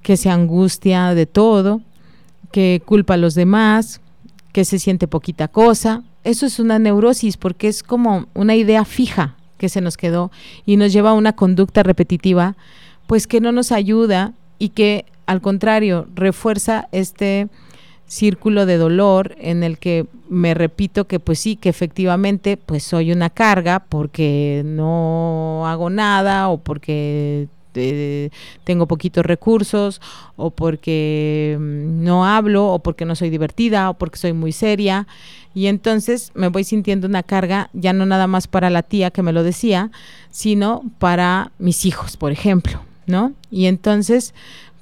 que 0.04 0.18
se 0.18 0.30
angustia 0.30 1.16
de 1.16 1.26
todo, 1.26 1.82
que 2.52 2.82
culpa 2.86 3.16
a 3.16 3.18
los 3.18 3.34
demás, 3.34 4.02
que 4.52 4.66
se 4.66 4.78
siente 4.78 5.08
poquita 5.08 5.48
cosa. 5.48 6.04
Eso 6.24 6.46
es 6.46 6.60
una 6.60 6.78
neurosis 6.78 7.38
porque 7.38 7.68
es 7.68 7.82
como 7.82 8.28
una 8.34 8.56
idea 8.56 8.86
fija 8.86 9.36
que 9.58 9.70
se 9.70 9.82
nos 9.82 9.98
quedó 9.98 10.32
y 10.66 10.78
nos 10.78 10.94
lleva 10.94 11.12
a 11.12 11.14
una 11.14 11.34
conducta 11.34 11.84
repetitiva, 11.84 12.56
pues 13.08 13.28
que 13.28 13.42
no 13.42 13.52
nos 13.52 13.72
ayuda 13.72 14.34
y 14.60 14.70
que 14.70 15.06
al 15.26 15.42
contrario 15.42 16.08
refuerza 16.14 16.88
este 16.92 17.48
círculo 18.06 18.66
de 18.66 18.78
dolor 18.78 19.36
en 19.40 19.64
el 19.64 19.78
que 19.78 20.06
me 20.30 20.54
repito 20.54 21.06
que 21.06 21.20
pues 21.20 21.40
sí, 21.40 21.56
que 21.56 21.70
efectivamente 21.70 22.58
pues 22.58 22.84
soy 22.84 23.12
una 23.12 23.30
carga 23.30 23.80
porque 23.88 24.62
no 24.66 25.66
hago 25.66 25.90
nada 25.90 26.50
o 26.50 26.58
porque 26.58 27.48
eh, 27.76 28.30
tengo 28.64 28.88
poquitos 28.88 29.26
recursos 29.26 30.02
o 30.36 30.52
porque 30.52 31.58
mm, 31.60 32.04
no 32.04 32.26
hablo 32.26 32.68
o 32.68 32.80
porque 32.80 33.06
no 33.06 33.16
soy 33.16 33.30
divertida 33.30 33.90
o 33.90 33.94
porque 33.96 34.18
soy 34.18 34.34
muy 34.34 34.52
seria 34.52 35.08
y 35.54 35.68
entonces 35.68 36.32
me 36.34 36.48
voy 36.48 36.64
sintiendo 36.64 37.08
una 37.08 37.24
carga 37.24 37.70
ya 37.74 37.94
no 37.94 38.06
nada 38.06 38.28
más 38.28 38.48
para 38.48 38.70
la 38.70 38.84
tía 38.84 39.12
que 39.12 39.22
me 39.22 39.34
lo 39.34 39.44
decía, 39.44 39.92
sino 40.32 40.84
para 41.00 41.52
mis 41.60 41.86
hijos, 41.86 42.18
por 42.18 42.32
ejemplo, 42.32 42.82
¿no? 43.06 43.34
Y 43.52 43.68
entonces 43.68 44.34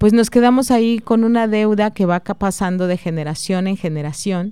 pues 0.02 0.14
nos 0.14 0.32
quedamos 0.32 0.72
ahí 0.72 0.98
con 0.98 1.24
una 1.24 1.48
deuda 1.48 1.92
que 1.92 2.08
va 2.08 2.22
pasando 2.22 2.88
de 2.88 2.98
generación 2.98 3.68
en 3.68 3.78
generación 3.78 4.52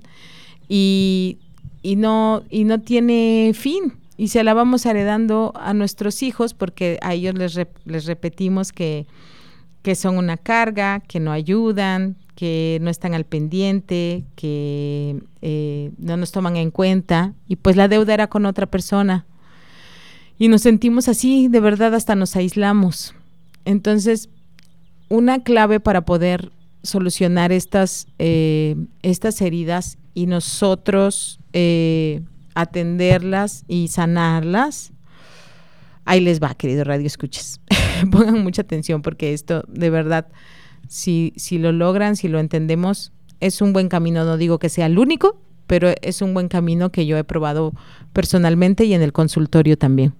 y, 0.68 1.38
no, 1.82 2.44
y 2.50 2.62
no 2.62 2.80
tiene 2.80 3.50
fin. 3.52 3.94
Y 4.20 4.28
se 4.28 4.44
la 4.44 4.52
vamos 4.52 4.84
heredando 4.84 5.54
a 5.56 5.72
nuestros 5.72 6.22
hijos 6.22 6.52
porque 6.52 6.98
a 7.00 7.14
ellos 7.14 7.32
les, 7.36 7.58
les 7.86 8.04
repetimos 8.04 8.70
que, 8.70 9.06
que 9.80 9.94
son 9.94 10.18
una 10.18 10.36
carga, 10.36 11.00
que 11.00 11.20
no 11.20 11.32
ayudan, 11.32 12.18
que 12.34 12.76
no 12.82 12.90
están 12.90 13.14
al 13.14 13.24
pendiente, 13.24 14.26
que 14.36 15.22
eh, 15.40 15.92
no 15.96 16.18
nos 16.18 16.32
toman 16.32 16.56
en 16.58 16.70
cuenta. 16.70 17.32
Y 17.48 17.56
pues 17.56 17.76
la 17.76 17.88
deuda 17.88 18.12
era 18.12 18.26
con 18.26 18.44
otra 18.44 18.66
persona. 18.66 19.24
Y 20.38 20.48
nos 20.48 20.60
sentimos 20.60 21.08
así, 21.08 21.48
de 21.48 21.60
verdad, 21.60 21.94
hasta 21.94 22.14
nos 22.14 22.36
aislamos. 22.36 23.14
Entonces, 23.64 24.28
una 25.08 25.42
clave 25.42 25.80
para 25.80 26.04
poder 26.04 26.52
solucionar 26.82 27.52
estas, 27.52 28.06
eh, 28.18 28.76
estas 29.00 29.40
heridas 29.40 29.96
y 30.12 30.26
nosotros 30.26 31.40
eh, 31.54 32.20
atenderlas 32.54 33.64
y 33.68 33.88
sanarlas. 33.88 34.92
Ahí 36.04 36.20
les 36.20 36.42
va, 36.42 36.54
querido 36.54 36.84
Radio 36.84 37.06
Escuches. 37.06 37.60
Pongan 38.10 38.42
mucha 38.42 38.62
atención 38.62 39.02
porque 39.02 39.32
esto 39.32 39.64
de 39.68 39.90
verdad, 39.90 40.28
si, 40.88 41.32
si 41.36 41.58
lo 41.58 41.72
logran, 41.72 42.16
si 42.16 42.28
lo 42.28 42.38
entendemos, 42.38 43.12
es 43.40 43.60
un 43.60 43.72
buen 43.72 43.88
camino. 43.88 44.24
No 44.24 44.36
digo 44.36 44.58
que 44.58 44.68
sea 44.68 44.86
el 44.86 44.98
único, 44.98 45.38
pero 45.66 45.92
es 46.02 46.22
un 46.22 46.34
buen 46.34 46.48
camino 46.48 46.90
que 46.90 47.06
yo 47.06 47.16
he 47.16 47.24
probado 47.24 47.72
personalmente 48.12 48.84
y 48.84 48.94
en 48.94 49.02
el 49.02 49.12
consultorio 49.12 49.78
también. 49.78 50.14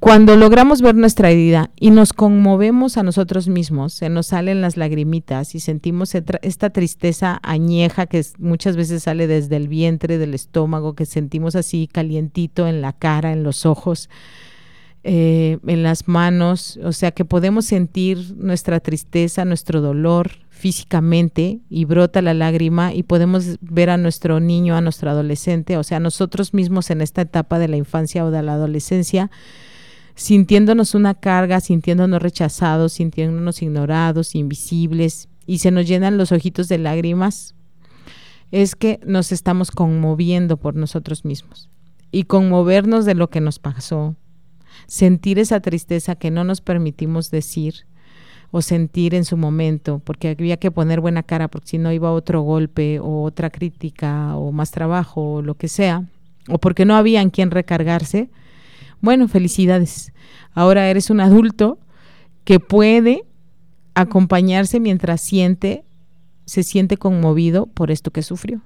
Cuando 0.00 0.36
logramos 0.36 0.80
ver 0.80 0.94
nuestra 0.94 1.30
herida 1.30 1.70
y 1.74 1.90
nos 1.90 2.12
conmovemos 2.12 2.96
a 2.96 3.02
nosotros 3.02 3.48
mismos, 3.48 3.92
se 3.92 4.08
nos 4.08 4.28
salen 4.28 4.60
las 4.60 4.76
lagrimitas 4.76 5.56
y 5.56 5.60
sentimos 5.60 6.14
esta 6.14 6.70
tristeza 6.70 7.40
añeja 7.42 8.06
que 8.06 8.24
muchas 8.38 8.76
veces 8.76 9.02
sale 9.02 9.26
desde 9.26 9.56
el 9.56 9.66
vientre, 9.66 10.16
del 10.18 10.34
estómago, 10.34 10.94
que 10.94 11.04
sentimos 11.04 11.56
así 11.56 11.88
calientito 11.92 12.68
en 12.68 12.80
la 12.80 12.92
cara, 12.92 13.32
en 13.32 13.42
los 13.42 13.66
ojos, 13.66 14.08
eh, 15.02 15.58
en 15.66 15.82
las 15.82 16.06
manos, 16.06 16.78
o 16.84 16.92
sea 16.92 17.10
que 17.10 17.24
podemos 17.24 17.64
sentir 17.64 18.36
nuestra 18.36 18.78
tristeza, 18.78 19.44
nuestro 19.44 19.80
dolor 19.80 20.30
físicamente 20.50 21.60
y 21.70 21.86
brota 21.86 22.22
la 22.22 22.34
lágrima 22.34 22.94
y 22.94 23.02
podemos 23.02 23.58
ver 23.60 23.90
a 23.90 23.96
nuestro 23.96 24.38
niño, 24.38 24.76
a 24.76 24.80
nuestro 24.80 25.10
adolescente, 25.10 25.76
o 25.76 25.82
sea, 25.82 25.98
nosotros 25.98 26.54
mismos 26.54 26.90
en 26.90 27.00
esta 27.00 27.22
etapa 27.22 27.58
de 27.58 27.68
la 27.68 27.76
infancia 27.76 28.24
o 28.24 28.30
de 28.30 28.42
la 28.42 28.54
adolescencia, 28.54 29.30
sintiéndonos 30.18 30.96
una 30.96 31.14
carga, 31.14 31.60
sintiéndonos 31.60 32.20
rechazados, 32.20 32.94
sintiéndonos 32.94 33.62
ignorados, 33.62 34.34
invisibles, 34.34 35.28
y 35.46 35.58
se 35.58 35.70
nos 35.70 35.86
llenan 35.86 36.18
los 36.18 36.32
ojitos 36.32 36.68
de 36.68 36.78
lágrimas. 36.78 37.54
es 38.50 38.74
que 38.74 38.98
nos 39.04 39.30
estamos 39.30 39.70
conmoviendo 39.70 40.56
por 40.56 40.74
nosotros 40.74 41.24
mismos 41.24 41.68
y 42.10 42.24
conmovernos 42.24 43.04
de 43.04 43.14
lo 43.14 43.28
que 43.28 43.42
nos 43.42 43.58
pasó, 43.58 44.16
sentir 44.86 45.38
esa 45.38 45.60
tristeza 45.60 46.16
que 46.16 46.30
no 46.30 46.44
nos 46.44 46.62
permitimos 46.62 47.30
decir 47.30 47.86
o 48.50 48.62
sentir 48.62 49.14
en 49.14 49.26
su 49.26 49.36
momento, 49.36 50.00
porque 50.02 50.30
había 50.30 50.56
que 50.56 50.70
poner 50.70 51.00
buena 51.00 51.22
cara, 51.22 51.48
porque 51.48 51.68
si 51.68 51.78
no 51.78 51.92
iba 51.92 52.10
otro 52.10 52.40
golpe 52.40 52.98
o 52.98 53.22
otra 53.22 53.50
crítica 53.50 54.34
o 54.34 54.50
más 54.50 54.70
trabajo 54.70 55.34
o 55.34 55.42
lo 55.42 55.54
que 55.54 55.68
sea, 55.68 56.06
o 56.48 56.58
porque 56.58 56.86
no 56.86 56.96
había 56.96 57.20
en 57.20 57.28
quien 57.28 57.50
recargarse, 57.50 58.30
bueno, 59.00 59.28
felicidades. 59.28 60.12
Ahora 60.52 60.88
eres 60.88 61.10
un 61.10 61.20
adulto 61.20 61.78
que 62.44 62.60
puede 62.60 63.24
acompañarse 63.94 64.80
mientras 64.80 65.20
siente, 65.20 65.84
se 66.44 66.62
siente 66.62 66.96
conmovido 66.96 67.66
por 67.66 67.90
esto 67.90 68.10
que 68.10 68.22
sufrió. 68.22 68.62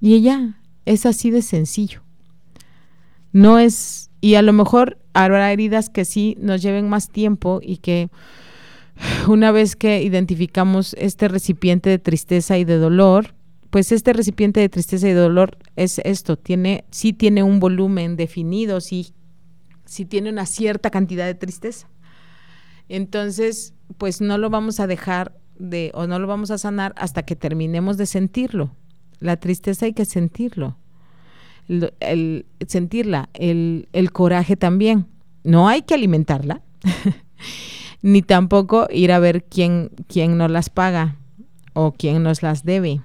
Y 0.00 0.14
ella 0.14 0.60
es 0.84 1.06
así 1.06 1.30
de 1.30 1.42
sencillo. 1.42 2.02
No 3.32 3.58
es, 3.58 4.10
y 4.20 4.34
a 4.34 4.42
lo 4.42 4.52
mejor 4.52 4.98
habrá 5.12 5.52
heridas 5.52 5.90
que 5.90 6.04
sí 6.04 6.36
nos 6.40 6.62
lleven 6.62 6.88
más 6.88 7.10
tiempo 7.10 7.60
y 7.62 7.78
que 7.78 8.08
una 9.28 9.52
vez 9.52 9.76
que 9.76 10.02
identificamos 10.02 10.94
este 10.98 11.28
recipiente 11.28 11.90
de 11.90 11.98
tristeza 11.98 12.58
y 12.58 12.64
de 12.64 12.78
dolor, 12.78 13.34
pues 13.70 13.92
este 13.92 14.12
recipiente 14.12 14.60
de 14.60 14.68
tristeza 14.68 15.08
y 15.08 15.12
dolor 15.12 15.58
es 15.76 16.00
esto, 16.04 16.36
tiene, 16.36 16.84
sí 16.90 17.12
tiene 17.12 17.42
un 17.42 17.60
volumen 17.60 18.16
definido, 18.16 18.80
sí, 18.80 19.12
sí 19.84 20.04
tiene 20.04 20.30
una 20.30 20.46
cierta 20.46 20.90
cantidad 20.90 21.26
de 21.26 21.34
tristeza. 21.34 21.88
Entonces, 22.88 23.74
pues 23.98 24.20
no 24.20 24.38
lo 24.38 24.48
vamos 24.48 24.80
a 24.80 24.86
dejar 24.86 25.38
de, 25.58 25.90
o 25.94 26.06
no 26.06 26.18
lo 26.18 26.26
vamos 26.26 26.50
a 26.50 26.58
sanar 26.58 26.94
hasta 26.96 27.24
que 27.24 27.36
terminemos 27.36 27.98
de 27.98 28.06
sentirlo. 28.06 28.70
La 29.20 29.36
tristeza 29.36 29.84
hay 29.84 29.92
que 29.92 30.06
sentirlo. 30.06 30.78
El, 31.68 32.46
sentirla, 32.66 33.28
el, 33.34 33.88
el 33.92 34.12
coraje 34.12 34.56
también. 34.56 35.06
No 35.44 35.68
hay 35.68 35.82
que 35.82 35.92
alimentarla, 35.92 36.62
ni 38.02 38.22
tampoco 38.22 38.86
ir 38.90 39.12
a 39.12 39.18
ver 39.18 39.44
quién, 39.44 39.90
quién 40.06 40.38
nos 40.38 40.50
las 40.50 40.70
paga 40.70 41.16
o 41.74 41.92
quién 41.92 42.22
nos 42.22 42.42
las 42.42 42.64
debe 42.64 43.02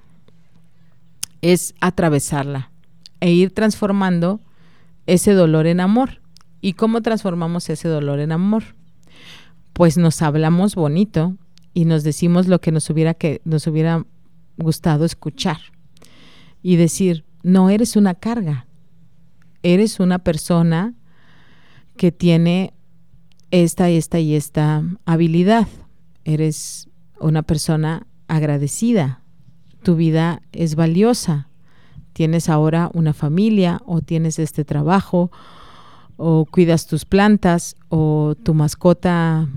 es 1.43 1.75
atravesarla 1.81 2.71
e 3.19 3.31
ir 3.31 3.51
transformando 3.51 4.39
ese 5.05 5.33
dolor 5.33 5.67
en 5.67 5.81
amor. 5.81 6.21
¿Y 6.61 6.73
cómo 6.73 7.01
transformamos 7.01 7.69
ese 7.69 7.89
dolor 7.89 8.19
en 8.19 8.31
amor? 8.31 8.63
Pues 9.73 9.97
nos 9.97 10.21
hablamos 10.21 10.75
bonito 10.75 11.35
y 11.73 11.83
nos 11.85 12.03
decimos 12.03 12.47
lo 12.47 12.61
que 12.61 12.71
nos 12.71 12.89
hubiera 12.89 13.13
que 13.13 13.41
nos 13.43 13.67
hubiera 13.67 14.05
gustado 14.57 15.03
escuchar 15.03 15.57
y 16.61 16.77
decir, 16.77 17.25
no 17.43 17.69
eres 17.69 17.97
una 17.97 18.13
carga. 18.13 18.65
Eres 19.63 19.99
una 19.99 20.19
persona 20.19 20.93
que 21.97 22.13
tiene 22.13 22.73
esta, 23.51 23.89
esta 23.89 24.19
y 24.19 24.35
esta 24.35 24.83
habilidad. 25.05 25.67
Eres 26.23 26.87
una 27.19 27.43
persona 27.43 28.07
agradecida, 28.29 29.22
tu 29.83 29.95
vida 29.95 30.41
es 30.51 30.75
valiosa. 30.75 31.47
Tienes 32.13 32.49
ahora 32.49 32.89
una 32.93 33.13
familia 33.13 33.81
o 33.85 34.01
tienes 34.01 34.39
este 34.39 34.63
trabajo 34.65 35.31
o 36.17 36.45
cuidas 36.45 36.87
tus 36.87 37.05
plantas 37.05 37.75
o 37.89 38.35
tu 38.43 38.53
mascota, 38.53 39.47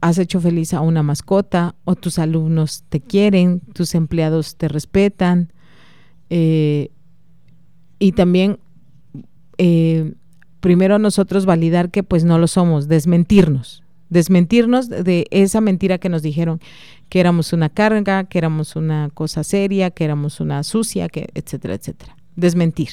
has 0.00 0.18
hecho 0.18 0.40
feliz 0.40 0.74
a 0.74 0.80
una 0.80 1.02
mascota 1.02 1.74
o 1.84 1.96
tus 1.96 2.18
alumnos 2.18 2.84
te 2.88 3.00
quieren, 3.00 3.60
tus 3.60 3.94
empleados 3.94 4.56
te 4.56 4.68
respetan. 4.68 5.52
Eh, 6.30 6.90
y 7.98 8.12
también 8.12 8.58
eh, 9.58 10.14
primero 10.60 10.98
nosotros 10.98 11.46
validar 11.46 11.90
que 11.90 12.02
pues 12.02 12.24
no 12.24 12.38
lo 12.38 12.46
somos, 12.46 12.86
desmentirnos, 12.88 13.82
desmentirnos 14.10 14.88
de 14.88 15.26
esa 15.30 15.60
mentira 15.60 15.98
que 15.98 16.08
nos 16.08 16.22
dijeron 16.22 16.60
que 17.08 17.20
éramos 17.20 17.52
una 17.52 17.68
carga, 17.68 18.24
que 18.24 18.38
éramos 18.38 18.76
una 18.76 19.10
cosa 19.14 19.44
seria, 19.44 19.90
que 19.90 20.04
éramos 20.04 20.40
una 20.40 20.62
sucia, 20.62 21.08
que 21.08 21.28
etcétera, 21.34 21.74
etcétera. 21.74 22.16
Desmentir. 22.36 22.90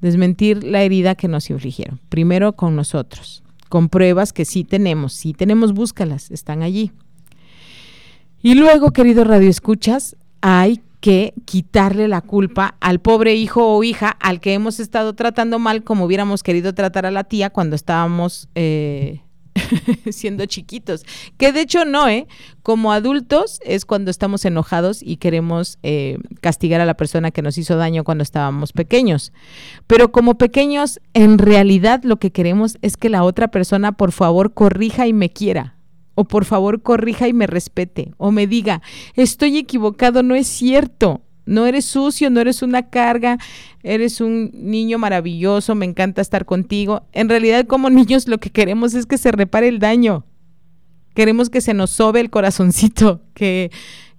Desmentir 0.00 0.62
la 0.62 0.82
herida 0.82 1.14
que 1.14 1.28
nos 1.28 1.50
infligieron. 1.50 2.00
Primero 2.08 2.54
con 2.54 2.76
nosotros, 2.76 3.42
con 3.68 3.88
pruebas 3.88 4.32
que 4.32 4.44
sí 4.44 4.64
tenemos, 4.64 5.14
sí 5.14 5.32
tenemos, 5.32 5.72
búscalas, 5.72 6.30
están 6.30 6.62
allí. 6.62 6.92
Y 8.42 8.54
luego, 8.54 8.92
querido 8.92 9.24
Radio 9.24 9.48
Escuchas, 9.48 10.16
hay 10.40 10.80
que 11.00 11.34
quitarle 11.44 12.08
la 12.08 12.20
culpa 12.20 12.76
al 12.80 13.00
pobre 13.00 13.34
hijo 13.34 13.74
o 13.74 13.82
hija 13.84 14.10
al 14.20 14.40
que 14.40 14.54
hemos 14.54 14.80
estado 14.80 15.14
tratando 15.14 15.58
mal 15.58 15.84
como 15.84 16.04
hubiéramos 16.04 16.42
querido 16.42 16.74
tratar 16.74 17.06
a 17.06 17.10
la 17.10 17.24
tía 17.24 17.50
cuando 17.50 17.76
estábamos 17.76 18.48
eh, 18.54 19.20
siendo 20.10 20.46
chiquitos. 20.46 21.04
Que 21.36 21.52
de 21.52 21.62
hecho 21.62 21.84
no, 21.84 22.08
¿eh? 22.08 22.26
Como 22.62 22.92
adultos 22.92 23.60
es 23.64 23.84
cuando 23.84 24.10
estamos 24.10 24.44
enojados 24.44 25.02
y 25.02 25.16
queremos 25.16 25.78
eh, 25.82 26.18
castigar 26.40 26.80
a 26.80 26.86
la 26.86 26.94
persona 26.94 27.30
que 27.30 27.42
nos 27.42 27.58
hizo 27.58 27.76
daño 27.76 28.04
cuando 28.04 28.22
estábamos 28.22 28.72
pequeños. 28.72 29.32
Pero 29.86 30.12
como 30.12 30.38
pequeños, 30.38 31.00
en 31.14 31.38
realidad 31.38 32.02
lo 32.04 32.16
que 32.16 32.32
queremos 32.32 32.78
es 32.82 32.96
que 32.96 33.08
la 33.08 33.22
otra 33.22 33.48
persona 33.48 33.92
por 33.92 34.12
favor 34.12 34.54
corrija 34.54 35.06
y 35.06 35.12
me 35.12 35.30
quiera 35.30 35.76
o 36.16 36.24
por 36.24 36.46
favor 36.46 36.82
corrija 36.82 37.28
y 37.28 37.34
me 37.34 37.46
respete, 37.46 38.14
o 38.16 38.32
me 38.32 38.46
diga, 38.46 38.80
estoy 39.14 39.58
equivocado, 39.58 40.22
no 40.22 40.34
es 40.34 40.46
cierto, 40.46 41.20
no 41.46 41.64
eres 41.66 41.84
sucio, 41.84 42.28
no 42.28 42.40
eres 42.40 42.62
una 42.62 42.90
carga, 42.90 43.38
eres 43.82 44.20
un 44.20 44.50
niño 44.52 44.98
maravilloso, 44.98 45.74
me 45.74 45.86
encanta 45.86 46.20
estar 46.20 46.44
contigo. 46.44 47.06
En 47.12 47.28
realidad 47.28 47.66
como 47.66 47.88
niños 47.90 48.28
lo 48.28 48.38
que 48.38 48.50
queremos 48.50 48.94
es 48.94 49.06
que 49.06 49.16
se 49.16 49.32
repare 49.32 49.68
el 49.68 49.78
daño. 49.78 50.24
Queremos 51.14 51.48
que 51.48 51.62
se 51.62 51.72
nos 51.72 51.90
sobe 51.90 52.20
el 52.20 52.28
corazoncito, 52.28 53.22
que, 53.34 53.70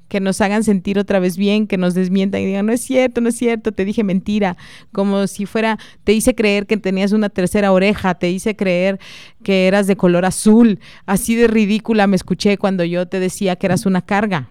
que 0.07 0.19
nos 0.19 0.41
hagan 0.41 0.63
sentir 0.63 0.97
otra 0.97 1.19
vez 1.19 1.37
bien, 1.37 1.67
que 1.67 1.77
nos 1.77 1.93
desmientan 1.93 2.41
y 2.41 2.45
digan, 2.45 2.65
no 2.65 2.71
es 2.71 2.81
cierto, 2.81 3.21
no 3.21 3.29
es 3.29 3.35
cierto, 3.35 3.71
te 3.73 3.85
dije 3.85 4.03
mentira, 4.03 4.57
como 4.91 5.27
si 5.27 5.45
fuera, 5.45 5.77
te 6.05 6.13
hice 6.13 6.33
creer 6.33 6.65
que 6.65 6.77
tenías 6.77 7.11
una 7.11 7.29
tercera 7.29 7.71
oreja, 7.71 8.15
te 8.15 8.31
hice 8.31 8.55
creer 8.55 8.99
que 9.43 9.67
eras 9.67 9.85
de 9.85 9.97
color 9.97 10.25
azul, 10.25 10.79
así 11.05 11.35
de 11.35 11.47
ridícula 11.47 12.07
me 12.07 12.15
escuché 12.15 12.57
cuando 12.57 12.83
yo 12.83 13.07
te 13.07 13.19
decía 13.19 13.57
que 13.57 13.67
eras 13.67 13.85
una 13.85 14.01
carga. 14.01 14.49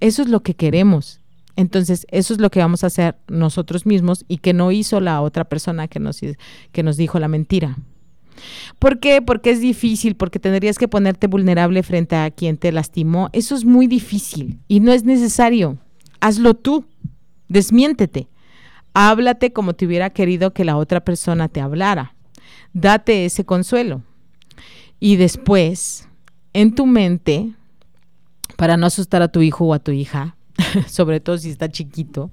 Eso 0.00 0.22
es 0.22 0.28
lo 0.28 0.42
que 0.42 0.54
queremos. 0.54 1.20
Entonces, 1.56 2.06
eso 2.10 2.34
es 2.34 2.40
lo 2.40 2.50
que 2.50 2.60
vamos 2.60 2.82
a 2.82 2.88
hacer 2.88 3.16
nosotros 3.28 3.86
mismos 3.86 4.24
y 4.26 4.38
que 4.38 4.52
no 4.52 4.72
hizo 4.72 5.00
la 5.00 5.20
otra 5.20 5.44
persona 5.44 5.88
que 5.88 6.00
nos, 6.00 6.20
que 6.72 6.82
nos 6.82 6.96
dijo 6.96 7.18
la 7.20 7.28
mentira. 7.28 7.76
¿Por 8.78 8.98
qué? 8.98 9.22
Porque 9.22 9.50
es 9.50 9.60
difícil, 9.60 10.16
porque 10.16 10.40
tendrías 10.40 10.78
que 10.78 10.88
ponerte 10.88 11.28
vulnerable 11.28 11.82
frente 11.82 12.16
a 12.16 12.30
quien 12.30 12.56
te 12.56 12.72
lastimó. 12.72 13.30
Eso 13.32 13.54
es 13.54 13.64
muy 13.64 13.86
difícil 13.86 14.58
y 14.66 14.80
no 14.80 14.92
es 14.92 15.04
necesario. 15.04 15.78
Hazlo 16.20 16.54
tú, 16.54 16.84
desmiéntete. 17.48 18.28
Háblate 18.92 19.52
como 19.52 19.74
te 19.74 19.86
hubiera 19.86 20.10
querido 20.10 20.52
que 20.52 20.64
la 20.64 20.76
otra 20.76 21.04
persona 21.04 21.48
te 21.48 21.60
hablara. 21.60 22.14
Date 22.72 23.24
ese 23.24 23.44
consuelo. 23.44 24.02
Y 25.00 25.16
después, 25.16 26.08
en 26.52 26.74
tu 26.74 26.86
mente, 26.86 27.52
para 28.56 28.76
no 28.76 28.86
asustar 28.86 29.22
a 29.22 29.28
tu 29.28 29.42
hijo 29.42 29.66
o 29.66 29.74
a 29.74 29.78
tu 29.78 29.92
hija, 29.92 30.36
sobre 30.88 31.20
todo 31.20 31.38
si 31.38 31.50
está 31.50 31.68
chiquito, 31.68 32.30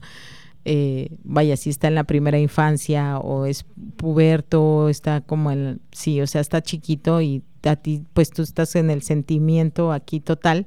eh, 0.64 1.18
vaya, 1.24 1.58
si 1.58 1.72
está 1.72 1.88
en 1.88 1.96
la 1.96 2.04
primera 2.04 2.40
infancia 2.40 3.18
o 3.18 3.46
es 3.46 3.66
puberto, 3.98 4.90
está 4.90 5.22
como 5.22 5.52
el, 5.52 5.80
sí, 5.92 6.22
o 6.22 6.28
sea, 6.28 6.42
está 6.42 6.62
chiquito 6.62 7.22
y 7.22 7.44
a 7.64 7.76
ti, 7.76 8.04
pues 8.14 8.30
tú 8.30 8.44
estás 8.44 8.76
en 8.76 8.90
el 8.90 9.02
sentimiento 9.02 9.92
aquí 9.92 10.20
total, 10.20 10.66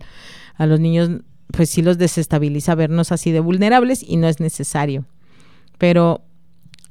a 0.57 0.67
los 0.67 0.81
niños, 0.81 1.11
pues 1.49 1.71
sí 1.71 1.83
los 1.83 1.99
desestabiliza 1.99 2.75
vernos 2.75 3.13
así 3.13 3.31
de 3.31 3.41
vulnerables 3.41 4.03
y 4.03 4.17
no 4.17 4.27
es 4.29 4.41
necesario. 4.41 5.05
Pero 5.79 6.23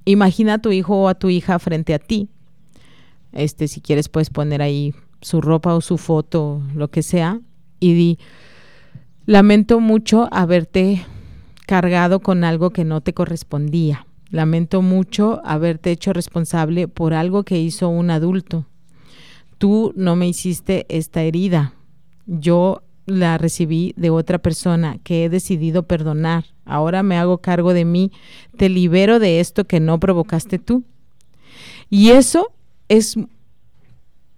imagina 0.05 0.55
a 0.55 0.61
tu 0.61 0.71
hijo 0.71 1.03
o 1.03 1.07
a 1.07 1.15
tu 1.15 1.29
hija 1.29 1.59
frente 1.59 1.93
a 1.93 1.99
ti. 1.99 2.29
Este, 3.31 3.67
si 3.67 3.81
quieres, 3.81 4.09
puedes 4.09 4.29
poner 4.29 4.61
ahí 4.61 4.93
su 5.21 5.41
ropa 5.41 5.73
o 5.73 5.81
su 5.81 5.97
foto, 5.97 6.61
lo 6.75 6.89
que 6.89 7.01
sea, 7.01 7.39
y 7.79 7.93
di, 7.93 8.19
Lamento 9.25 9.79
mucho 9.79 10.27
haberte 10.31 11.05
cargado 11.65 12.19
con 12.19 12.43
algo 12.43 12.71
que 12.71 12.83
no 12.83 12.99
te 12.99 13.13
correspondía. 13.13 14.05
Lamento 14.31 14.81
mucho 14.81 15.39
haberte 15.45 15.91
hecho 15.91 16.11
responsable 16.11 16.89
por 16.89 17.13
algo 17.13 17.43
que 17.43 17.57
hizo 17.57 17.87
un 17.87 18.11
adulto. 18.11 18.65
Tú 19.59 19.93
no 19.95 20.17
me 20.17 20.27
hiciste 20.27 20.85
esta 20.89 21.21
herida. 21.21 21.73
Yo 22.25 22.83
la 23.05 23.37
recibí 23.37 23.93
de 23.95 24.09
otra 24.09 24.39
persona 24.39 24.97
que 25.05 25.23
he 25.23 25.29
decidido 25.29 25.83
perdonar. 25.83 26.43
Ahora 26.65 27.01
me 27.01 27.17
hago 27.17 27.37
cargo 27.37 27.73
de 27.73 27.85
mí. 27.85 28.11
Te 28.57 28.67
libero 28.67 29.19
de 29.19 29.39
esto 29.39 29.63
que 29.63 29.79
no 29.79 30.01
provocaste 30.01 30.59
tú. 30.59 30.83
Y 31.89 32.09
eso 32.09 32.51
es 32.89 33.15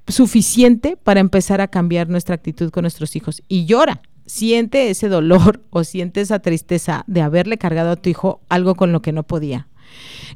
suficiente 0.07 0.95
para 0.95 1.21
empezar 1.21 1.59
a 1.59 1.69
cambiar 1.69 2.07
nuestra 2.07 2.36
actitud 2.36 2.69
con 2.69 2.83
nuestros 2.83 3.15
hijos. 3.15 3.41
Y 3.47 3.65
llora 3.65 4.03
siente 4.26 4.89
ese 4.89 5.09
dolor 5.09 5.61
o 5.69 5.84
siente 5.84 6.21
esa 6.21 6.39
tristeza 6.39 7.03
de 7.07 7.21
haberle 7.21 7.57
cargado 7.57 7.91
a 7.91 7.95
tu 7.95 8.09
hijo 8.09 8.41
algo 8.49 8.76
con 8.76 8.91
lo 8.91 9.01
que 9.01 9.11
no 9.11 9.23
podía. 9.23 9.67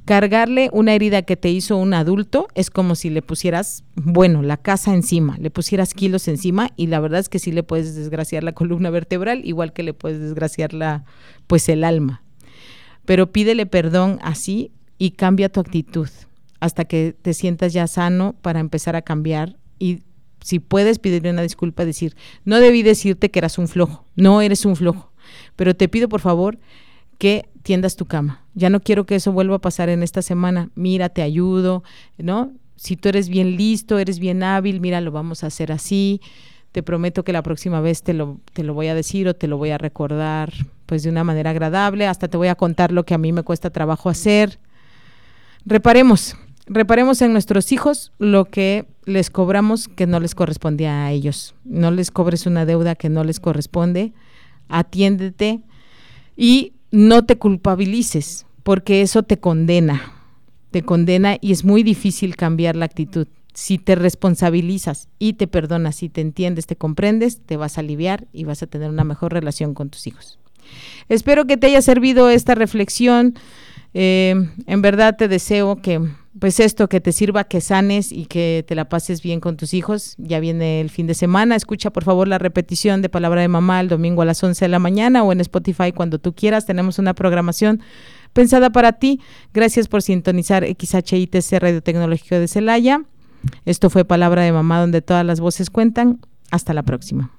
Cargarle 0.06 0.70
una 0.72 0.94
herida 0.94 1.24
que 1.24 1.36
te 1.36 1.50
hizo 1.50 1.76
un 1.76 1.94
adulto 1.94 2.48
es 2.56 2.70
como 2.70 2.96
si 2.96 3.10
le 3.10 3.22
pusieras, 3.22 3.84
bueno, 3.96 4.42
la 4.42 4.58
casa 4.58 4.94
encima, 4.94 5.38
le 5.40 5.50
pusieras 5.50 5.94
kilos 5.94 6.28
encima 6.28 6.72
y 6.76 6.88
la 6.88 7.00
verdad 7.00 7.20
es 7.20 7.30
que 7.30 7.40
sí 7.40 7.52
le 7.52 7.64
puedes 7.64 7.96
desgraciar 7.96 8.44
la 8.44 8.52
columna 8.54 8.90
vertebral, 8.90 9.42
igual 9.44 9.74
que 9.74 9.84
le 9.84 9.94
puedes 9.94 10.20
desgraciar 10.20 10.74
la, 10.74 11.04
pues 11.48 11.68
el 11.70 11.84
alma. 11.84 12.24
Pero 13.06 13.32
pídele 13.32 13.66
perdón 13.66 14.20
así 14.22 14.72
y 14.98 15.12
cambia 15.12 15.50
tu 15.50 15.60
actitud 15.60 16.10
hasta 16.60 16.86
que 16.86 17.16
te 17.20 17.34
sientas 17.34 17.74
ya 17.74 17.88
sano 17.88 18.36
para 18.42 18.60
empezar 18.60 18.96
a 18.96 19.02
cambiar 19.02 19.58
y 19.80 20.02
si 20.42 20.60
puedes 20.60 21.00
pedirle 21.00 21.32
una 21.32 21.42
disculpa, 21.42 21.86
decir, 21.86 22.16
no 22.46 22.60
debí 22.60 22.84
decirte 22.84 23.30
que 23.30 23.40
eras 23.40 23.58
un 23.58 23.68
flojo, 23.68 24.06
no 24.16 24.42
eres 24.42 24.66
un 24.66 24.76
flojo, 24.76 25.12
pero 25.56 25.76
te 25.76 25.88
pido 25.88 26.10
por 26.10 26.22
favor 26.22 26.58
que 27.18 27.50
tiendas 27.64 27.96
tu 27.96 28.06
cama. 28.06 28.46
Ya 28.56 28.70
no 28.70 28.80
quiero 28.80 29.06
que 29.06 29.16
eso 29.16 29.32
vuelva 29.32 29.58
a 29.58 29.62
pasar 29.62 29.90
en 29.90 30.02
esta 30.02 30.22
semana. 30.22 30.70
Mira, 30.74 31.10
te 31.10 31.22
ayudo, 31.22 31.84
¿no? 32.18 32.52
Si 32.78 32.96
tú 32.96 33.10
eres 33.10 33.28
bien 33.28 33.58
listo, 33.58 34.00
eres 34.00 34.20
bien 34.20 34.42
hábil, 34.42 34.80
mira, 34.80 35.02
lo 35.02 35.12
vamos 35.12 35.44
a 35.44 35.48
hacer 35.48 35.72
así. 35.72 36.22
Te 36.72 36.82
prometo 36.82 37.24
que 37.24 37.34
la 37.34 37.44
próxima 37.44 37.82
vez 37.82 38.04
te 38.04 38.14
lo, 38.14 38.40
te 38.54 38.64
lo 38.64 38.74
voy 38.74 38.88
a 38.88 38.96
decir 38.96 39.28
o 39.28 39.36
te 39.36 39.48
lo 39.48 39.58
voy 39.58 39.72
a 39.72 39.78
recordar 39.78 40.54
pues 40.86 41.04
de 41.04 41.10
una 41.10 41.24
manera 41.24 41.50
agradable. 41.50 42.08
Hasta 42.08 42.30
te 42.30 42.38
voy 42.38 42.48
a 42.48 42.56
contar 42.56 42.92
lo 42.92 43.06
que 43.06 43.14
a 43.14 43.18
mí 43.18 43.32
me 43.34 43.44
cuesta 43.44 43.70
trabajo 43.70 44.10
hacer. 44.10 44.60
Reparemos, 45.66 46.38
reparemos 46.68 47.22
en 47.22 47.34
nuestros 47.34 47.72
hijos 47.72 48.14
lo 48.18 48.46
que 48.46 48.88
les 49.10 49.30
cobramos 49.30 49.88
que 49.88 50.08
no 50.08 50.20
les 50.20 50.36
correspondía 50.36 51.06
a 51.06 51.12
ellos. 51.12 51.56
No 51.66 51.92
les 51.92 52.12
cobres 52.12 52.46
una 52.46 52.66
deuda 52.66 52.96
que 52.96 53.10
no 53.10 53.24
les 53.24 53.40
corresponde. 53.40 54.14
Atiéndete 54.68 55.62
y 56.38 56.74
no 56.92 57.26
te 57.26 57.38
culpabilices, 57.38 58.46
porque 58.64 59.02
eso 59.02 59.24
te 59.24 59.40
condena. 59.40 60.14
Te 60.72 60.84
condena 60.84 61.38
y 61.42 61.52
es 61.52 61.66
muy 61.66 61.84
difícil 61.84 62.36
cambiar 62.36 62.76
la 62.76 62.86
actitud. 62.86 63.28
Si 63.54 63.78
te 63.78 63.96
responsabilizas 63.96 65.10
y 65.18 65.34
te 65.34 65.48
perdonas, 65.48 66.04
y 66.04 66.10
te 66.10 66.22
entiendes, 66.22 66.68
te 66.68 66.76
comprendes, 66.76 67.42
te 67.46 67.58
vas 67.58 67.78
a 67.78 67.82
aliviar 67.82 68.28
y 68.32 68.46
vas 68.46 68.64
a 68.64 68.68
tener 68.68 68.90
una 68.90 69.04
mejor 69.04 69.34
relación 69.34 69.74
con 69.74 69.90
tus 69.90 70.08
hijos. 70.08 70.40
Espero 71.10 71.46
que 71.46 71.58
te 71.58 71.68
haya 71.68 71.82
servido 71.82 72.30
esta 72.30 72.56
reflexión. 72.56 73.34
Eh, 73.94 74.36
en 74.68 74.82
verdad 74.82 75.18
te 75.18 75.28
deseo 75.28 75.78
que 75.82 76.00
pues 76.40 76.60
esto, 76.60 76.88
que 76.88 77.02
te 77.02 77.12
sirva, 77.12 77.44
que 77.44 77.62
sanes 77.62 78.12
y 78.12 78.26
que 78.26 78.64
te 78.68 78.76
la 78.76 78.88
pases 78.88 79.22
bien 79.22 79.40
con 79.40 79.58
tus 79.58 79.74
hijos. 79.74 80.16
Ya 80.18 80.40
viene 80.40 80.82
el 80.82 80.90
fin 80.90 81.08
de 81.08 81.14
semana. 81.14 81.56
Escucha 81.56 81.92
por 81.92 82.04
favor 82.04 82.28
la 82.28 82.38
repetición 82.38 83.02
de 83.02 83.10
Palabra 83.10 83.42
de 83.42 83.48
Mamá 83.48 83.82
el 83.82 83.90
domingo 83.90 84.22
a 84.22 84.26
las 84.26 84.44
11 84.44 84.66
de 84.66 84.70
la 84.70 84.80
mañana 84.80 85.24
o 85.24 85.32
en 85.32 85.42
Spotify 85.42 85.92
cuando 85.92 86.20
tú 86.20 86.34
quieras. 86.34 86.66
Tenemos 86.66 87.00
una 87.00 87.14
programación 87.14 87.82
pensada 88.34 88.70
para 88.70 88.94
ti. 88.94 89.20
Gracias 89.54 89.88
por 89.88 90.02
sintonizar 90.02 90.66
XHITC 90.66 91.60
Radio 91.60 91.82
Tecnológico 91.82 92.36
de 92.36 92.48
Celaya. 92.48 93.04
Esto 93.66 93.90
fue 93.90 94.06
Palabra 94.06 94.44
de 94.44 94.52
Mamá 94.52 94.80
donde 94.80 95.02
todas 95.02 95.26
las 95.26 95.40
voces 95.40 95.70
cuentan. 95.70 96.20
Hasta 96.52 96.74
la 96.74 96.84
próxima. 96.84 97.39